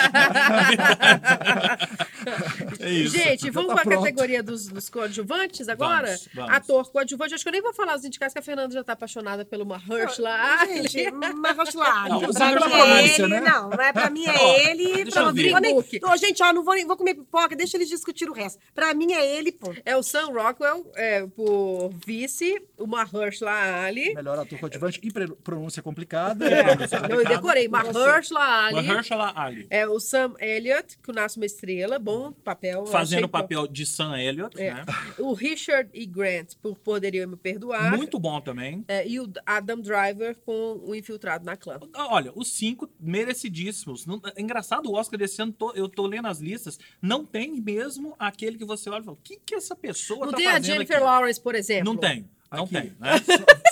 É 2.80 2.90
isso. 2.90 3.16
Gente, 3.16 3.50
vamos 3.50 3.74
tá 3.76 3.82
para 3.84 3.96
a 3.96 3.98
categoria 3.98 4.42
dos, 4.42 4.68
dos 4.68 4.90
coadjuvantes 4.90 5.68
agora? 5.70 6.08
Vamos, 6.08 6.30
vamos. 6.34 6.52
Ator 6.54 6.92
coadjuvante. 6.92 7.34
Acho 7.34 7.44
que 7.44 7.50
eu 7.50 7.54
nem 7.54 7.62
vou 7.62 7.74
falar 7.74 7.96
os 7.96 8.06
indicados, 8.06 8.34
que 8.34 8.40
a 8.40 8.42
Fernanda 8.42 8.74
já 8.74 8.84
tá 8.84 8.94
apaixonada 8.94 9.46
pelo 9.46 9.66
Mahershala 9.66 10.30
Ali. 10.60 10.88
Gente, 10.88 11.12
Mahershala 11.12 12.10
Não, 12.10 12.18
Ali. 12.18 12.26
Mim 12.56 12.70
da 12.70 13.00
é 13.02 13.08
ele, 13.08 13.28
né? 13.28 13.42
não. 13.42 13.70
Não 13.70 13.82
é 13.82 13.94
pra 13.94 14.10
mim 14.10 14.26
é 14.26 14.70
ele. 14.72 15.04
deixa 15.04 15.20
eu 15.20 15.26
vou 15.26 15.60
nem- 15.62 16.18
gente, 16.18 16.42
ó, 16.44 16.54
não 16.54 16.64
vou, 16.64 16.74
nem- 16.76 16.86
vou 16.86 16.98
comer 16.98 17.16
pipoca, 17.16 17.56
deixa 17.56 17.78
eles 17.78 17.90
discutir 17.90 18.30
o 18.30 18.34
resto. 18.34 18.60
Pra 18.74 18.94
mim 18.94 19.12
é 19.14 19.38
ele, 19.38 19.52
pô. 19.52 19.74
É 19.86 19.96
o 19.98 20.04
Sam 20.04 20.28
Rockwell 20.32 20.92
é, 20.96 21.26
por 21.28 21.92
vice, 22.06 22.62
o 22.78 22.88
Mahershala 22.88 23.86
Ali. 23.86 24.14
Melhor 24.14 24.38
ator 24.40 24.60
coadjuvante 24.60 25.00
e 25.04 25.12
pronúncia 25.44 25.82
complicada. 25.82 26.46
Não, 27.10 27.20
eu 27.20 27.26
decorei. 27.26 27.68
Mahershala 27.68 28.66
Ali. 28.68 28.76
Mahershala 28.88 29.34
Ali. 29.36 29.68
É 29.70 29.88
o 29.88 30.00
Sam 30.00 30.34
Elliott, 30.40 30.98
que 30.98 31.12
nasce 31.12 31.38
uma 31.38 31.46
estrela, 31.46 31.98
bom 32.00 32.32
papel. 32.32 32.86
Fazendo 32.86 33.26
o 33.26 33.30
papel 33.30 33.68
de 33.68 33.86
Sam 33.86 34.18
Elliott, 34.20 34.60
É. 34.62 34.74
né? 34.74 34.86
O 35.18 35.34
Richard 35.34 35.90
E. 35.94 36.06
Grant, 36.06 36.54
por 36.62 36.76
Poderiam 36.78 37.28
Me 37.30 37.36
Perdoar. 37.36 37.96
Muito 37.98 38.20
bom 38.20 38.40
também. 38.42 38.84
É, 38.88 39.08
e 39.08 39.20
o 39.20 39.32
Adam 39.46 39.80
Driver 39.82 40.36
com 40.46 40.82
o 40.86 40.94
Infiltrado 40.96 41.46
na 41.46 41.56
Clã. 41.58 41.80
Olha, 41.96 42.32
os 42.36 42.52
cinco 42.52 42.90
merecidíssimos. 43.00 44.06
Não- 44.06 44.22
é 44.36 44.42
engraçado, 44.42 44.90
o 44.90 44.94
Oscar 44.96 45.18
desse 45.20 45.42
ano, 45.42 45.52
tô- 45.54 45.72
eu 45.74 45.88
tô 45.90 46.06
lendo 46.06 46.28
as 46.28 46.40
listas, 46.40 46.78
não 47.02 47.26
tem 47.26 47.60
mesmo 47.62 48.16
aquele 48.20 48.58
que 48.58 48.66
você 48.66 48.90
olha 48.90 49.02
e 49.02 49.06
fala, 49.06 49.18
o 49.18 49.22
que, 49.24 49.38
que 49.46 49.56
essa 49.56 49.76
pessoa 49.76 50.26
Não 50.26 50.32
tá 50.32 50.38
tem 50.38 50.48
a 50.48 50.52
fazendo 50.54 50.66
Jennifer 50.74 50.98
aqui? 50.98 51.06
Lawrence, 51.06 51.42
por 51.42 51.56
exemplo. 51.56 51.86
Não 51.86 51.98
tem, 51.98 52.30
não 52.52 52.64
Aqui. 52.64 52.74
tem. 52.74 52.94
Né? 53.00 53.18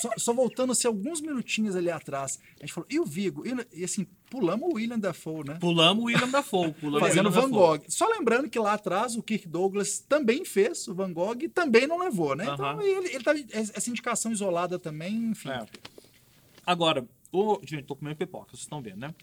Só, 0.01 0.09
só- 0.09 0.13
só 0.17 0.33
voltando-se 0.33 0.85
alguns 0.87 1.21
minutinhos 1.21 1.75
ali 1.75 1.89
atrás, 1.91 2.39
a 2.57 2.65
gente 2.65 2.73
falou, 2.73 2.87
e 2.89 2.99
o 2.99 3.05
Vigo? 3.05 3.43
E, 3.47 3.81
e 3.81 3.83
assim, 3.83 4.05
pulamos 4.29 4.67
o 4.69 4.73
William 4.75 4.99
Dafoe, 4.99 5.43
né? 5.47 5.57
Pulamos 5.59 6.03
o 6.03 6.07
William 6.07 6.29
Dafoe. 6.29 6.73
Pulamos 6.73 7.01
o 7.01 7.05
Fazendo 7.05 7.27
William 7.29 7.41
Van 7.41 7.49
Dafoe. 7.51 7.77
Gogh. 7.79 7.85
Só 7.87 8.07
lembrando 8.07 8.49
que 8.49 8.59
lá 8.59 8.73
atrás 8.73 9.15
o 9.15 9.23
Kirk 9.23 9.47
Douglas 9.47 9.99
também 9.99 10.43
fez 10.43 10.87
o 10.87 10.93
Van 10.93 11.13
Gogh 11.13 11.37
e 11.41 11.47
também 11.49 11.87
não 11.87 11.99
levou, 11.99 12.35
né? 12.35 12.43
Então 12.51 12.65
Aham. 12.65 12.81
ele, 12.83 13.09
ele 13.15 13.23
tá, 13.23 13.33
essa 13.51 13.89
indicação 13.89 14.31
isolada 14.31 14.77
também, 14.79 15.13
enfim. 15.31 15.49
É. 15.49 15.65
Agora, 16.65 17.05
o. 17.33 17.59
Gente, 17.65 17.83
tô 17.83 17.95
comendo 17.95 18.15
pipoca, 18.15 18.51
vocês 18.51 18.61
estão 18.61 18.81
vendo, 18.81 18.99
né? 18.99 19.13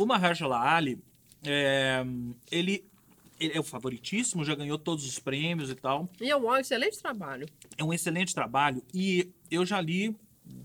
O 0.00 0.06
Mahershala 0.06 0.58
Ali, 0.58 0.98
é, 1.44 2.02
ele, 2.50 2.84
ele 3.38 3.52
é 3.54 3.60
o 3.60 3.64
favoritíssimo, 3.64 4.44
já 4.44 4.54
ganhou 4.54 4.78
todos 4.78 5.04
os 5.04 5.18
prêmios 5.18 5.68
e 5.68 5.74
tal. 5.74 6.08
E 6.20 6.30
é 6.30 6.36
um 6.36 6.54
excelente 6.56 6.98
trabalho. 7.00 7.46
É 7.76 7.84
um 7.84 7.92
excelente 7.92 8.34
trabalho 8.34 8.82
e 8.94 9.28
eu 9.50 9.66
já 9.66 9.80
li 9.80 10.16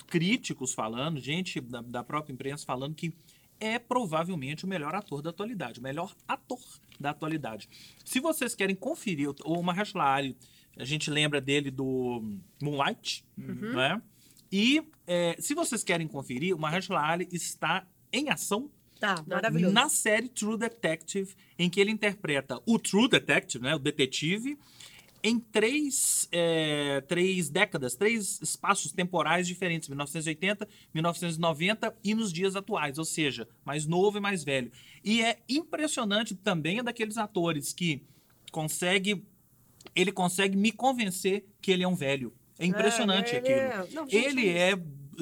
críticos 0.07 0.73
falando, 0.73 1.19
gente 1.19 1.59
da, 1.61 1.81
da 1.81 2.03
própria 2.03 2.33
imprensa 2.33 2.65
falando 2.65 2.95
que 2.95 3.13
é 3.59 3.79
provavelmente 3.79 4.65
o 4.65 4.67
melhor 4.67 4.93
ator 4.93 5.21
da 5.21 5.29
atualidade, 5.31 5.79
o 5.79 5.83
melhor 5.83 6.13
ator 6.27 6.59
da 6.99 7.09
atualidade. 7.09 7.67
Se 8.05 8.19
vocês 8.19 8.53
querem 8.53 8.75
conferir, 8.75 9.29
o- 9.43 9.63
Mahershala 9.63 10.05
Ali, 10.13 10.37
a 10.77 10.85
gente 10.85 11.09
lembra 11.09 11.41
dele 11.41 11.71
do 11.71 12.21
Moonlight, 12.61 13.25
não 13.73 13.81
é? 13.81 14.01
E 14.51 14.83
é, 15.05 15.35
se 15.39 15.53
vocês 15.53 15.83
querem 15.83 16.07
conferir, 16.07 16.55
o 16.55 16.59
Mahershala 16.59 17.01
Ali 17.01 17.27
está 17.31 17.85
em 18.11 18.29
ação 18.29 18.69
Tá, 18.99 19.23
maravilhoso. 19.27 19.73
na 19.73 19.89
série 19.89 20.27
True 20.27 20.57
Detective, 20.57 21.35
em 21.57 21.69
que 21.69 21.79
ele 21.79 21.91
interpreta 21.91 22.59
o 22.65 22.79
True 22.79 23.07
Detective, 23.07 23.63
né, 23.63 23.75
o 23.75 23.79
detetive, 23.79 24.57
em 25.23 25.39
três, 25.39 26.27
é, 26.31 27.01
três 27.01 27.49
décadas, 27.49 27.95
três 27.95 28.39
espaços 28.41 28.91
temporais 28.91 29.47
diferentes, 29.47 29.89
1980, 29.89 30.67
1990 30.93 31.95
e 32.03 32.13
nos 32.13 32.31
dias 32.31 32.55
atuais, 32.55 32.97
ou 32.97 33.05
seja, 33.05 33.47
mais 33.65 33.85
novo 33.85 34.17
e 34.17 34.21
mais 34.21 34.43
velho. 34.43 34.71
E 35.03 35.21
é 35.21 35.39
impressionante 35.49 36.35
também 36.35 36.79
é 36.79 36.83
daqueles 36.83 37.17
atores 37.17 37.73
que 37.73 38.03
consegue, 38.51 39.25
ele 39.95 40.11
consegue 40.11 40.55
me 40.55 40.71
convencer 40.71 41.45
que 41.61 41.71
ele 41.71 41.83
é 41.83 41.87
um 41.87 41.95
velho. 41.95 42.33
É 42.59 42.65
impressionante 42.65 43.35
É, 43.35 43.37
ele 43.37 43.49
aquilo. 43.53 43.59
é- 43.59 43.87
não, 43.93 44.09
gente, 44.09 44.15
ele 44.25 44.49
é, 44.49 44.73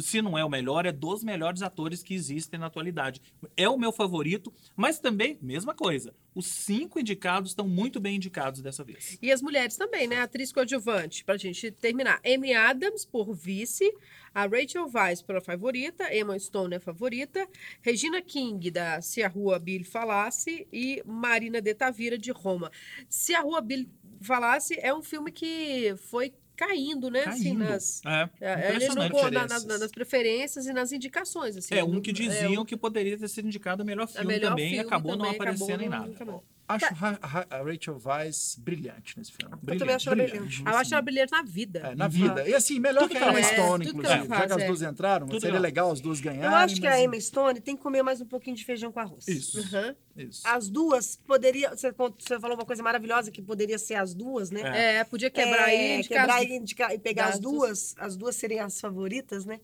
se 0.01 0.21
não 0.21 0.37
é 0.37 0.43
o 0.43 0.49
melhor, 0.49 0.85
é 0.85 0.91
dos 0.91 1.23
melhores 1.23 1.61
atores 1.61 2.03
que 2.03 2.13
existem 2.13 2.59
na 2.59 2.65
atualidade. 2.67 3.21
É 3.55 3.67
o 3.69 3.77
meu 3.77 3.91
favorito, 3.91 4.53
mas 4.75 4.99
também, 4.99 5.37
mesma 5.41 5.73
coisa. 5.73 6.13
Os 6.33 6.47
cinco 6.47 6.99
indicados 6.99 7.51
estão 7.51 7.65
muito 7.67 7.97
bem 7.99 8.17
indicados 8.17 8.61
dessa 8.61 8.83
vez. 8.83 9.17
E 9.21 9.31
as 9.31 9.41
mulheres 9.41 9.77
também, 9.77 10.05
né? 10.05 10.19
Atriz 10.21 10.51
coadjuvante, 10.51 11.23
pra 11.23 11.37
gente 11.37 11.71
terminar. 11.71 12.19
Amy 12.25 12.53
Adams 12.53 13.05
por 13.05 13.33
vice, 13.33 13.89
a 14.33 14.45
Rachel 14.45 14.89
Weisz 14.93 15.21
pela 15.21 15.39
favorita, 15.39 16.13
Emma 16.13 16.37
Stone 16.37 16.73
é 16.73 16.77
a 16.77 16.81
favorita, 16.81 17.47
Regina 17.81 18.21
King, 18.21 18.69
da 18.69 19.01
Se 19.01 19.23
a 19.23 19.29
Rua 19.29 19.57
Bill 19.59 19.85
Falasse 19.85 20.67
e 20.73 21.01
Marina 21.05 21.61
de 21.61 21.73
Tavira, 21.73 22.17
de 22.17 22.31
Roma. 22.31 22.69
Se 23.07 23.33
a 23.33 23.39
Rua 23.39 23.61
Bill 23.61 23.87
Falasse 24.19 24.77
é 24.81 24.93
um 24.93 25.01
filme 25.01 25.31
que 25.31 25.95
foi 26.09 26.33
caindo, 26.55 27.09
né? 27.11 27.23
Assim, 27.25 27.43
Caindo. 27.55 27.59
nas, 27.65 28.01
É, 28.05 28.29
é, 28.41 28.75
ele 28.75 28.87
não, 28.87 28.95
na- 29.31 29.47
nas, 29.47 29.65
nas 29.65 29.91
preferências 29.91 30.65
e 30.65 30.73
nas 30.73 30.91
indicações. 30.91 31.57
Assim, 31.57 31.75
É, 31.75 31.83
um 31.83 31.93
no- 31.93 32.01
que 32.01 32.11
é, 32.11 32.13
diziam 32.13 32.61
um- 32.61 32.65
que 32.65 32.75
poderia 32.77 33.17
ter 33.17 33.27
sido 33.27 33.47
indicado 33.47 33.81
a 33.81 33.85
melhor 33.85 34.07
filme 34.07 34.27
melhor 34.27 34.49
também 34.49 34.69
filme 34.69 34.85
acabou 34.85 35.11
não 35.15 35.25
também, 35.25 35.31
acabou 35.41 35.53
aparecendo 35.53 35.81
em 35.81 35.89
não- 35.89 35.99
nada. 35.99 36.13
mais. 36.17 36.43
Acho 36.67 36.93
ra- 36.95 37.19
a 37.49 37.57
Rachel 37.61 38.01
Weisz 38.03 38.55
brilhante 38.57 39.17
nesse 39.19 39.31
filme. 39.33 39.53
Eu 39.67 39.77
também 39.77 39.93
acho 39.95 40.09
ela 40.09 40.15
brilhante. 40.15 40.63
Ah, 40.65 40.71
Eu 40.71 40.77
acho 40.77 40.93
ela 40.95 41.01
brilhante 41.03 41.31
na 41.31 41.43
vida. 41.43 41.79
É, 41.79 41.95
na 41.95 42.07
vida. 42.07 42.47
E 42.49 42.55
assim, 42.55 42.79
melhor 42.79 43.01
Tudo 43.03 43.11
que 43.11 43.17
a 43.17 43.29
Emma. 43.29 43.43
Stone, 43.43 43.83
É, 43.85 43.87
que 43.91 43.95
inclusive. 43.95 44.27
Já 44.27 44.35
que 44.35 44.43
as 44.43 44.49
faz, 44.53 44.65
duas 44.65 44.81
entraram, 44.81 45.27
Tudo 45.27 45.41
seria 45.41 45.59
legal 45.59 45.91
as 45.91 46.01
duas 46.01 46.19
ganharem. 46.19 46.49
Eu 46.49 46.55
acho 46.55 46.81
que 46.81 46.87
a 46.87 46.91
mas- 46.91 47.01
Emma 47.03 47.19
Stone 47.21 47.61
tem 47.61 47.75
que 47.77 47.83
comer 47.83 48.01
mais 48.01 48.19
um 48.19 48.25
pouquinho 48.25 48.55
de 48.55 48.65
feijão 48.65 48.91
com 48.91 48.99
arroz. 48.99 49.27
Isso, 49.27 49.59
Uhum. 49.59 49.95
isso. 50.17 50.41
As 50.47 50.67
duas 50.67 51.17
poderia. 51.27 51.69
Você, 51.69 51.93
falou 51.93 52.55
uma 52.57 52.65
coisa 52.65 52.81
maravilhosa 52.81 53.29
que 53.29 53.43
poderia 53.43 53.77
ser 53.77 53.95
as 53.95 54.15
duas, 54.15 54.49
né? 54.49 54.61
É, 54.99 55.03
podia 55.03 55.29
quebrar 55.29 55.69
É, 55.69 55.75
aí, 55.75 55.95
indicar 55.99 56.21
quebrar 56.21 56.37
as- 56.39 56.45
e, 56.45 56.53
indicar- 56.55 56.93
e 56.93 56.97
pegar 56.97 57.27
as 57.27 57.39
duas, 57.39 57.93
as 57.99 58.17
duas 58.17 58.35
seriam 58.35 58.65
as 58.65 58.81
favoritas, 58.81 59.45
né? 59.45 59.59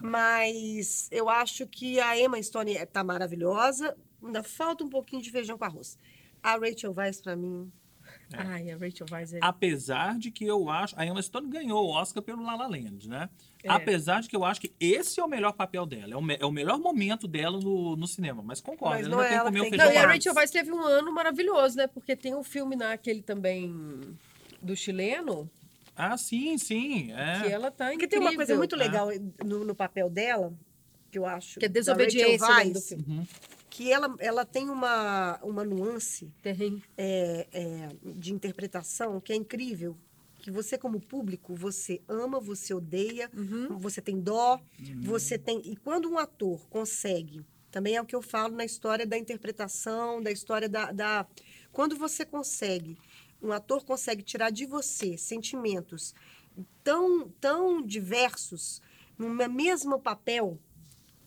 Mas 0.00 1.08
eu 1.10 1.28
acho 1.30 1.66
que 1.66 1.98
a 1.98 2.18
Emma 2.18 2.40
Stone 2.42 2.76
é- 2.76 2.84
tá 2.84 3.02
maravilhosa, 3.02 3.96
ainda 4.22 4.42
falta 4.42 4.84
um 4.84 4.88
pouquinho 4.90 5.22
de 5.22 5.30
feijão 5.30 5.56
com 5.56 5.64
arroz. 5.64 5.98
A 6.42 6.56
Rachel 6.56 6.92
Weisz, 6.96 7.20
pra 7.20 7.36
mim, 7.36 7.70
Ai, 8.34 8.70
a 8.70 8.76
Rachel 8.76 9.06
Weisz 9.10 9.32
é... 9.34 9.38
Apesar 9.42 10.18
de 10.18 10.30
que 10.30 10.44
eu 10.44 10.68
acho. 10.70 10.94
A 10.98 11.04
Emma 11.06 11.20
Stone 11.22 11.48
ganhou 11.48 11.86
o 11.86 11.90
Oscar 11.90 12.22
pelo 12.22 12.42
La 12.42 12.54
La 12.56 12.66
Land, 12.66 13.08
né? 13.08 13.28
É. 13.62 13.70
Apesar 13.70 14.20
de 14.22 14.28
que 14.28 14.34
eu 14.34 14.44
acho 14.44 14.60
que 14.60 14.72
esse 14.80 15.20
é 15.20 15.24
o 15.24 15.28
melhor 15.28 15.52
papel 15.52 15.84
dela. 15.86 16.14
É 16.14 16.16
o, 16.16 16.22
me- 16.22 16.38
é 16.40 16.44
o 16.46 16.50
melhor 16.50 16.78
momento 16.78 17.28
dela 17.28 17.58
no, 17.60 17.94
no 17.94 18.06
cinema. 18.08 18.42
Mas 18.42 18.60
concordo, 18.60 18.96
Mas 18.96 19.06
ela 19.06 19.16
não 19.16 19.22
é 19.22 19.28
tem 19.28 19.36
ela 19.38 19.52
tem 19.52 19.70
Não, 19.78 19.92
e 19.92 19.96
a 19.96 20.06
Rachel 20.06 20.34
Weisz 20.34 20.50
teve 20.50 20.72
um 20.72 20.82
ano 20.82 21.12
maravilhoso, 21.12 21.76
né? 21.76 21.86
Porque 21.86 22.16
tem 22.16 22.34
um 22.34 22.42
filme 22.42 22.74
naquele 22.74 23.22
também 23.22 24.00
do 24.60 24.74
chileno, 24.74 25.48
Ah, 25.94 26.16
sim, 26.16 26.56
sim. 26.58 27.12
É. 27.12 27.40
que 27.42 27.52
ela 27.52 27.70
tá 27.70 27.90
Porque 27.90 28.06
incrível. 28.06 28.08
tem 28.08 28.28
uma 28.28 28.34
coisa 28.36 28.56
muito 28.56 28.76
né? 28.76 28.84
legal 28.84 29.08
no, 29.44 29.64
no 29.64 29.74
papel 29.74 30.08
dela, 30.08 30.52
que 31.10 31.18
eu 31.18 31.26
acho. 31.26 31.60
Que 31.60 31.66
é 31.66 31.68
desobediência 31.68 32.48
nome 32.48 32.72
do 32.72 32.80
filme. 32.80 33.28
Que 33.74 33.90
ela, 33.90 34.14
ela 34.18 34.44
tem 34.44 34.68
uma, 34.68 35.40
uma 35.42 35.64
nuance 35.64 36.30
é, 36.94 37.46
é, 37.50 37.88
de 38.04 38.30
interpretação 38.30 39.18
que 39.18 39.32
é 39.32 39.36
incrível. 39.36 39.96
Que 40.42 40.50
você, 40.50 40.76
como 40.76 41.00
público, 41.00 41.54
você 41.54 42.02
ama, 42.06 42.38
você 42.38 42.74
odeia, 42.74 43.30
Uhum. 43.34 43.78
você 43.78 44.02
tem 44.02 44.20
dó, 44.20 44.60
você 45.00 45.38
tem. 45.38 45.62
E 45.64 45.74
quando 45.76 46.10
um 46.10 46.18
ator 46.18 46.66
consegue, 46.68 47.46
também 47.70 47.96
é 47.96 48.02
o 48.02 48.04
que 48.04 48.14
eu 48.14 48.20
falo 48.20 48.54
na 48.54 48.64
história 48.64 49.06
da 49.06 49.16
interpretação, 49.16 50.20
da 50.22 50.30
história 50.30 50.68
da. 50.68 50.92
da- 50.92 51.26
quando 51.72 51.96
você 51.96 52.26
consegue, 52.26 52.98
um 53.40 53.52
ator 53.52 53.82
consegue 53.86 54.22
tirar 54.22 54.50
de 54.50 54.66
você 54.66 55.16
sentimentos 55.16 56.14
tão, 56.84 57.26
tão 57.40 57.80
diversos, 57.80 58.82
no 59.16 59.30
mesmo 59.30 59.98
papel. 59.98 60.58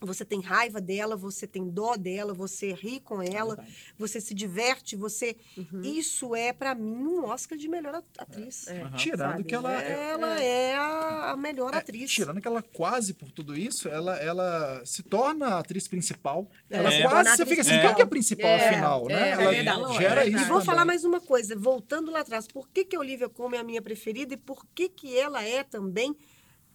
Você 0.00 0.24
tem 0.24 0.40
raiva 0.40 0.80
dela, 0.80 1.16
você 1.16 1.46
tem 1.46 1.68
dó 1.68 1.96
dela, 1.96 2.34
você 2.34 2.72
ri 2.72 3.00
com 3.00 3.22
ela, 3.22 3.54
verdade. 3.56 3.74
você 3.98 4.20
se 4.20 4.34
diverte, 4.34 4.94
você. 4.94 5.36
Isso 5.82 6.34
é, 6.36 6.52
pra 6.52 6.74
mim, 6.74 6.92
um 7.06 7.24
Oscar 7.24 7.56
de 7.56 7.66
melhor 7.68 7.94
at- 7.94 8.04
atriz. 8.18 8.66
É. 8.68 8.82
Aham. 8.82 8.96
Tirando 8.96 9.30
sabe? 9.32 9.44
que 9.44 9.54
ela. 9.54 9.72
Ela 9.82 10.40
é 10.42 10.74
a, 10.76 11.30
a 11.32 11.36
melhor 11.36 11.72
é, 11.74 11.78
atriz. 11.78 12.10
tirando 12.10 12.40
que 12.40 12.46
ela 12.46 12.62
quase 12.62 13.14
por 13.14 13.30
tudo 13.30 13.56
isso, 13.58 13.88
ela, 13.88 14.16
ela 14.18 14.82
se 14.84 15.02
torna 15.02 15.46
a 15.48 15.58
atriz 15.60 15.88
principal. 15.88 16.48
É, 16.68 16.76
ela 16.76 16.90
se 16.90 17.02
quase, 17.02 17.30
você 17.36 17.46
fica 17.46 17.60
assim, 17.62 17.80
quem 17.80 17.94
que 17.94 18.00
é 18.00 18.04
a 18.04 18.06
principal 18.06 18.50
É, 18.50 18.68
afinal, 18.68 19.06
né? 19.06 19.14
é, 19.14 19.18
é 19.28 19.30
ela 19.32 19.50
verdade, 19.50 19.94
gera 19.96 20.24
é 20.24 20.28
isso 20.28 20.36
E 20.36 20.40
vou 20.40 20.48
também. 20.58 20.66
falar 20.66 20.84
mais 20.84 21.04
uma 21.04 21.20
coisa, 21.20 21.56
voltando 21.56 22.10
lá 22.10 22.20
atrás, 22.20 22.46
por 22.46 22.68
que, 22.68 22.84
que 22.84 22.96
a 22.96 23.00
Olivia 23.00 23.28
Colman 23.28 23.56
é 23.58 23.60
a 23.60 23.64
minha 23.64 23.80
preferida 23.82 24.34
e 24.34 24.36
por 24.36 24.66
que, 24.74 24.88
que 24.90 25.16
ela 25.18 25.42
é 25.42 25.64
também 25.64 26.14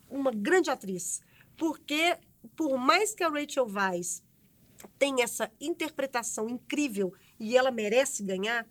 uma 0.10 0.31
grande 0.31 0.69
atriz? 0.71 1.21
Porque, 1.55 2.17
por 2.56 2.77
mais 2.77 3.13
que 3.13 3.23
a 3.23 3.30
Rachel 3.30 3.67
Weisz 3.67 4.23
tenha 4.97 5.23
essa 5.23 5.51
interpretação 5.60 6.49
incrível 6.49 7.13
e 7.39 7.56
ela 7.58 7.71
merece 7.71 8.23
ganhar, 8.23 8.67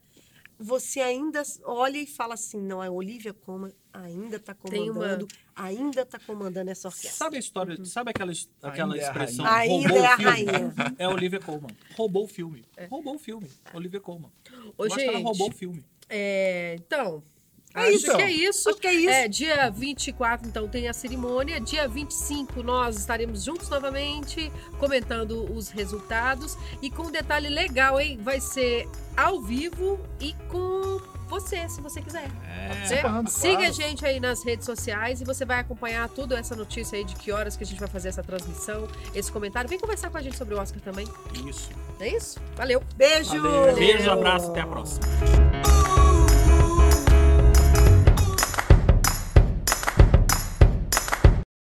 você 0.58 1.00
ainda 1.00 1.42
olha 1.64 1.96
e 1.98 2.06
fala 2.06 2.34
assim, 2.34 2.60
não, 2.60 2.82
a 2.82 2.90
Olivia 2.90 3.32
Colman 3.32 3.72
ainda 3.92 4.36
está 4.36 4.54
Tem 4.54 4.82
uma- 4.90 4.92
comandando, 4.94 5.28
ainda 5.56 6.02
está 6.02 6.18
comandando 6.18 6.70
essa 6.70 6.88
orquestra. 6.88 7.12
Sabe 7.12 7.36
a 7.36 7.40
história, 7.40 7.84
sabe 7.84 8.10
aquela, 8.10 8.32
aquela 8.62 8.92
Ainda 8.94 9.02
é 9.02 9.06
a 9.06 9.10
expressão? 9.10 9.44
rainha. 9.44 9.74
Ainda 9.74 9.88
roubou 9.88 10.04
é 10.04 10.06
a 10.06 10.14
rainha. 10.16 10.74
É 10.98 11.04
a 11.04 11.08
Olivia 11.10 11.40
Colman. 11.40 11.76
Roubou 11.96 12.24
o 12.24 12.28
filme. 12.28 12.64
Roubou 12.90 13.14
o 13.14 13.18
filme. 13.18 13.50
Olivia 13.72 14.00
Colman. 14.00 14.30
Ô, 14.76 14.84
Eu 14.84 14.86
acho 14.86 14.96
que 14.96 15.02
ela 15.02 15.12
gente, 15.14 15.22
roubou 15.24 15.48
o 15.48 15.52
filme. 15.52 15.84
É, 16.08 16.74
então, 16.78 17.22
É 17.74 17.82
acho 17.82 17.90
isso. 17.90 18.16
que 18.16 18.22
é 18.22 18.30
isso. 18.30 18.68
Acho 18.68 18.78
que 18.78 18.86
é 18.86 18.94
isso. 18.94 19.10
É, 19.10 19.28
dia 19.28 19.70
24, 19.70 20.48
então, 20.48 20.68
tem 20.68 20.88
a 20.88 20.92
cerimônia. 20.92 21.60
Dia 21.60 21.86
25, 21.86 22.62
nós 22.62 22.96
estaremos 22.96 23.44
juntos 23.44 23.68
novamente, 23.68 24.50
comentando 24.78 25.52
os 25.52 25.68
resultados. 25.68 26.56
E 26.82 26.90
com 26.90 27.04
um 27.04 27.10
detalhe 27.10 27.48
legal, 27.48 28.00
hein? 28.00 28.18
Vai 28.20 28.40
ser 28.40 28.88
ao 29.16 29.40
vivo 29.40 30.00
e 30.20 30.34
com 30.48 31.00
você, 31.28 31.68
se 31.68 31.80
você 31.80 32.02
quiser. 32.02 32.28
É. 32.44 32.68
Participando, 32.68 33.28
Siga 33.28 33.52
claro. 33.52 33.68
a 33.68 33.72
gente 33.72 34.04
aí 34.04 34.18
nas 34.18 34.42
redes 34.42 34.66
sociais 34.66 35.20
e 35.20 35.24
você 35.24 35.44
vai 35.44 35.60
acompanhar 35.60 36.08
toda 36.08 36.36
essa 36.36 36.56
notícia 36.56 36.98
aí 36.98 37.04
de 37.04 37.14
que 37.14 37.30
horas 37.30 37.56
que 37.56 37.62
a 37.62 37.66
gente 37.66 37.78
vai 37.78 37.88
fazer 37.88 38.08
essa 38.08 38.22
transmissão, 38.22 38.88
esse 39.14 39.30
comentário. 39.30 39.70
Vem 39.70 39.78
conversar 39.78 40.10
com 40.10 40.18
a 40.18 40.22
gente 40.22 40.36
sobre 40.36 40.54
o 40.54 40.58
Oscar 40.58 40.80
também. 40.82 41.06
Isso. 41.46 41.70
É 42.00 42.08
isso? 42.08 42.40
Valeu! 42.56 42.82
Beijo! 42.96 43.40
Valeu. 43.40 43.74
Beijo, 43.76 44.10
abraço, 44.10 44.50
até 44.50 44.60
a 44.60 44.66
próxima. 44.66 45.06